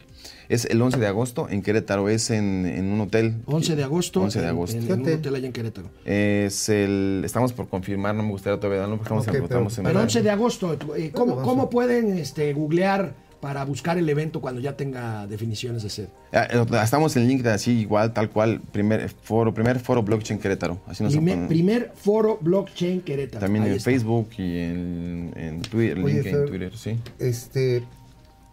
Es 0.49 0.65
el 0.65 0.81
11 0.81 0.97
de 0.97 1.07
agosto 1.07 1.47
en 1.49 1.61
Querétaro, 1.61 2.09
es 2.09 2.31
en, 2.31 2.65
en 2.65 2.85
un 2.91 3.01
hotel. 3.01 3.35
11 3.45 3.75
de 3.75 3.83
agosto. 3.83 4.21
11 4.21 4.39
de 4.39 4.45
en- 4.45 4.49
agosto. 4.49 4.77
En, 4.77 4.87
¿Qué 4.87 4.93
en 4.93 5.01
un 5.01 5.15
hotel? 5.15 5.35
allá 5.35 5.45
en 5.47 5.53
Querétaro. 5.53 5.87
Es 6.05 6.67
el, 6.69 7.21
estamos 7.25 7.53
por 7.53 7.67
confirmar, 7.69 8.15
no 8.15 8.23
me 8.23 8.31
gustaría 8.31 8.59
todavía 8.59 8.81
darlo 8.81 8.97
porque 8.97 9.05
estamos, 9.13 9.27
Ok, 9.27 9.35
en, 9.35 9.43
estamos 9.43 9.73
pero- 9.75 9.87
en 9.89 9.93
Pero 9.93 9.99
11 10.03 10.21
de 10.23 10.29
agosto, 10.31 10.77
eh, 10.95 11.11
¿cómo, 11.13 11.41
cómo 11.43 11.69
pueden 11.69 12.17
este, 12.17 12.53
googlear 12.53 13.13
para 13.39 13.63
buscar 13.65 13.97
el 13.97 14.09
evento 14.09 14.41
cuando 14.41 14.59
ya 14.61 14.75
tenga 14.75 15.27
definiciones 15.27 15.83
de 15.83 15.89
sed? 15.89 16.07
Ah, 16.33 16.47
eh, 16.51 16.65
Estamos 16.83 17.15
en 17.15 17.27
LinkedIn 17.27 17.51
así 17.51 17.71
igual, 17.79 18.13
tal 18.13 18.29
cual, 18.29 18.59
primer 18.71 19.09
foro, 19.09 19.53
primer 19.53 19.79
foro 19.79 20.01
blockchain 20.03 20.39
Querétaro. 20.39 20.79
Así 20.87 21.03
nos 21.03 21.15
Primer, 21.47 21.91
foro 21.95 22.37
blockchain 22.41 23.01
Querétaro. 23.01 23.39
También 23.41 23.63
Ahí 23.65 23.71
en 23.71 23.77
está. 23.77 23.91
Facebook 23.91 24.29
y 24.37 24.59
en, 24.59 25.33
en 25.35 25.61
Twitter, 25.61 25.97
Oye, 25.99 26.13
LinkedIn, 26.15 26.33
Fer, 26.33 26.49
Twitter, 26.49 26.77
sí. 26.77 26.99
Este, 27.19 27.83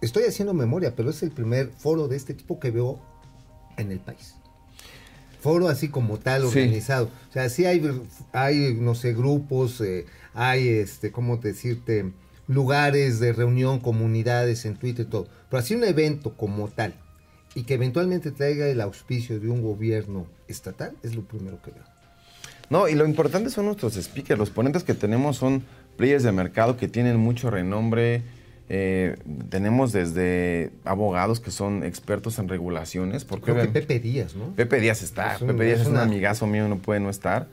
estoy 0.01 0.25
haciendo 0.25 0.53
memoria, 0.55 0.95
pero 0.95 1.11
es 1.11 1.23
el 1.23 1.31
primer 1.31 1.71
foro 1.79 2.09
de 2.09 2.17
este 2.17 2.35
tipo 2.35 2.61
que 2.61 2.71
veo 2.71 3.01
en 3.77 3.91
el 3.91 4.01
país. 4.01 4.35
Foro 5.41 5.69
así 5.69 5.89
como 5.89 6.19
tal, 6.19 6.43
Sí. 6.43 6.47
organizado. 6.49 7.11
O 7.29 7.33
sea, 7.33 7.49
sí 7.49 7.65
hay, 7.67 7.83
hay 8.33 8.75
no 8.81 8.95
sé, 8.95 9.13
grupos, 9.13 9.81
eh, 9.81 10.07
hay, 10.33 10.69
este, 10.69 11.11
¿cómo 11.13 11.37
decirte? 11.37 12.13
Lugares 12.47 13.21
de 13.21 13.33
reunión, 13.33 13.81
comunidades 13.81 14.65
en 14.67 14.77
Twitter 14.77 15.07
y 15.07 15.11
todo. 15.11 15.27
Pero 15.49 15.61
así 15.61 15.75
un 15.75 15.85
evento 15.85 16.35
como 16.37 16.69
tal 16.69 16.95
y 17.55 17.63
que 17.63 17.75
eventualmente 17.75 18.33
traiga 18.33 18.67
el 18.67 18.81
auspicio 18.81 19.39
de 19.41 19.49
un 19.49 19.63
gobierno 19.63 20.27
estatal 20.49 20.93
es 21.03 21.15
lo 21.15 21.23
primero 21.23 21.61
que 21.63 21.71
veo. 21.71 21.85
No, 22.71 22.89
y 22.89 22.95
lo 22.95 23.07
importante 23.07 23.51
son 23.51 23.67
nuestros 23.67 23.95
speakers. 23.95 24.39
Los 24.39 24.51
ponentes 24.51 24.85
que 24.85 24.95
tenemos 24.95 25.37
son 25.37 25.63
players 25.97 26.23
de 26.25 26.33
mercado 26.33 26.77
que 26.77 26.89
tienen 26.89 27.17
mucho 27.19 27.51
renombre. 27.51 28.23
Eh, 28.71 29.17
tenemos 29.51 29.93
desde 29.93 30.71
abogados 30.85 31.39
que 31.41 31.51
son 31.51 31.85
expertos 31.85 32.39
en 32.39 32.49
regulaciones. 32.49 33.25
Porque 33.25 33.53
Creo 33.53 33.65
que 33.67 33.69
Pepe 33.81 34.01
Díaz, 34.01 34.35
¿no? 34.35 34.55
Pepe 34.57 34.81
Díaz 34.81 35.03
está. 35.03 35.35
Es 35.37 35.43
un- 35.43 35.49
Pepe 35.49 35.65
Díaz 35.65 35.81
es 35.81 35.87
es 35.87 35.93
un 35.93 35.99
amigazo 35.99 36.47
mío, 36.47 36.67
no 36.69 36.79
puede 36.79 37.01
no 37.01 37.11
estar. 37.11 37.47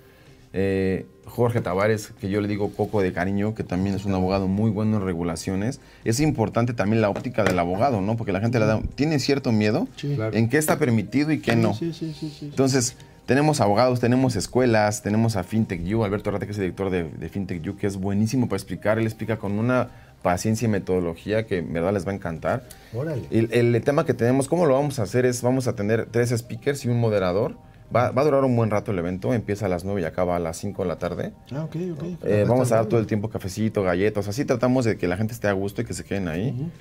Eh, 0.53 1.05
Jorge 1.25 1.61
Tavares, 1.61 2.11
que 2.19 2.29
yo 2.29 2.41
le 2.41 2.47
digo 2.49 2.71
Coco 2.71 3.01
de 3.01 3.13
cariño, 3.13 3.55
que 3.55 3.63
también 3.63 3.95
es 3.95 4.03
un 4.03 4.13
abogado 4.13 4.47
muy 4.47 4.69
bueno 4.69 4.97
en 4.97 5.03
regulaciones. 5.05 5.79
Es 6.03 6.19
importante 6.19 6.73
también 6.73 7.01
la 7.01 7.09
óptica 7.09 7.43
del 7.45 7.57
abogado, 7.57 8.01
¿no? 8.01 8.17
Porque 8.17 8.33
la 8.33 8.41
gente 8.41 8.59
le 8.59 8.65
da, 8.65 8.81
tiene 8.95 9.17
cierto 9.19 9.51
miedo 9.53 9.87
Sí. 9.95 10.13
Claro. 10.15 10.35
en 10.35 10.49
qué 10.49 10.57
está 10.57 10.77
permitido 10.77 11.31
y 11.31 11.39
qué 11.39 11.55
no. 11.55 11.73
Sí, 11.73 11.93
sí, 11.93 12.13
sí, 12.19 12.29
sí. 12.37 12.45
Entonces, 12.47 12.97
tenemos 13.27 13.61
abogados, 13.61 14.01
tenemos 14.01 14.35
escuelas, 14.35 15.03
tenemos 15.03 15.37
a 15.37 15.43
FinTech 15.43 15.81
U, 15.95 16.03
Alberto 16.03 16.31
Rata, 16.31 16.45
que 16.45 16.51
es 16.51 16.57
el 16.57 16.63
director 16.63 16.89
de, 16.89 17.05
de 17.05 17.29
FinTech 17.29 17.65
U, 17.65 17.77
que 17.77 17.87
es 17.87 17.95
buenísimo 17.95 18.49
para 18.49 18.57
explicar. 18.57 18.99
Él 18.99 19.05
explica 19.05 19.37
con 19.37 19.53
una 19.53 19.87
paciencia 20.21 20.65
y 20.65 20.69
metodología 20.69 21.47
que 21.47 21.59
en 21.59 21.71
verdad 21.71 21.93
les 21.93 22.05
va 22.05 22.11
a 22.11 22.15
encantar. 22.15 22.63
Órale. 22.93 23.21
El, 23.31 23.53
el 23.53 23.81
tema 23.83 24.05
que 24.05 24.13
tenemos, 24.13 24.49
¿cómo 24.49 24.65
lo 24.65 24.73
vamos 24.73 24.99
a 24.99 25.03
hacer? 25.03 25.25
Es, 25.25 25.41
vamos 25.43 25.67
a 25.67 25.75
tener 25.77 26.07
tres 26.11 26.31
speakers 26.37 26.83
y 26.83 26.89
un 26.89 26.99
moderador. 26.99 27.55
Va, 27.93 28.11
va 28.11 28.21
a 28.21 28.25
durar 28.25 28.43
un 28.43 28.55
buen 28.55 28.69
rato 28.69 28.91
el 28.91 28.99
evento, 28.99 29.33
empieza 29.33 29.65
a 29.65 29.69
las 29.69 29.83
9 29.83 30.01
y 30.01 30.05
acaba 30.05 30.35
a 30.35 30.39
las 30.39 30.57
5 30.57 30.81
de 30.83 30.87
la 30.87 30.97
tarde. 30.97 31.33
Ah, 31.51 31.63
ok, 31.65 31.75
ok. 31.93 32.03
Eh, 32.23 32.45
vamos 32.47 32.71
a 32.71 32.75
dar 32.77 32.85
todo 32.85 32.99
el 32.99 33.05
tiempo 33.07 33.29
cafecito, 33.29 33.83
galletas, 33.83 34.27
así 34.27 34.45
tratamos 34.45 34.85
de 34.85 34.97
que 34.97 35.07
la 35.07 35.17
gente 35.17 35.33
esté 35.33 35.47
a 35.47 35.53
gusto 35.53 35.81
y 35.81 35.85
que 35.85 35.93
se 35.93 36.03
queden 36.05 36.27
ahí. 36.27 36.71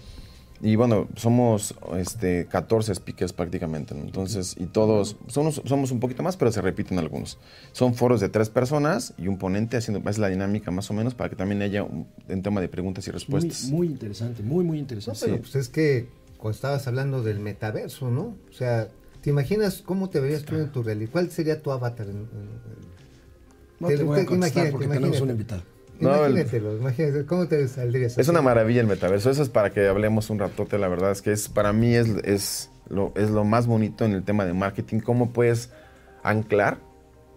Y 0.62 0.76
bueno, 0.76 1.08
somos 1.16 1.74
este, 1.96 2.44
14 2.46 2.94
speakers 2.94 3.32
prácticamente, 3.32 3.94
¿no? 3.94 4.02
entonces, 4.02 4.54
y 4.58 4.66
todos, 4.66 5.16
somos, 5.26 5.62
somos 5.64 5.90
un 5.90 6.00
poquito 6.00 6.22
más, 6.22 6.36
pero 6.36 6.52
se 6.52 6.61
repiten 6.61 6.98
algunos. 6.98 7.38
Son 7.72 7.94
foros 7.94 8.20
de 8.20 8.28
tres 8.28 8.50
personas 8.50 9.14
y 9.16 9.26
un 9.26 9.38
ponente, 9.38 9.78
haciendo, 9.78 10.06
es 10.11 10.18
la 10.18 10.28
dinámica 10.28 10.70
más 10.70 10.90
o 10.90 10.92
menos, 10.94 11.14
para 11.14 11.30
que 11.30 11.36
también 11.36 11.62
haya 11.62 11.82
un, 11.82 12.06
un 12.28 12.42
tema 12.42 12.61
de 12.61 12.68
preguntas 12.68 13.06
y 13.06 13.11
Muy, 13.11 13.14
respuestas. 13.14 13.64
muy 13.70 13.86
interesante, 13.86 14.42
muy, 14.42 14.62
muy 14.62 14.76
No, 14.76 14.82
interesante. 14.82 15.20
pero 15.24 15.38
pues 15.38 15.54
es 15.56 15.70
que 15.70 16.08
cuando 16.36 16.54
estabas 16.54 16.86
hablando 16.86 17.22
del 17.22 17.40
metaverso, 17.40 18.11
¿no? 18.11 18.36
O 18.50 18.52
sea, 18.52 18.88
¿te 19.23 19.31
imaginas 19.31 19.83
cómo 19.85 20.09
te 20.11 20.21
verías 20.21 20.45
tú 20.45 20.57
en 20.57 20.71
tu 20.73 20.83
realidad? 20.83 21.11
¿Cuál 21.12 21.31
sería 21.31 21.61
tu 21.62 21.71
avatar? 21.71 22.07
En, 22.07 22.16
en- 22.16 22.29
No 23.79 23.89
te 23.89 24.03
voy 24.03 24.21
a 24.21 24.27
contestar 24.27 24.37
imagínate, 24.66 24.71
porque 24.73 24.87
tenemos 24.87 25.07
imagínate. 25.18 25.23
un 25.25 25.31
invitado. 25.31 25.62
No, 26.01 26.25
el- 26.25 26.33
Imagínatelo, 26.33 26.77
imagínate, 26.79 27.27
¿cómo 27.27 27.47
te 27.47 27.68
saldrías? 27.68 28.16
Es 28.16 28.29
una 28.29 28.41
maravilla 28.43 28.81
el 28.81 28.87
metaverso. 28.87 29.31
Eso 29.31 29.43
es 29.43 29.49
para 29.51 29.71
que 29.71 29.87
hablemos 29.87 30.31
un 30.31 30.39
ratote. 30.39 30.79
La 30.79 30.89
verdad 30.89 31.11
es 31.12 31.21
que 31.23 31.33
es 31.33 31.49
para 31.49 31.73
mí 31.75 31.95
es, 31.95 32.09
es, 32.25 32.71
lo, 32.89 33.12
es 33.16 33.31
lo 33.31 33.45
más 33.45 33.66
bonito 33.66 34.05
en 34.07 34.12
el 34.12 34.23
tema 34.23 34.47
de 34.47 34.55
marketing. 34.55 35.01
Cómo 35.01 35.33
puedes 35.33 35.71
anclar 36.23 36.79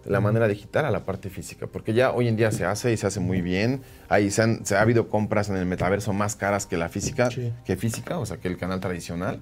la 0.06 0.20
manera 0.20 0.48
digital 0.48 0.84
a 0.86 0.90
la 0.90 1.04
parte 1.04 1.28
física. 1.30 1.66
Porque 1.66 1.92
ya 1.94 2.10
hoy 2.12 2.28
en 2.28 2.36
día 2.36 2.50
se 2.52 2.64
hace 2.64 2.92
y 2.92 2.96
se 2.96 3.06
hace 3.06 3.20
muy 3.20 3.42
bien. 3.42 3.82
Ahí 4.08 4.30
se, 4.30 4.40
han- 4.42 4.64
se 4.64 4.76
ha 4.76 4.80
habido 4.82 5.08
compras 5.10 5.50
en 5.50 5.56
el 5.56 5.66
metaverso 5.66 6.12
más 6.14 6.34
caras 6.36 6.64
que 6.66 6.76
la 6.78 6.88
física, 6.88 7.30
Sí. 7.30 7.52
que 7.66 7.76
física, 7.76 8.18
o 8.18 8.24
sea, 8.26 8.38
que 8.38 8.48
el 8.48 8.56
canal 8.56 8.80
tradicional. 8.80 9.40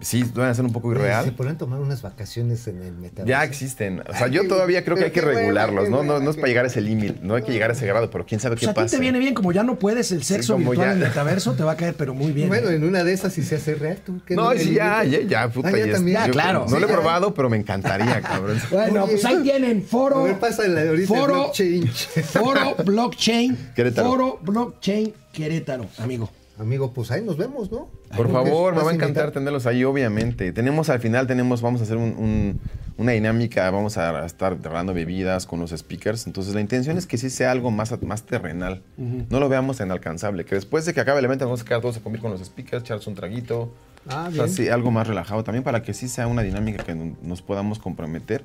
Sí, 0.00 0.24
van 0.34 0.48
a 0.50 0.54
ser 0.54 0.64
un 0.64 0.72
poco 0.72 0.90
irreal. 0.92 1.24
Se 1.24 1.32
podrían 1.32 1.56
tomar 1.56 1.78
unas 1.80 2.02
vacaciones 2.02 2.66
en 2.66 2.82
el 2.82 2.92
metaverso. 2.92 3.26
Ya 3.28 3.44
existen. 3.44 4.00
O 4.00 4.12
sea, 4.12 4.26
Ay, 4.26 4.32
yo 4.32 4.46
todavía 4.48 4.84
creo 4.84 4.96
que 4.96 5.04
hay 5.04 5.10
que 5.12 5.20
regularlos, 5.20 5.88
¿no? 5.88 6.02
No, 6.02 6.20
no 6.20 6.30
es 6.30 6.36
para 6.36 6.48
llegar 6.48 6.64
a 6.64 6.68
ese 6.68 6.80
límite, 6.80 7.20
no 7.22 7.36
hay 7.36 7.42
que 7.42 7.52
llegar 7.52 7.70
a 7.70 7.74
ese 7.74 7.86
grado, 7.86 8.10
pero 8.10 8.26
quién 8.26 8.40
sabe 8.40 8.56
Pues 8.56 8.66
qué 8.66 8.70
a 8.70 8.74
ti 8.74 8.80
pasa. 8.80 8.96
te 8.96 9.00
viene 9.00 9.18
bien, 9.18 9.34
como 9.34 9.52
ya 9.52 9.62
no 9.62 9.78
puedes 9.78 10.10
el 10.12 10.22
sexo 10.24 10.56
virtual 10.56 10.76
ya- 10.78 10.92
en 10.92 11.02
el 11.02 11.08
metaverso, 11.08 11.52
te 11.54 11.62
va 11.62 11.72
a 11.72 11.76
caer, 11.76 11.94
pero 11.96 12.12
muy 12.12 12.32
bien. 12.32 12.48
Bueno, 12.48 12.68
¿eh? 12.70 12.74
en 12.76 12.84
una 12.84 13.04
de 13.04 13.12
esas 13.12 13.32
sí 13.32 13.42
se 13.42 13.54
hace 13.56 13.76
real. 13.76 13.98
¿tú? 14.04 14.20
¿Qué 14.26 14.34
No, 14.34 14.52
ya, 14.52 15.04
ya, 15.04 15.20
ya, 15.22 15.48
puta. 15.48 15.68
Ah, 15.68 15.72
ya 15.72 15.86
ya 15.86 15.92
también. 15.92 16.30
Claro. 16.32 16.66
No 16.68 16.74
Sí, 16.74 16.80
lo 16.80 16.88
he 16.88 16.92
probado, 16.92 17.32
pero 17.32 17.48
me 17.48 17.56
encantaría, 17.56 18.20
cabrón. 18.20 18.58
Bueno, 18.70 19.04
Oye. 19.04 19.12
pues 19.12 19.24
ahí 19.24 19.42
tienen 19.42 19.82
foro. 19.82 20.20
A 20.20 20.24
ver, 20.24 20.38
pásale 20.38 20.88
ahorita 20.88 21.00
el 21.14 21.20
foro, 21.20 21.34
blockchain. 21.34 21.88
foro 21.88 22.74
blockchain. 22.84 23.56
Querétaro. 23.74 24.08
Foro 24.08 24.38
blockchain 24.42 25.14
Querétaro, 25.32 25.86
amigo. 25.98 26.30
Amigo, 26.58 26.92
pues 26.92 27.10
ahí 27.10 27.20
nos 27.22 27.36
vemos, 27.36 27.72
¿no? 27.72 27.88
Por 28.16 28.30
favor, 28.30 28.76
me 28.76 28.82
va 28.82 28.90
a 28.92 28.94
encantar 28.94 29.32
tenerlos 29.32 29.66
ahí, 29.66 29.82
obviamente. 29.82 30.52
Tenemos 30.52 30.88
al 30.88 31.00
final, 31.00 31.26
tenemos, 31.26 31.62
vamos 31.62 31.80
a 31.80 31.84
hacer 31.84 31.96
un- 31.96 32.14
un- 32.16 32.60
una 32.96 33.10
dinámica, 33.10 33.68
vamos 33.72 33.98
a 33.98 34.24
estar 34.24 34.56
regalando 34.62 34.94
bebidas 34.94 35.46
con 35.46 35.58
los 35.58 35.70
speakers. 35.72 36.28
Entonces, 36.28 36.54
la 36.54 36.60
intención 36.60 36.96
es 36.96 37.06
que 37.06 37.18
sí 37.18 37.28
sea 37.28 37.50
algo 37.50 37.72
más, 37.72 38.00
más 38.02 38.22
terrenal. 38.22 38.82
No 38.96 39.40
lo 39.40 39.48
veamos 39.48 39.78
tan 39.78 39.90
alcanzable. 39.90 40.44
Que 40.44 40.54
después 40.54 40.84
de 40.86 40.94
que 40.94 41.00
acabe 41.00 41.18
el 41.18 41.24
evento, 41.24 41.44
vamos 41.44 41.62
a 41.62 41.64
quedar 41.64 41.80
todos 41.80 41.96
a 41.96 42.00
comer 42.00 42.20
con 42.20 42.30
los 42.30 42.40
speakers, 42.44 42.84
echarse 42.84 43.10
un 43.10 43.16
traguito. 43.16 43.72
Ah, 44.08 44.26
O 44.28 44.32
sea, 44.34 44.44
bien. 44.44 44.54
sí, 44.54 44.68
algo 44.68 44.92
más 44.92 45.08
relajado 45.08 45.42
también 45.42 45.64
para 45.64 45.82
que 45.82 45.92
sí 45.92 46.06
sea 46.08 46.28
una 46.28 46.42
dinámica 46.42 46.84
que 46.84 46.94
nos 46.94 47.42
podamos 47.42 47.80
comprometer 47.80 48.44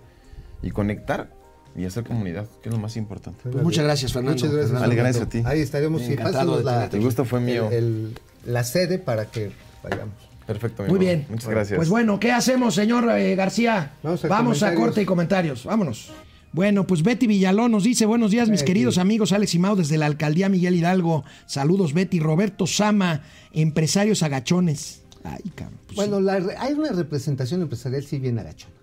y 0.64 0.72
conectar 0.72 1.30
y 1.76 1.86
hacer 1.86 2.04
comunidad, 2.04 2.48
que 2.62 2.70
es 2.70 2.76
lo 2.76 2.80
más 2.82 2.96
importante. 2.98 3.42
Pues 3.50 3.64
muchas 3.64 3.84
gracias, 3.86 4.12
Fernando. 4.14 4.36
Muchas 4.36 4.52
gracias. 4.52 4.72
Fernando. 4.80 4.96
gracias 4.96 5.26
a 5.26 5.30
ti. 5.30 5.42
Ahí 5.46 5.60
estaremos 5.62 6.02
y 6.10 6.16
pásanos 6.16 6.64
la, 6.64 6.86
El 6.86 7.02
gusto 7.02 7.26
fue 7.26 7.40
mío. 7.40 7.68
el- 7.72 7.76
el- 7.76 8.20
la 8.54 8.64
sede 8.64 9.00
para 9.00 9.26
que 9.26 9.52
vayamos. 9.84 10.14
Perfecto. 10.48 10.84
mi 10.84 10.90
Muy 10.90 11.00
bien. 11.00 11.28
Muchas 11.30 11.50
gracias. 11.50 11.78
Pues 11.78 11.90
bueno, 11.90 12.20
¿qué 12.20 12.32
hacemos, 12.32 12.74
señor 12.74 13.08
eh, 13.12 13.36
García? 13.36 13.94
Vamos 14.28 14.64
a 14.64 14.74
corte 14.74 15.02
y 15.02 15.06
comentarios. 15.06 15.64
Vámonos. 15.66 16.12
Bueno, 16.52 16.88
pues 16.88 17.04
Betty 17.04 17.28
Villalón 17.28 17.72
nos 17.72 17.84
dice, 17.84 18.08
buenos 18.08 18.32
días 18.32 18.50
mis 18.50 18.62
Betty. 18.62 18.70
queridos 18.72 18.98
amigos, 18.98 19.32
Alex 19.34 19.54
y 19.54 19.60
Mau 19.60 19.76
desde 19.76 20.00
la 20.00 20.08
alcaldía 20.08 20.50
Miguel 20.50 20.74
Hidalgo. 20.74 21.24
Saludos 21.46 21.94
Betty, 21.94 22.20
Roberto 22.20 22.66
Sama, 22.66 23.22
empresarios 23.54 24.24
agachones. 24.24 25.04
Ay, 25.24 25.44
cabrón. 25.54 25.78
pues 25.86 25.96
Bueno, 25.98 26.20
la 26.20 26.34
hay 26.58 26.74
una 26.74 26.92
representación 26.94 27.62
empresarial 27.62 28.02
sí 28.02 28.18
bien 28.18 28.40
agachona. 28.40 28.74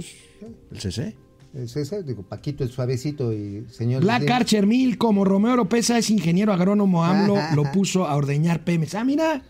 sí, 0.00 0.16
el 0.70 0.80
CC. 0.80 1.16
Ese, 1.54 2.02
digo, 2.02 2.22
Paquito 2.22 2.64
el 2.64 2.70
suavecito 2.70 3.32
y 3.32 3.66
señor... 3.70 4.02
Black. 4.02 4.28
Archer 4.30 4.66
Mil, 4.66 4.96
como 4.96 5.24
Romeo 5.24 5.52
Oropesa 5.52 5.98
es 5.98 6.08
ingeniero 6.08 6.52
agrónomo 6.52 7.04
AMLO, 7.04 7.36
Ajá, 7.36 7.54
lo 7.54 7.70
puso 7.72 8.06
a 8.06 8.16
ordeñar 8.16 8.64
Pemex. 8.64 8.94
Ah, 8.94 9.04
mira. 9.04 9.42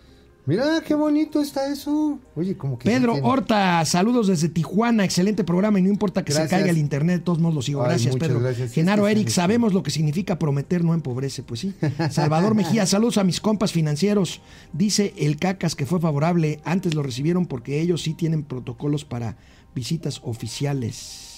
Mira, 0.44 0.82
qué 0.84 0.96
bonito 0.96 1.40
está 1.40 1.72
eso. 1.72 2.18
Oye, 2.34 2.56
como 2.56 2.76
que... 2.76 2.90
Pedro 2.90 3.14
Horta, 3.22 3.84
saludos 3.84 4.26
desde 4.26 4.48
Tijuana, 4.48 5.04
excelente 5.04 5.44
programa 5.44 5.78
y 5.78 5.82
no 5.82 5.88
importa 5.88 6.24
que 6.24 6.32
Gracias. 6.32 6.50
se 6.50 6.56
caiga 6.56 6.70
el 6.70 6.78
internet, 6.78 7.18
de 7.18 7.22
todos 7.22 7.38
modos 7.38 7.54
lo 7.54 7.62
sigo. 7.62 7.82
Ay, 7.82 7.90
Gracias, 7.90 8.16
Pedro. 8.16 8.40
gracias. 8.40 8.72
Genaro 8.72 9.06
Eric, 9.06 9.28
sabemos 9.28 9.72
lo 9.72 9.84
que 9.84 9.92
significa 9.92 10.40
prometer 10.40 10.82
no 10.82 10.94
empobrece, 10.94 11.44
pues 11.44 11.60
sí. 11.60 11.72
Salvador 12.10 12.56
Mejía, 12.56 12.86
saludos 12.86 13.18
a 13.18 13.24
mis 13.24 13.40
compas 13.40 13.70
financieros. 13.70 14.40
Dice 14.72 15.14
el 15.16 15.36
Cacas 15.36 15.76
que 15.76 15.86
fue 15.86 16.00
favorable, 16.00 16.60
antes 16.64 16.96
lo 16.96 17.04
recibieron 17.04 17.46
porque 17.46 17.80
ellos 17.80 18.02
sí 18.02 18.12
tienen 18.14 18.42
protocolos 18.42 19.04
para 19.04 19.36
visitas 19.76 20.20
oficiales. 20.24 21.31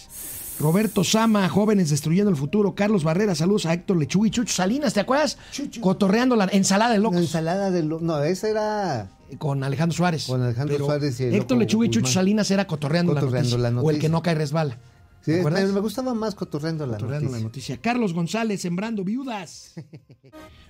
Roberto 0.61 1.03
Sama, 1.03 1.49
jóvenes 1.49 1.91
destruyendo 1.91 2.31
el 2.31 2.37
futuro. 2.37 2.75
Carlos 2.75 3.03
Barrera, 3.05 3.35
saludos 3.35 3.67
a 3.67 3.73
Héctor 3.75 3.97
Lechuga 3.97 4.29
y 4.29 4.31
Chucho 4.31 4.55
Salinas, 4.55 4.95
¿te 4.95 5.01
acuerdas? 5.01 5.37
Cotorreando 5.81 6.37
la 6.37 6.45
ensalada 6.53 6.93
de 6.93 6.99
La 6.99 7.03
locos 7.03 7.19
ensalada 7.21 7.71
de... 7.71 7.83
lo- 7.83 8.01
No, 8.01 8.23
esa 8.23 8.49
era... 8.49 9.11
con 9.39 9.65
Alejandro 9.65 9.97
Suárez. 9.97 10.27
Con 10.27 10.43
Alejandro 10.43 10.75
Pero 10.77 10.87
Suárez 10.87 11.19
y 11.21 11.25
el 11.25 11.35
Héctor 11.35 11.59
Lechuga 11.59 11.87
y 11.87 11.91
Chucho. 11.91 12.07
Salinas 12.13 12.51
era 12.51 12.67
cotorreando, 12.67 13.15
Cotorreando 13.15 13.59
la, 13.59 13.63
la 13.65 13.71
noticia, 13.73 13.87
O 13.87 13.91
el 13.91 13.97
que 13.97 14.09
noticia. 14.09 14.09
no 14.11 14.23
cae 14.23 14.35
resbala. 14.37 14.79
Sí, 15.23 15.33
¿Te 15.33 15.39
acuerdas? 15.41 15.71
me, 15.73 15.81
gustaba 15.81 16.13
más 16.15 16.35
cotorreando 16.35 16.87
la 16.87 16.93
Cotorreando 16.95 17.31
la 17.31 17.39
noticia. 17.39 17.75
noticia. 17.75 17.81
Carlos 17.81 18.13
González, 18.13 18.61
sembrando 18.63 19.05
viudas. 19.05 19.75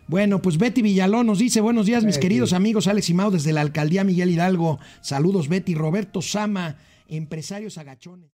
Bueno, 0.07 0.43
pues 0.43 0.59
Betty 0.59 0.83
Villalón 0.83 1.27
nos 1.27 1.39
dice, 1.39 1.63
buenos 1.63 1.87
días 1.87 2.05
mis 2.05 2.17
Betty. 2.17 2.25
queridos 2.25 2.53
amigos, 2.53 2.89
Alex 2.89 3.09
y 3.09 3.15
Mau 3.15 3.31
desde 3.31 3.55
la 3.55 3.63
alcaldía 3.63 4.05
Miguel 4.05 4.29
Hidalgo. 4.29 4.79
Saludos 5.01 5.49
Betty, 5.49 5.75
Roberto 5.75 6.21
Sama, 6.21 6.77
empresarios 7.09 7.79
agachones. 7.79 8.31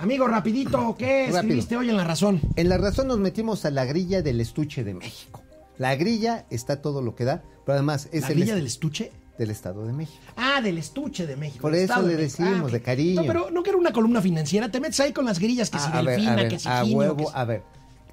Amigo, 0.00 0.26
rapidito, 0.26 0.94
¿qué 0.98 1.24
Rápido. 1.26 1.38
escribiste 1.40 1.76
hoy 1.76 1.90
en 1.90 1.96
La 1.96 2.04
Razón? 2.04 2.40
En 2.56 2.68
La 2.70 2.78
Razón 2.78 3.06
nos 3.08 3.18
metimos 3.18 3.64
a 3.66 3.70
la 3.70 3.84
grilla 3.84 4.22
del 4.22 4.40
estuche 4.40 4.82
de 4.82 4.94
México. 4.94 5.42
La 5.76 5.94
grilla 5.94 6.46
está 6.50 6.80
todo 6.80 7.02
lo 7.02 7.14
que 7.14 7.24
da, 7.24 7.42
pero 7.66 7.74
además 7.76 8.08
es 8.12 8.22
¿La 8.22 8.28
el 8.28 8.34
grilla 8.34 8.52
est- 8.52 8.56
del 8.56 8.66
estuche? 8.66 9.12
del 9.38 9.50
Estado 9.50 9.86
de 9.86 9.92
México. 9.94 10.20
Ah, 10.36 10.60
del 10.60 10.76
estuche 10.76 11.26
de 11.26 11.34
México. 11.36 11.62
Por 11.62 11.74
eso 11.74 12.02
le 12.02 12.14
de 12.14 12.22
decimos, 12.24 12.64
ok. 12.64 12.70
de 12.72 12.82
cariño. 12.82 13.22
No, 13.22 13.26
pero 13.26 13.50
no 13.50 13.62
quiero 13.62 13.78
una 13.78 13.90
columna 13.90 14.20
financiera. 14.20 14.70
Te 14.70 14.80
metes 14.80 15.00
ahí 15.00 15.12
con 15.14 15.24
las 15.24 15.38
grillas 15.38 15.70
que 15.70 15.78
si 15.78 15.86
Ah, 15.90 15.98
a 15.98 16.02
ver, 16.02 16.16
delfina, 16.16 16.32
a 16.32 16.36
ver, 16.36 16.48
que 16.48 16.58
si 16.58 16.68
a 16.68 16.84
huevo, 16.84 17.16
que 17.16 17.24
si- 17.24 17.30
a 17.34 17.44
ver. 17.44 17.62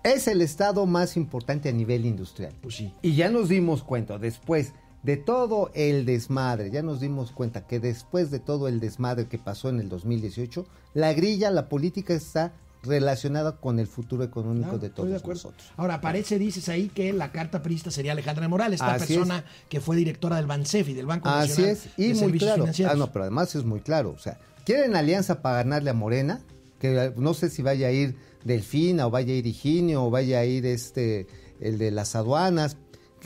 Es 0.03 0.27
el 0.29 0.41
estado 0.41 0.85
más 0.85 1.17
importante 1.17 1.67
a 1.67 1.73
nivel 1.73 2.05
industrial. 2.05 2.53
Pues 2.61 2.75
sí. 2.75 2.93
Y 3.01 3.15
ya 3.15 3.29
nos 3.29 3.49
dimos 3.49 3.83
cuenta, 3.83 4.17
después 4.17 4.71
de 5.07 5.15
todo 5.15 5.71
el 5.73 6.05
desmadre, 6.05 6.69
ya 6.69 6.81
nos 6.81 6.99
dimos 6.99 7.31
cuenta 7.31 7.65
que 7.65 7.79
después 7.79 8.29
de 8.29 8.39
todo 8.39 8.67
el 8.67 8.81
desmadre 8.81 9.27
que 9.27 9.37
pasó 9.37 9.69
en 9.69 9.79
el 9.79 9.87
2018, 9.87 10.65
la 10.95 11.13
grilla, 11.13 11.49
la 11.49 11.69
política 11.69 12.13
está 12.13 12.51
relacionada 12.83 13.55
con 13.55 13.79
el 13.79 13.87
futuro 13.87 14.25
económico 14.25 14.71
Claro, 14.71 14.79
de 14.79 14.89
todos 14.89 15.13
acuerdo. 15.13 15.43
nosotros. 15.43 15.71
Ahora, 15.77 15.93
aparece, 15.95 16.37
dices 16.37 16.67
ahí, 16.67 16.89
que 16.89 17.13
la 17.13 17.31
carta 17.31 17.63
prista 17.63 17.89
sería 17.89 18.11
Alejandra 18.11 18.49
Morales, 18.49 18.81
esta 18.81 18.95
Así 18.95 19.13
persona 19.13 19.45
que 19.69 19.79
fue 19.79 19.95
directora 19.95 20.35
del 20.35 20.45
BANSEFI, 20.45 20.93
del 20.93 21.05
Banco 21.05 21.29
Así 21.29 21.51
Nacional 21.51 21.71
es, 21.71 21.87
y 21.95 22.07
de 22.09 22.27
muy 22.27 22.37
claro. 22.37 22.63
Financieros. 22.63 22.93
Ah, 22.93 22.97
no, 22.97 23.09
pero 23.13 23.23
además 23.23 23.55
es 23.55 23.63
muy 23.63 23.79
claro. 23.79 24.09
O 24.11 24.19
sea, 24.19 24.37
quieren 24.65 24.93
alianza 24.97 25.41
para 25.41 25.63
ganarle 25.63 25.89
a 25.89 25.93
Morena, 25.93 26.41
que 26.81 26.93
eh, 27.01 27.13
no 27.15 27.33
sé 27.33 27.49
si 27.49 27.61
vaya 27.61 27.87
a 27.87 27.91
ir 27.91 28.17
Delfina 28.43 29.07
o 29.07 29.09
vaya 29.09 29.31
a 29.33 29.37
ir 29.37 29.47
Higinio 29.47 30.03
o 30.03 30.09
vaya 30.09 30.39
a 30.39 30.45
ir 30.45 30.65
este 30.65 31.27
el 31.61 31.77
de 31.77 31.91
las 31.91 32.13
aduanas, 32.15 32.75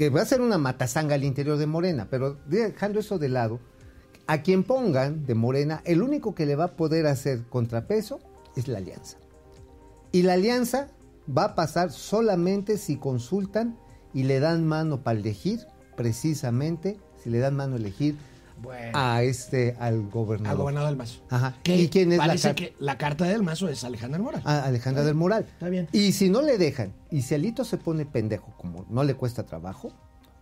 que 0.02 0.10
va 0.10 0.22
a 0.22 0.26
ser 0.26 0.42
una 0.42 0.58
matazanga 0.58 1.14
al 1.14 1.24
interior 1.24 1.60
de 1.60 1.68
Morena, 1.68 2.08
pero 2.10 2.40
dejando 2.48 3.00
eso 3.00 3.20
de 3.20 3.30
lado, 3.30 3.60
a 4.26 4.42
quien 4.42 4.64
pongan 4.64 5.28
de 5.28 5.36
Morena, 5.36 5.84
el 5.86 6.02
único 6.02 6.34
que 6.34 6.48
le 6.48 6.56
va 6.56 6.64
a 6.64 6.76
poder 6.76 7.06
hacer 7.06 7.44
contrapeso 7.50 8.20
es 8.56 8.68
la 8.68 8.80
alianza. 8.80 9.20
Y 10.12 10.24
la 10.24 10.34
alianza 10.34 10.88
va 11.30 11.44
a 11.44 11.54
pasar 11.54 11.92
solamente 11.92 12.80
si 12.80 12.98
consultan 12.98 13.78
y 14.12 14.24
le 14.24 14.40
dan 14.40 14.66
mano 14.66 15.04
para 15.04 15.20
elegir, 15.20 15.68
precisamente 15.96 17.00
si 17.24 17.30
le 17.30 17.38
dan 17.38 17.56
mano 17.56 17.76
a 17.76 17.78
elegir 17.78 18.16
Bueno, 18.62 18.92
a 18.94 19.24
este 19.24 19.76
al 19.80 20.10
gobernador. 20.10 20.52
al 20.52 20.58
gobernador 20.58 20.90
del 20.90 20.98
Mazo. 20.98 21.20
Ajá. 21.30 21.56
¿Y 21.64 21.88
quién 21.90 22.12
es 22.12 22.18
la 22.20 22.26
parece 22.28 22.48
car- 22.50 22.56
que 22.56 22.74
la 22.80 22.98
carta 22.98 23.26
del 23.26 23.44
Mazo 23.44 23.68
es 23.70 23.84
Alejandra 23.84 24.20
Morales. 24.22 24.46
a 24.46 24.64
Alejandra 24.66 25.04
del 25.04 25.16
Moral. 25.16 25.46
Está 25.52 25.70
bien. 25.70 25.88
Y 25.92 26.12
si 26.12 26.30
no 26.30 26.42
le 26.42 26.58
dejan, 26.58 26.94
y 27.10 27.24
si 27.24 27.36
Alito 27.36 27.64
se 27.66 27.78
pone 27.78 28.06
pendejo, 28.06 28.54
como 28.58 28.86
no 28.90 29.04
le 29.04 29.16
cuesta 29.16 29.44
trabajo, 29.46 29.92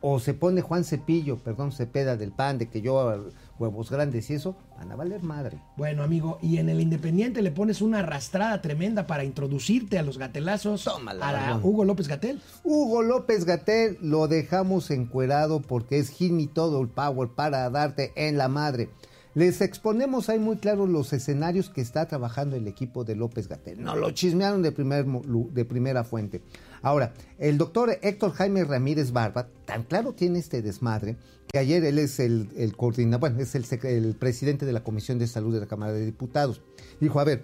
o 0.02 0.20
se 0.20 0.34
pone 0.34 0.62
Juan 0.62 0.84
Cepillo, 0.84 1.38
perdón, 1.38 1.72
Cepeda 1.72 2.16
del 2.16 2.32
PAN, 2.32 2.58
de 2.58 2.70
que 2.70 2.82
yo 2.82 3.32
huevos 3.58 3.90
grandes 3.92 4.30
y 4.30 4.36
eso, 4.36 4.56
van 4.78 4.92
a 4.92 4.96
valer 4.96 5.22
madre. 5.22 5.60
Bueno, 5.76 6.04
amigo, 6.04 6.40
y 6.42 6.58
en 6.58 6.70
el 6.70 6.80
Independiente 6.80 7.42
le 7.42 7.52
pones 7.52 7.82
una 7.82 8.00
arrastrada 8.00 8.62
tremenda 8.62 9.06
para 9.06 9.26
introducirte 9.26 10.00
a 10.00 10.04
los 10.04 10.18
gatelazos 10.18 10.86
Tómala, 10.86 11.52
a. 11.52 11.58
Hugo 11.58 11.84
López 11.84 12.08
Gatel. 12.08 12.42
Hugo 12.64 13.04
López 13.04 13.44
Gatel 13.44 13.98
lo 14.02 14.28
dejamos 14.28 14.90
encuerado 14.92 15.62
porque 15.62 16.00
es 16.00 16.10
Jimmy 16.10 16.48
todo 16.48 16.82
el 16.82 16.88
power 16.88 17.30
para 17.30 17.70
darte 17.70 18.14
en 18.16 18.38
la 18.38 18.48
madre. 18.48 18.90
Les 19.36 19.62
exponemos 19.62 20.28
ahí 20.30 20.40
muy 20.40 20.58
claro 20.58 20.88
los 20.88 21.14
escenarios 21.14 21.70
que 21.70 21.82
está 21.82 22.08
trabajando 22.08 22.56
el 22.56 22.68
equipo 22.68 23.04
de 23.04 23.16
López 23.16 23.48
Gatel. 23.48 23.84
No 23.84 23.96
lo 23.96 24.12
chismearon 24.12 24.64
de, 24.64 24.72
primer, 24.72 25.06
de 25.06 25.66
primera 25.66 26.04
fuente. 26.04 26.42
Ahora, 26.82 27.14
el 27.38 27.58
doctor 27.58 27.98
Héctor 28.02 28.32
Jaime 28.34 28.64
Ramírez 28.64 29.12
Barba, 29.12 29.48
tan 29.66 29.84
claro 29.84 30.14
tiene 30.14 30.40
este 30.40 30.62
desmadre, 30.62 31.18
que 31.52 31.60
ayer 31.60 31.84
él 31.84 31.98
es 32.00 32.20
el, 32.20 32.50
el 32.56 32.76
coordinador, 32.76 33.20
bueno, 33.22 33.40
es 33.40 33.56
el, 33.56 34.16
presidente 34.16 34.66
de 34.66 34.74
la 34.74 34.84
Comisión 34.84 35.18
de 35.20 35.28
Salud 35.28 35.54
de 35.54 35.60
la 35.62 35.66
Cámara 35.68 35.94
de 35.94 36.06
Diputados. 36.06 36.62
Dijo, 37.00 37.20
a 37.20 37.24
ver, 37.24 37.44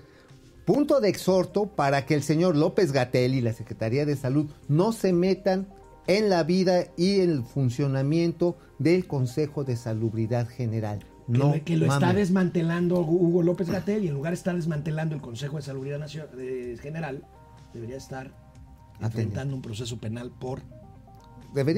Punto 0.65 0.99
de 0.99 1.09
exhorto 1.09 1.67
para 1.67 2.07
que 2.07 2.15
el 2.15 2.23
señor 2.23 2.55
López 2.55 2.91
Gatel 2.91 3.35
y 3.35 3.41
la 3.41 3.53
Secretaría 3.53 4.03
de 4.07 4.15
Salud 4.15 4.47
no 4.67 4.93
se 4.93 5.13
metan 5.13 5.67
en 6.07 6.27
la 6.27 6.41
vida 6.41 6.85
y 6.97 7.19
en 7.19 7.29
el 7.29 7.43
funcionamiento 7.43 8.57
del 8.79 9.05
Consejo 9.05 9.63
de 9.63 9.75
Salubridad 9.75 10.47
General. 10.47 10.99
Que 11.27 11.37
No, 11.37 11.53
lo, 11.55 11.63
que 11.63 11.77
lo 11.77 11.85
está 11.85 12.13
desmantelando 12.13 12.99
Hugo 13.01 13.43
López 13.43 13.69
Gatel 13.69 14.05
y 14.05 14.07
en 14.07 14.15
lugar 14.15 14.31
de 14.31 14.37
estar 14.37 14.55
desmantelando 14.55 15.13
el 15.13 15.21
Consejo 15.21 15.57
de 15.57 15.61
Salubridad 15.61 15.99
Nacio- 15.99 16.27
de- 16.35 16.77
General, 16.81 17.23
debería 17.73 17.97
estar 17.97 18.31
enfrentando 19.01 19.55
un 19.55 19.61
proceso 19.61 19.97
penal 19.97 20.31
por 20.31 20.61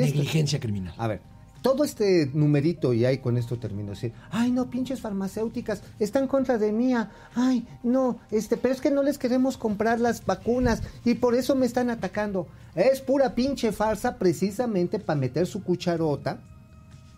estar- 0.01 0.15
negligencia 0.15 0.59
criminal. 0.59 0.93
A 0.97 1.07
ver, 1.07 1.21
todo 1.61 1.83
este 1.83 2.29
numerito, 2.33 2.93
y 2.93 3.05
ahí 3.05 3.17
con 3.17 3.37
esto 3.37 3.57
termino, 3.57 3.91
decir, 3.91 4.13
ay 4.31 4.51
no, 4.51 4.69
pinches 4.69 5.01
farmacéuticas, 5.01 5.81
están 5.99 6.27
contra 6.27 6.57
de 6.57 6.71
mía, 6.71 7.11
ay 7.35 7.67
no, 7.83 8.19
este, 8.31 8.57
pero 8.57 8.73
es 8.73 8.81
que 8.81 8.91
no 8.91 9.03
les 9.03 9.17
queremos 9.17 9.57
comprar 9.57 9.99
las 9.99 10.25
vacunas 10.25 10.81
y 11.03 11.15
por 11.15 11.35
eso 11.35 11.55
me 11.55 11.65
están 11.65 11.89
atacando. 11.89 12.47
Es 12.75 13.01
pura 13.01 13.33
pinche 13.35 13.71
farsa 13.71 14.17
precisamente 14.17 14.99
para 14.99 15.19
meter 15.19 15.47
su 15.47 15.63
cucharota. 15.63 16.39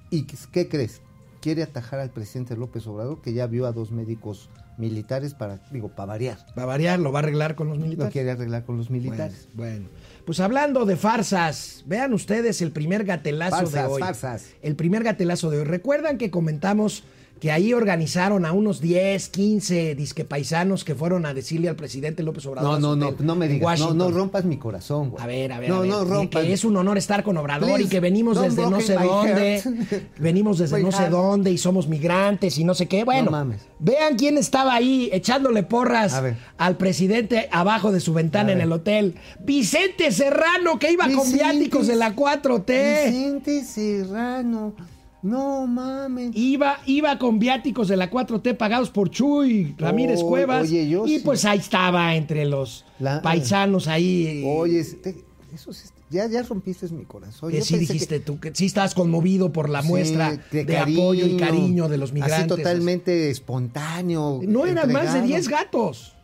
¿Y 0.09 0.23
qué 0.23 0.67
crees? 0.69 1.01
Quiere 1.41 1.61
atajar 1.63 1.99
al 1.99 2.09
presidente 2.09 2.57
López 2.57 2.87
Obrador, 2.87 3.21
que 3.21 3.33
ya 3.33 3.45
vio 3.45 3.67
a 3.67 3.71
dos 3.71 3.91
médicos 3.91 4.49
militares 4.79 5.33
para, 5.33 5.59
digo, 5.71 5.89
para 5.89 6.07
variar. 6.07 6.37
Va 6.57 6.63
a 6.63 6.65
variar, 6.65 6.99
lo 6.99 7.11
va 7.11 7.19
a 7.19 7.23
arreglar 7.23 7.55
con 7.55 7.67
los 7.67 7.77
Lo 7.77 7.83
militares. 7.83 8.11
quiere 8.13 8.31
arreglar 8.31 8.63
con 8.63 8.77
los 8.77 8.89
militares. 8.89 9.47
Bueno, 9.53 9.87
bueno. 9.87 9.89
pues 10.25 10.39
hablando 10.39 10.85
de 10.85 10.95
farsas, 10.95 11.83
vean 11.85 12.13
ustedes 12.13 12.61
el 12.61 12.71
primer 12.71 13.03
gatelazo 13.03 13.69
de 13.69 13.81
hoy. 13.81 14.01
farsas. 14.01 14.45
El 14.61 14.75
primer 14.75 15.03
gatelazo 15.03 15.49
de 15.49 15.59
hoy. 15.59 15.63
¿Recuerdan 15.65 16.17
que 16.17 16.31
comentamos 16.31 17.03
que 17.39 17.51
ahí 17.51 17.73
organizaron 17.73 18.45
a 18.45 18.51
unos 18.51 18.81
10, 18.81 19.29
15 19.29 19.95
disque 19.95 20.25
paisanos 20.25 20.83
que 20.83 20.95
fueron 20.95 21.25
a 21.25 21.33
decirle 21.33 21.69
al 21.69 21.75
presidente 21.75 22.21
López 22.23 22.45
Obrador? 22.45 22.79
No, 22.79 22.95
no, 22.95 23.11
no, 23.11 23.15
no 23.17 23.35
me 23.35 23.47
digas, 23.47 23.79
no, 23.79 23.93
no 23.93 24.11
rompas 24.11 24.45
mi 24.45 24.57
corazón, 24.57 25.09
güey. 25.11 25.23
A 25.23 25.27
ver, 25.27 25.51
a 25.53 25.59
ver, 25.59 25.69
no, 25.69 25.77
a 25.77 25.79
ver. 25.81 25.89
no 25.89 26.05
rompas. 26.05 26.43
que 26.43 26.53
es 26.53 26.63
un 26.65 26.75
honor 26.77 26.97
estar 26.97 27.23
con 27.23 27.37
Obrador 27.37 27.69
Please, 27.69 27.83
y 27.83 27.87
que 27.87 27.99
venimos 27.99 28.41
desde 28.41 28.69
no 28.69 28.81
sé 28.81 28.95
dónde, 28.95 29.61
heart. 29.61 30.03
venimos 30.19 30.57
desde 30.57 30.77
My 30.77 30.83
no 30.83 30.91
sé 30.91 31.09
dónde 31.09 31.51
y 31.51 31.57
somos 31.57 31.87
migrantes 31.87 32.57
y 32.57 32.63
no 32.63 32.73
sé 32.73 32.87
qué. 32.87 33.03
Bueno, 33.03 33.25
No 33.25 33.31
mames. 33.31 33.61
vean 33.79 34.17
quién 34.17 34.37
estaba 34.37 34.73
ahí 34.73 35.09
echándole 35.13 35.63
porras 35.63 36.21
al 36.57 36.77
presidente 36.77 37.47
abajo 37.51 37.91
de 37.91 37.99
su 37.99 38.13
ventana 38.13 38.51
en 38.51 38.61
el 38.61 38.71
hotel. 38.71 39.15
Vicente 39.39 40.11
Serrano, 40.11 40.77
que 40.79 40.91
iba 40.91 41.05
con 41.09 41.31
viáticos 41.31 41.87
de 41.87 41.95
la 41.95 42.15
4T. 42.15 43.05
Vicente 43.05 43.63
Serrano. 43.63 44.73
No 45.21 45.67
mames. 45.67 46.31
Iba, 46.33 46.77
iba 46.85 47.19
con 47.19 47.39
viáticos 47.39 47.87
de 47.89 47.97
la 47.97 48.09
4T 48.09 48.55
pagados 48.55 48.89
por 48.89 49.09
Chuy 49.09 49.75
Ramírez 49.77 50.21
Oh, 50.23 50.27
Cuevas. 50.29 50.63
oye, 50.63 50.87
yo 50.89 51.05
y 51.05 51.17
sí. 51.17 51.21
pues 51.25 51.43
ahí 51.45 51.59
estaba 51.59 52.15
entre 52.15 52.45
los 52.45 52.85
La- 52.99 53.21
paisanos 53.21 53.87
ahí. 53.89 54.43
Oye, 54.47 54.79
eso 54.79 55.73
sí, 55.73 55.89
ya, 56.09 56.27
ya 56.27 56.41
rompiste 56.43 56.87
mi 56.89 57.03
corazón. 57.03 57.51
que 57.51 57.57
Yo 57.59 57.65
sí 57.65 57.73
pensé 57.75 57.93
dijiste 57.93 58.19
tú, 58.21 58.39
que 58.39 58.51
sí 58.55 58.65
estabas 58.67 58.93
conmovido 58.95 59.51
por 59.51 59.67
la 59.69 59.81
Sí, 59.81 59.87
muestra 59.89 60.37
de, 60.51 60.65
cariño, 60.65 61.01
apoyo 61.03 61.25
y 61.25 61.37
cariño 61.37 61.89
de 61.89 61.97
los 61.97 62.13
migrantes. 62.13 62.39
Así 62.39 62.47
totalmente 62.47 63.29
espontáneo. 63.29 64.39
No 64.47 64.65
eran 64.65 64.91
más 64.91 65.13
de 65.13 65.19
entregado. 65.19 65.25
10 65.27 65.49
gatos. 65.49 66.15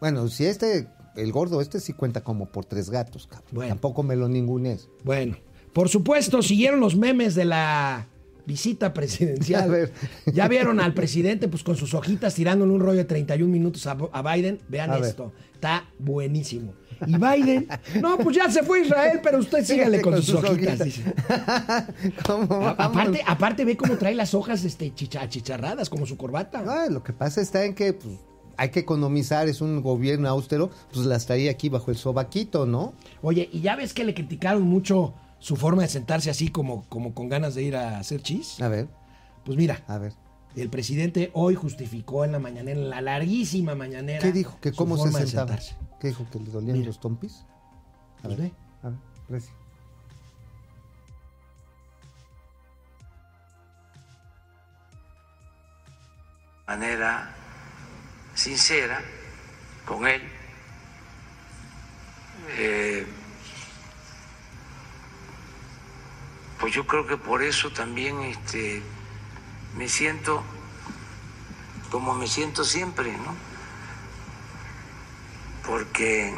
Bueno, 0.00 0.26
si 0.28 0.46
este 0.46 0.88
el 1.14 1.30
gordo 1.30 1.60
este 1.60 1.78
sí 1.78 1.92
cuenta 1.92 2.22
como 2.22 2.46
por 2.46 2.64
tres 2.64 2.90
gatos, 2.90 3.26
cabrón. 3.26 3.46
Bueno. 3.52 3.68
Tampoco 3.68 4.02
me 4.02 4.16
lo 4.16 4.28
ningunes. 4.28 4.88
Bueno, 5.04 5.36
por 5.72 5.88
supuesto, 5.88 6.42
siguieron 6.42 6.80
los 6.80 6.96
memes 6.96 7.34
de 7.34 7.44
la 7.44 8.08
visita 8.46 8.92
presidencial. 8.92 9.62
A 9.64 9.66
ver. 9.66 9.92
Ya 10.32 10.48
vieron 10.48 10.80
al 10.80 10.94
presidente 10.94 11.48
pues 11.48 11.62
con 11.62 11.76
sus 11.76 11.94
hojitas 11.94 12.34
tirándole 12.34 12.72
un 12.72 12.80
rollo 12.80 12.98
de 12.98 13.04
31 13.04 13.50
minutos 13.52 13.86
a, 13.86 13.96
a 14.12 14.34
Biden. 14.34 14.60
Vean 14.68 14.90
A 14.90 14.96
ver. 14.96 15.04
esto, 15.04 15.32
está 15.54 15.84
buenísimo. 15.98 16.74
Y 17.04 17.16
Biden, 17.16 17.66
no, 18.00 18.16
pues 18.18 18.36
ya 18.36 18.48
se 18.48 18.62
fue 18.62 18.78
a 18.78 18.84
Israel, 18.84 19.20
pero 19.24 19.38
usted 19.38 19.64
sígale 19.64 20.00
con, 20.00 20.22
sus, 20.22 20.36
hojitas. 20.36 20.84
dice. 20.84 21.02
¿Cómo 22.26 22.68
aparte, 22.68 23.20
aparte 23.26 23.64
ve 23.64 23.76
cómo 23.76 23.96
trae 23.96 24.14
las 24.14 24.34
hojas 24.34 24.64
este, 24.64 24.94
chicha- 24.94 25.20
achicharradas, 25.22 25.90
como 25.90 26.06
su 26.06 26.16
corbata. 26.16 26.62
Ah, 26.66 26.86
lo 26.88 27.02
que 27.02 27.12
pasa 27.12 27.40
está 27.40 27.64
en 27.64 27.74
que 27.74 27.92
pues, 27.94 28.14
hay 28.56 28.68
que 28.70 28.80
economizar, 28.80 29.48
es 29.48 29.60
un 29.60 29.82
gobierno 29.82 30.28
austero, 30.28 30.70
pues 30.92 31.04
las 31.06 31.26
traía 31.26 31.50
aquí 31.50 31.68
bajo 31.68 31.90
el 31.90 31.96
sobaquito, 31.96 32.66
¿no? 32.66 32.92
Oye, 33.22 33.48
y 33.52 33.60
ya 33.62 33.74
ves 33.74 33.94
que 33.94 34.04
le 34.04 34.14
criticaron 34.14 34.62
mucho 34.62 35.14
su 35.42 35.56
forma 35.56 35.82
de 35.82 35.88
sentarse 35.88 36.30
así 36.30 36.50
como, 36.50 36.88
como 36.88 37.14
con 37.14 37.28
ganas 37.28 37.56
de 37.56 37.64
ir 37.64 37.74
a 37.76 37.98
hacer 37.98 38.22
chis. 38.22 38.60
A 38.62 38.68
ver, 38.68 38.86
Pues 39.44 39.58
mira, 39.58 39.82
a 39.88 39.98
ver. 39.98 40.12
el 40.54 40.70
presidente 40.70 41.30
hoy 41.34 41.56
justificó 41.56 42.24
en 42.24 42.30
la 42.30 42.38
mañanera, 42.38 42.78
en 42.80 42.88
la 42.90 43.00
larguísima 43.00 43.74
mañanera. 43.74 44.20
¿Qué 44.20 44.30
dijo? 44.30 44.56
¿Que 44.60 44.70
cómo 44.72 44.96
se 44.96 45.10
sentaba? 45.10 45.26
sentarse. 45.58 45.76
¿Qué 46.00 46.08
dijo? 46.08 46.24
¿Que 46.30 46.38
le 46.38 46.50
dolían 46.50 46.74
Mira. 46.78 46.86
los 46.86 47.00
tompis? 47.00 47.44
A 48.18 48.22
Pues 48.22 48.38
ver, 48.38 48.50
ve. 48.50 48.54
a 48.84 48.88
ver, 48.90 48.98
Reci. 49.28 49.50
manera 56.66 57.30
sincera 58.34 59.00
con 59.86 60.06
él. 60.06 60.22
Eh, 62.58 63.06
pues 66.62 66.72
yo 66.74 66.86
creo 66.86 67.06
que 67.08 67.16
por 67.16 67.42
eso 67.42 67.72
también 67.72 68.20
este, 68.20 68.80
me 69.76 69.88
siento 69.88 70.44
como 71.90 72.14
me 72.14 72.28
siento 72.28 72.62
siempre, 72.62 73.10
¿no? 73.10 73.34
Porque 75.66 76.32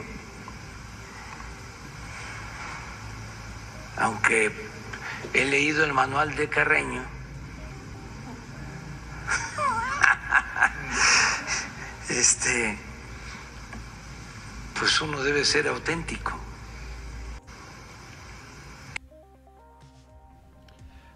aunque 3.99 4.51
he 5.35 5.45
leído 5.45 5.85
el 5.85 5.93
manual 5.93 6.35
de 6.37 6.49
Carreño, 6.49 7.05
este, 12.09 12.79
pues 14.79 15.03
uno 15.03 15.23
debe 15.23 15.45
ser 15.45 15.69
auténtico. 15.69 16.44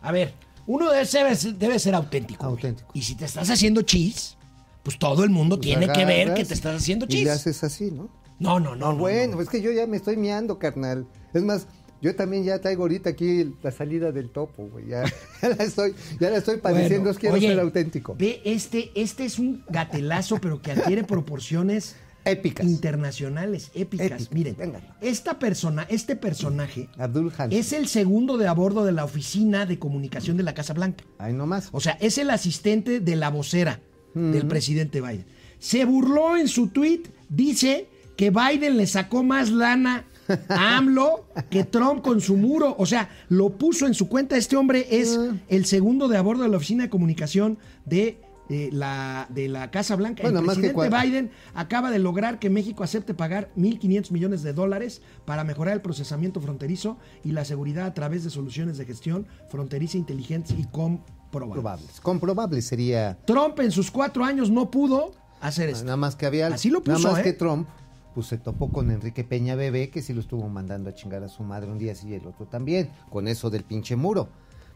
A 0.08 0.12
ver, 0.12 0.32
uno 0.66 0.90
debe 0.90 1.04
ser, 1.04 1.54
debe 1.56 1.78
ser 1.78 1.94
auténtico. 1.94 2.44
güey. 2.44 2.54
Auténtico. 2.56 2.90
Y 2.94 3.02
si 3.02 3.14
te 3.14 3.26
estás 3.26 3.50
haciendo 3.50 3.82
chis, 3.82 4.38
pues 4.82 4.98
todo 4.98 5.22
el 5.22 5.28
mundo 5.28 5.58
tiene 5.58 5.86
que 5.92 6.06
ver 6.06 6.32
que 6.32 6.46
te 6.46 6.54
estás 6.54 6.76
haciendo 6.80 7.04
Y 7.04 7.08
chis. 7.08 7.24
le 7.24 7.30
haces 7.32 7.62
así, 7.62 7.90
¿no? 7.90 8.08
No, 8.38 8.58
no, 8.58 8.70
no. 8.70 8.76
No, 8.76 8.92
no, 8.92 8.98
bueno, 8.98 9.36
no. 9.36 9.42
es 9.42 9.50
que 9.50 9.60
yo 9.60 9.70
ya 9.70 9.86
me 9.86 9.98
estoy 9.98 10.16
miando, 10.16 10.58
carnal. 10.58 11.06
Es 11.34 11.42
más, 11.42 11.66
yo 12.00 12.16
también 12.16 12.42
ya 12.42 12.58
traigo 12.58 12.84
ahorita 12.84 13.10
aquí 13.10 13.54
la 13.62 13.70
salida 13.70 14.10
del 14.10 14.30
topo, 14.30 14.66
güey. 14.68 14.86
Ya, 14.86 15.04
ya 15.42 15.48
la 15.50 15.62
estoy, 15.64 15.94
ya 16.18 16.30
la 16.30 16.38
estoy 16.38 16.56
padeciendo, 16.56 17.00
Bueno, 17.00 17.10
es 17.10 17.18
quiero 17.18 17.34
oye, 17.34 17.48
ser 17.48 17.60
auténtico. 17.60 18.16
Ve, 18.18 18.40
este, 18.46 18.92
este 18.94 19.26
es 19.26 19.38
un 19.38 19.62
gatelazo, 19.68 20.38
pero 20.40 20.62
que 20.62 20.72
adquiere 20.72 21.04
proporciones 21.04 21.96
Épicas. 22.30 22.66
internacionales, 22.66 23.70
épicas. 23.74 24.06
Épicas, 24.06 24.32
Miren, 24.32 24.56
venga. 24.56 24.80
esta 25.00 25.38
persona, 25.38 25.86
este 25.88 26.16
personaje 26.16 26.88
Abdul 26.98 27.32
es 27.50 27.72
el 27.72 27.88
segundo 27.88 28.36
de 28.36 28.46
a 28.46 28.52
bordo 28.52 28.84
de 28.84 28.92
la 28.92 29.04
oficina 29.04 29.66
de 29.66 29.78
comunicación 29.78 30.36
de 30.36 30.42
la 30.42 30.54
Casa 30.54 30.74
Blanca. 30.74 31.04
Ahí 31.18 31.32
nomás. 31.32 31.68
O 31.72 31.80
sea, 31.80 31.96
es 32.00 32.18
el 32.18 32.30
asistente 32.30 33.00
de 33.00 33.16
la 33.16 33.30
vocera 33.30 33.80
del 34.14 34.46
presidente 34.46 35.00
Biden. 35.00 35.26
Se 35.58 35.84
burló 35.84 36.36
en 36.36 36.48
su 36.48 36.68
tweet, 36.68 37.02
dice 37.28 37.88
que 38.16 38.30
Biden 38.30 38.76
le 38.76 38.86
sacó 38.86 39.22
más 39.22 39.50
lana 39.50 40.04
a 40.48 40.76
AMLO 40.76 41.26
que 41.50 41.64
Trump 41.64 42.02
con 42.02 42.20
su 42.20 42.36
muro. 42.36 42.74
O 42.78 42.86
sea, 42.86 43.10
lo 43.28 43.50
puso 43.50 43.86
en 43.86 43.94
su 43.94 44.08
cuenta. 44.08 44.36
Este 44.36 44.56
hombre 44.56 44.86
es 44.90 45.18
el 45.48 45.66
segundo 45.66 46.08
de 46.08 46.16
a 46.16 46.22
bordo 46.22 46.42
de 46.42 46.48
la 46.48 46.56
oficina 46.56 46.84
de 46.84 46.90
comunicación 46.90 47.58
de, 47.84 48.20
eh, 48.48 48.70
la, 48.72 49.26
de 49.30 49.48
la 49.48 49.70
Casa 49.70 49.94
Blanca. 49.96 50.22
Bueno, 50.22 50.40
el 50.40 50.46
más 50.46 50.56
presidente 50.56 50.88
Biden 50.88 51.30
acaba 51.54 51.90
de 51.90 51.98
lograr 51.98 52.38
que 52.38 52.48
México 52.48 52.82
acepte 52.82 53.12
pagar 53.12 53.50
1.500 53.56 54.10
millones 54.10 54.42
de 54.42 54.52
dólares 54.52 55.02
para 55.24 55.44
mejorar 55.44 55.74
el 55.74 55.82
procesamiento 55.82 56.40
fronterizo 56.40 56.98
y 57.24 57.32
la 57.32 57.44
seguridad 57.44 57.86
a 57.86 57.94
través 57.94 58.24
de 58.24 58.30
soluciones 58.30 58.78
de 58.78 58.86
gestión 58.86 59.26
fronteriza 59.50 59.98
inteligentes 59.98 60.56
y 60.58 60.64
comprobables. 60.64 61.18
Comprobables. 61.30 62.00
Comprobable 62.00 62.62
sería. 62.62 63.18
Trump 63.26 63.60
en 63.60 63.70
sus 63.70 63.90
cuatro 63.90 64.24
años 64.24 64.50
no 64.50 64.70
pudo 64.70 65.12
hacer 65.40 65.68
esto. 65.68 65.84
Nada 65.84 65.96
más 65.96 66.16
que 66.16 66.24
había. 66.24 66.46
Así 66.46 66.70
lo 66.70 66.80
Nada 66.80 66.96
puso, 66.96 67.10
más 67.10 67.20
¿eh? 67.20 67.22
que 67.22 67.32
Trump, 67.34 67.68
pues 68.14 68.28
se 68.28 68.38
topó 68.38 68.70
con 68.70 68.90
Enrique 68.90 69.24
Peña 69.24 69.54
Bebé, 69.56 69.90
que 69.90 70.00
sí 70.00 70.14
lo 70.14 70.20
estuvo 70.20 70.48
mandando 70.48 70.88
a 70.90 70.94
chingar 70.94 71.22
a 71.22 71.28
su 71.28 71.42
madre 71.42 71.70
un 71.70 71.78
día 71.78 71.94
sí 71.94 72.08
y 72.08 72.14
el 72.14 72.26
otro 72.26 72.46
también, 72.46 72.90
con 73.10 73.28
eso 73.28 73.50
del 73.50 73.64
pinche 73.64 73.94
muro. 73.94 74.28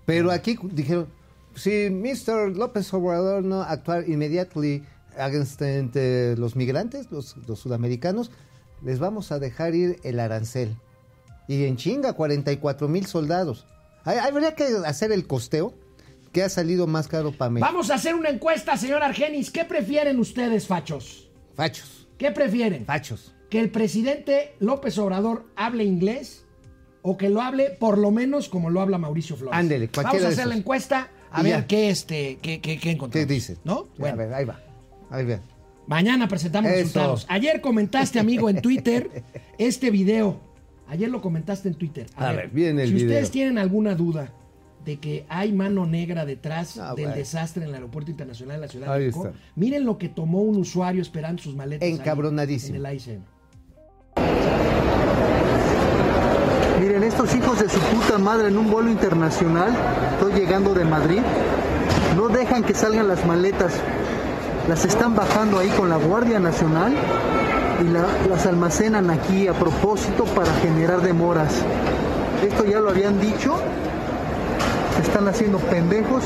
Pero 0.04 0.30
aquí 0.30 0.58
dijeron, 0.72 1.08
si 1.55 1.90
Mr. 1.90 2.57
López 2.57 2.92
Obrador 2.94 3.44
no 3.44 3.62
actuar 3.62 4.09
inmediately 4.09 4.84
against 5.18 5.61
eh, 5.62 6.34
los 6.38 6.57
migrantes, 6.57 7.11
los, 7.11 7.36
los 7.46 7.59
sudamericanos, 7.59 8.30
les 8.82 8.98
vamos 8.98 9.30
a 9.32 9.38
dejar 9.38 9.74
ir 9.74 9.98
el 10.03 10.18
arancel. 10.20 10.76
Y 11.48 11.64
en 11.64 11.76
chinga, 11.76 12.14
44 12.14 12.88
mil 12.88 13.07
soldados. 13.07 13.66
Hay- 14.05 14.18
Habría 14.18 14.55
que 14.55 14.64
hacer 14.86 15.12
el 15.12 15.26
costeo, 15.26 15.74
que 16.32 16.42
ha 16.42 16.48
salido 16.48 16.86
más 16.86 17.09
caro 17.09 17.32
para 17.32 17.50
México. 17.50 17.68
Vamos 17.70 17.90
a 17.90 17.96
hacer 17.96 18.14
una 18.14 18.30
encuesta, 18.30 18.76
señor 18.78 19.03
Argenis. 19.03 19.50
¿Qué 19.50 19.64
prefieren 19.66 20.18
ustedes, 20.18 20.66
fachos? 20.66 21.28
Fachos, 21.55 22.09
¿Qué 22.16 22.30
prefieren? 22.30 22.86
fachos. 22.86 23.34
¿Que 23.50 23.61
el 23.61 23.70
presidente 23.70 24.55
López 24.61 24.96
Obrador 24.96 25.44
hable 25.57 25.84
inglés 25.84 26.46
o 27.03 27.18
que 27.18 27.28
lo 27.28 27.42
hable 27.42 27.76
por 27.78 27.98
lo 27.98 28.11
menos 28.11 28.48
como 28.48 28.70
lo 28.70 28.80
habla 28.80 28.96
Mauricio 28.96 29.36
Flores? 29.36 29.59
Ándele, 29.59 29.90
Vamos 29.94 30.22
a 30.24 30.28
hacer 30.28 30.46
la 30.46 30.55
encuesta 30.57 31.11
a 31.32 31.42
ver 31.42 31.52
ya. 31.60 31.66
qué, 31.66 31.90
este, 31.90 32.38
qué, 32.42 32.60
qué, 32.60 32.78
qué 32.78 32.90
encontramos. 32.92 33.26
¿Qué 33.28 33.32
dicen? 33.34 33.58
¿No? 33.64 33.88
A 34.00 34.12
ver, 34.14 34.32
ahí 34.34 34.44
va. 34.44 34.60
Ahí 35.10 35.24
va. 35.24 35.40
Mañana 35.86 36.28
presentamos 36.28 36.70
Eso. 36.70 36.78
resultados. 36.80 37.26
Ayer 37.28 37.60
comentaste, 37.60 38.18
amigo, 38.20 38.48
en 38.48 38.60
Twitter 38.62 39.22
este 39.58 39.90
video. 39.90 40.40
Ayer 40.88 41.08
lo 41.08 41.20
comentaste 41.20 41.68
en 41.68 41.74
Twitter. 41.74 42.06
A 42.16 42.32
ver, 42.32 42.48
viene 42.50 42.82
el 42.82 42.88
Si 42.88 42.94
video. 42.94 43.08
ustedes 43.08 43.30
tienen 43.30 43.58
alguna 43.58 43.94
duda 43.94 44.32
de 44.84 44.98
que 44.98 45.24
hay 45.28 45.52
mano 45.52 45.86
negra 45.86 46.24
detrás 46.24 46.76
Ah, 46.78 46.94
del 46.94 47.04
bueno. 47.06 47.16
desastre 47.16 47.62
en 47.62 47.68
el 47.70 47.74
Aeropuerto 47.76 48.10
Internacional 48.10 48.56
de 48.56 48.66
la 48.66 48.68
Ciudad 48.72 48.92
Ahí 48.92 49.00
de 49.00 49.06
México, 49.06 49.28
está. 49.28 49.38
miren 49.54 49.84
lo 49.84 49.96
que 49.96 50.08
tomó 50.08 50.42
un 50.42 50.56
usuario 50.56 51.00
esperando 51.02 51.40
sus 51.42 51.54
maletas. 51.54 51.86
ahí 51.86 51.94
Encabronadísimo. 51.94 52.76
En 52.76 52.86
el 52.86 52.94
ICM. 52.96 53.22
Miren, 56.93 57.09
estos 57.09 57.34
hijos 57.34 57.59
de 57.59 57.70
su 57.70 57.78
puta 57.78 58.18
madre 58.18 58.49
en 58.49 58.59
un 58.59 58.70
vuelo 58.70 58.90
internacional, 58.90 59.70
estoy 60.12 60.34
llegando 60.34 60.74
de 60.74 60.84
Madrid, 60.84 61.22
no 62.18 62.28
dejan 62.28 62.62
que 62.64 62.74
salgan 62.74 63.09
las 63.09 63.24
maletas, 63.24 63.72
las 64.68 64.84
están 64.84 65.14
bajando 65.14 65.59
ahí 65.59 65.70
con 65.70 65.88
la 65.88 65.97
Guardia 65.97 66.38
Nacional 66.38 66.93
y 67.80 67.84
la- 67.88 68.05
las 68.28 68.45
almacenan 68.45 69.09
aquí 69.09 69.49
a 69.49 69.55
propósito 69.55 70.26
para 70.26 70.53
generar 70.57 71.01
demoras. 71.01 71.55
Esto 72.47 72.66
ya 72.66 72.78
lo 72.80 72.90
habían 72.90 73.18
dicho, 73.18 73.55
se 74.97 75.01
están 75.01 75.26
haciendo 75.28 75.61
pendejos, 75.61 76.24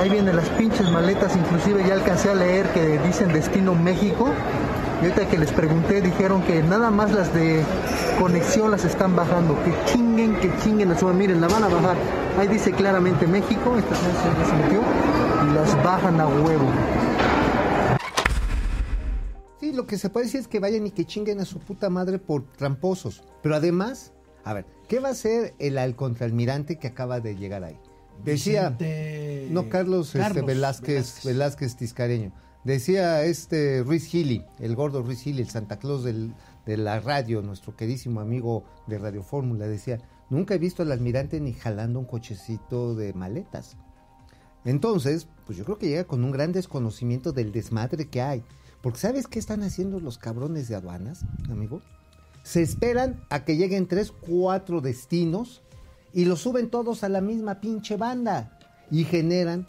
ahí 0.00 0.08
vienen 0.08 0.36
las 0.36 0.48
pinches 0.50 0.88
maletas, 0.88 1.34
inclusive 1.34 1.84
ya 1.84 1.94
alcancé 1.94 2.30
a 2.30 2.34
leer 2.36 2.68
que 2.68 2.96
dicen 3.00 3.32
destino 3.32 3.74
México. 3.74 4.28
Y 5.00 5.04
ahorita 5.04 5.28
que 5.28 5.38
les 5.38 5.50
pregunté 5.52 6.02
dijeron 6.02 6.42
que 6.42 6.62
nada 6.62 6.90
más 6.90 7.10
las 7.12 7.32
de 7.32 7.62
conexión 8.18 8.70
las 8.70 8.84
están 8.84 9.16
bajando, 9.16 9.56
que 9.64 9.72
chinguen, 9.90 10.36
que 10.40 10.50
chinguen 10.62 10.90
a 10.92 10.98
su 10.98 11.06
miren, 11.08 11.40
la 11.40 11.48
van 11.48 11.64
a 11.64 11.68
bajar. 11.68 11.96
Ahí 12.38 12.48
dice 12.48 12.72
claramente 12.72 13.26
México, 13.26 13.76
esta 13.78 13.94
se 13.94 14.54
metió, 14.56 14.80
y 15.48 15.54
las 15.54 15.74
bajan 15.82 16.20
a 16.20 16.26
huevo. 16.28 16.68
Sí, 19.58 19.72
lo 19.72 19.86
que 19.86 19.96
se 19.98 20.10
puede 20.10 20.26
decir 20.26 20.40
es 20.40 20.48
que 20.48 20.58
vayan 20.60 20.86
y 20.86 20.90
que 20.90 21.04
chinguen 21.06 21.40
a 21.40 21.44
su 21.44 21.58
puta 21.60 21.88
madre 21.90 22.18
por 22.18 22.44
tramposos. 22.52 23.22
Pero 23.42 23.54
además, 23.56 24.12
a 24.44 24.52
ver, 24.52 24.66
¿qué 24.88 25.00
va 25.00 25.08
a 25.08 25.12
hacer 25.12 25.54
el 25.58 25.78
al 25.78 25.96
contraalmirante 25.96 26.78
que 26.78 26.88
acaba 26.88 27.20
de 27.20 27.36
llegar 27.36 27.64
ahí? 27.64 27.78
Decía, 28.24 28.70
Vicente- 28.70 29.48
no 29.50 29.68
Carlos, 29.70 30.08
este, 30.08 30.18
Carlos 30.18 30.44
Velázquez, 30.46 30.86
Velázquez. 30.94 31.24
Velázquez 31.24 31.76
Tiscareño. 31.76 32.32
Decía 32.64 33.24
este 33.24 33.82
Ruiz 33.82 34.04
Gili, 34.04 34.44
el 34.58 34.76
gordo 34.76 35.02
Ruiz 35.02 35.22
Gili, 35.22 35.40
el 35.40 35.48
Santa 35.48 35.78
Claus 35.78 36.04
de 36.04 36.76
la 36.76 37.00
radio, 37.00 37.40
nuestro 37.40 37.74
queridísimo 37.74 38.20
amigo 38.20 38.64
de 38.86 38.98
Radio 38.98 39.22
Fórmula, 39.22 39.66
decía, 39.66 39.98
nunca 40.28 40.54
he 40.54 40.58
visto 40.58 40.82
al 40.82 40.92
almirante 40.92 41.40
ni 41.40 41.54
jalando 41.54 41.98
un 41.98 42.04
cochecito 42.04 42.94
de 42.94 43.14
maletas. 43.14 43.78
Entonces, 44.66 45.26
pues 45.46 45.56
yo 45.56 45.64
creo 45.64 45.78
que 45.78 45.88
llega 45.88 46.04
con 46.04 46.22
un 46.22 46.32
gran 46.32 46.52
desconocimiento 46.52 47.32
del 47.32 47.50
desmadre 47.50 48.08
que 48.08 48.20
hay. 48.20 48.44
Porque 48.82 48.98
¿sabes 48.98 49.26
qué 49.26 49.38
están 49.38 49.62
haciendo 49.62 49.98
los 50.00 50.18
cabrones 50.18 50.68
de 50.68 50.74
aduanas, 50.74 51.24
amigo? 51.50 51.80
Se 52.42 52.62
esperan 52.62 53.24
a 53.30 53.44
que 53.44 53.56
lleguen 53.56 53.86
tres, 53.86 54.12
cuatro 54.12 54.80
destinos 54.80 55.62
y 56.12 56.24
los 56.26 56.40
suben 56.40 56.70
todos 56.70 57.04
a 57.04 57.08
la 57.08 57.20
misma 57.20 57.60
pinche 57.60 57.96
banda 57.96 58.58
y 58.90 59.04
generan 59.04 59.66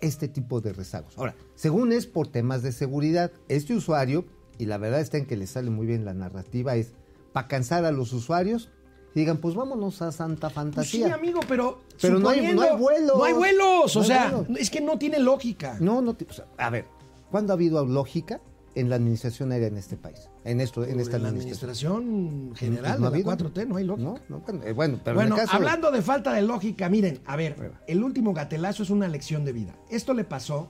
este 0.00 0.28
tipo 0.28 0.60
de 0.60 0.72
rezagos. 0.72 1.16
Ahora, 1.18 1.34
según 1.54 1.92
es 1.92 2.06
por 2.06 2.28
temas 2.28 2.62
de 2.62 2.72
seguridad, 2.72 3.30
este 3.48 3.74
usuario, 3.74 4.24
y 4.58 4.66
la 4.66 4.78
verdad 4.78 5.00
está 5.00 5.16
en 5.18 5.26
que 5.26 5.36
le 5.36 5.46
sale 5.46 5.70
muy 5.70 5.86
bien 5.86 6.04
la 6.04 6.14
narrativa, 6.14 6.74
es 6.76 6.92
para 7.32 7.48
cansar 7.48 7.84
a 7.84 7.92
los 7.92 8.12
usuarios, 8.12 8.70
y 9.14 9.20
digan, 9.20 9.38
pues 9.38 9.54
vámonos 9.56 10.02
a 10.02 10.12
Santa 10.12 10.48
Pues 10.48 10.54
Fantasía. 10.54 11.06
sí, 11.06 11.12
amigo, 11.12 11.40
pero. 11.48 11.80
Pero 12.00 12.18
no 12.20 12.28
hay- 12.28 12.54
no 12.54 12.62
hay 12.62 12.76
vuelos. 12.76 13.16
No 13.18 13.24
hay 13.24 13.32
vuelos. 13.32 13.94
No 13.96 14.00
o 14.00 14.04
hay 14.04 14.08
sea, 14.08 14.30
vuelos. 14.30 14.58
es 14.60 14.70
que 14.70 14.80
no 14.80 14.98
tiene 14.98 15.18
lógica. 15.18 15.76
No, 15.80 16.00
no, 16.00 16.12
o 16.12 16.32
sea, 16.32 16.46
a 16.58 16.70
ver, 16.70 16.84
¿cuándo 17.30 17.52
ha 17.52 17.54
habido 17.54 17.84
lógica 17.84 18.40
en 18.74 18.88
la 18.88 18.96
administración 18.96 19.52
aérea 19.52 19.68
en 19.68 19.76
este 19.76 19.96
país? 19.96 20.28
En 20.44 20.60
esto, 20.60 20.84
en 20.84 21.00
esta 21.00 21.16
en 21.16 21.22
la 21.24 21.28
administración. 21.30 21.96
administración 22.02 22.54
general 22.56 23.00
no 23.00 23.10
de 23.10 23.18
la 23.22 23.30
habido. 23.30 23.50
4T 23.52 23.66
no 23.66 23.76
hay 23.76 23.84
lógica. 23.84 24.08
No, 24.10 24.18
no, 24.28 24.40
bueno, 24.40 24.62
eh, 24.64 24.72
bueno, 24.72 25.00
pero 25.04 25.16
bueno, 25.16 25.34
en 25.34 25.40
el 25.40 25.46
caso 25.46 25.58
de- 25.58 25.64
hablando 25.66 25.90
de 25.90 26.02
falta 26.02 26.32
de 26.32 26.42
lógica, 26.42 26.88
miren, 26.88 27.20
a 27.26 27.36
ver, 27.36 27.72
el 27.86 28.02
último 28.04 28.32
gatelazo 28.32 28.82
es 28.82 28.90
una 28.90 29.08
lección 29.08 29.44
de 29.44 29.52
vida. 29.52 29.74
Esto 29.90 30.14
le 30.14 30.24
pasó, 30.24 30.68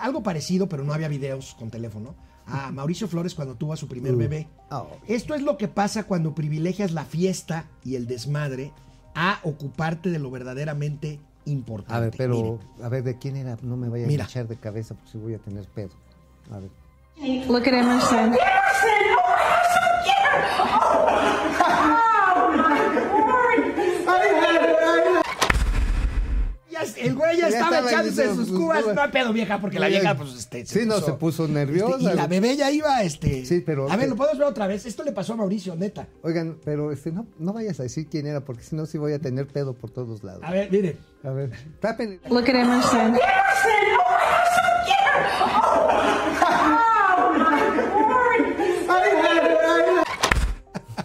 algo 0.00 0.22
parecido, 0.22 0.68
pero 0.68 0.84
no 0.84 0.92
había 0.94 1.08
videos 1.08 1.54
con 1.58 1.70
teléfono, 1.70 2.14
a 2.46 2.70
Mauricio 2.72 3.08
Flores 3.08 3.34
cuando 3.34 3.54
tuvo 3.56 3.72
a 3.72 3.76
su 3.76 3.88
primer 3.88 4.14
Uh. 4.14 4.18
bebé. 4.18 4.48
Ah, 4.70 4.84
Esto 5.06 5.34
es 5.34 5.42
lo 5.42 5.56
que 5.58 5.68
pasa 5.68 6.04
cuando 6.04 6.34
privilegias 6.34 6.92
la 6.92 7.04
fiesta 7.04 7.66
y 7.84 7.96
el 7.96 8.06
desmadre 8.06 8.72
a 9.14 9.40
ocuparte 9.42 10.10
de 10.10 10.18
lo 10.18 10.30
verdaderamente 10.30 11.20
importante. 11.44 11.94
A 11.94 12.00
ver, 12.00 12.14
pero, 12.16 12.34
Miren, 12.36 12.58
a 12.84 12.88
ver, 12.88 13.02
¿de 13.04 13.18
quién 13.18 13.36
era? 13.36 13.58
No 13.62 13.76
me 13.76 13.88
Mira. 13.90 14.24
a 14.24 14.26
echar 14.28 14.46
de 14.48 14.56
cabeza 14.56 14.94
porque 14.94 15.10
si 15.10 15.18
voy 15.18 15.34
a 15.34 15.38
tener 15.38 15.66
pedo. 15.66 15.90
A 16.50 16.58
ver. 16.58 16.70
Look 17.18 17.66
at 17.68 17.74
Emerson. 17.74 18.36
el 27.02 27.14
güey 27.14 27.36
ya, 27.36 27.48
Ya 27.48 27.58
estaba 27.58 27.76
estaba 27.78 27.90
echándose 27.90 28.22
diciendo, 28.22 28.34
sus 28.42 28.48
pues, 28.50 28.60
cubas. 28.60 28.86
no, 28.86 28.94
No 28.94 29.02
hay 29.02 29.10
pedo, 29.10 29.32
vieja, 29.32 29.60
porque 29.60 29.78
la 29.78 29.88
vieja, 29.88 30.16
pues, 30.16 30.34
este. 30.34 30.66
Sí, 30.66 30.80
no, 30.86 31.00
se 31.00 31.12
puso 31.14 31.48
nerviosa, 31.48 31.96
este, 31.96 32.12
y 32.12 32.16
la 32.16 32.26
bebé 32.26 32.56
ya 32.56 32.70
iba, 32.70 33.02
este. 33.02 33.44
Sí, 33.44 33.60
pero- 33.64 33.90
A 33.90 33.96
ver, 33.96 34.08
lo 34.08 34.16
podemos 34.16 34.38
ver 34.38 34.48
otra 34.48 34.66
vez. 34.66 34.86
Esto 34.86 35.02
le 35.02 35.12
pasó 35.12 35.34
a 35.34 35.36
Mauricio, 35.36 35.74
neta. 35.76 36.08
Oigan, 36.22 36.58
pero 36.64 36.92
este, 36.92 37.12
no, 37.12 37.26
no 37.38 37.52
vayas 37.52 37.78
a 37.80 37.84
decir 37.84 38.06
quién 38.08 38.26
era 38.26 38.40
porque 38.40 38.62
si 38.62 38.76
no, 38.76 38.86
sí 38.86 38.98
voy 38.98 39.12
a 39.12 39.18
tener 39.18 39.46
pedo 39.46 39.74
por 39.74 39.90
todos 39.90 40.22
lados. 40.22 40.42
A 40.44 40.50
ver, 40.50 40.70
miren. 40.70 40.98
A 41.24 41.30
ver, 41.30 41.50
tapen. 41.80 42.20
Look 42.28 42.48
at 42.48 42.54
Emerson. 42.56 43.16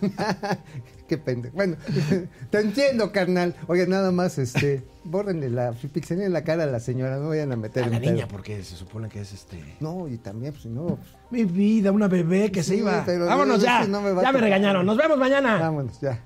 Qué 1.08 1.18
pendejo. 1.18 1.56
Bueno, 1.56 1.78
te 2.50 2.60
entiendo, 2.60 3.12
carnal. 3.12 3.56
Oigan, 3.68 3.90
nada 3.90 4.12
más, 4.12 4.38
este, 4.38 4.84
bórrenle 5.06 5.50
la, 5.50 5.72
pixelen 5.72 6.34
la 6.34 6.44
cara 6.44 6.64
a 6.64 6.68
la 6.68 6.80
señora, 6.82 7.18
no 7.18 7.30
vayan 7.30 7.52
a 7.54 7.56
meter 7.56 7.84
A 7.84 7.88
en 7.88 7.94
la 7.94 8.00
pedo. 8.00 8.12
niña, 8.12 8.28
porque 8.28 8.62
se 8.64 8.76
supone 8.76 9.08
que 9.08 9.22
es 9.22 9.32
este. 9.32 9.78
No, 9.80 10.08
y 10.08 10.18
también, 10.18 10.52
pues 10.52 10.64
si 10.64 10.70
no, 10.70 10.86
pues, 10.88 11.00
Mi 11.32 11.46
vida, 11.46 11.92
una 11.92 12.08
bebé 12.08 12.52
que 12.52 12.62
se 12.62 12.76
iba. 12.76 13.06
Vámonos 13.06 13.62
ya. 13.62 13.88
no 13.88 14.02
me 14.02 14.22
ya 14.22 14.32
me 14.32 14.40
regañaron. 14.40 14.86
Nos 14.86 14.98
vemos 14.98 15.18
mañana. 15.18 15.58
vámonos 15.58 16.00
ya. 16.02 16.20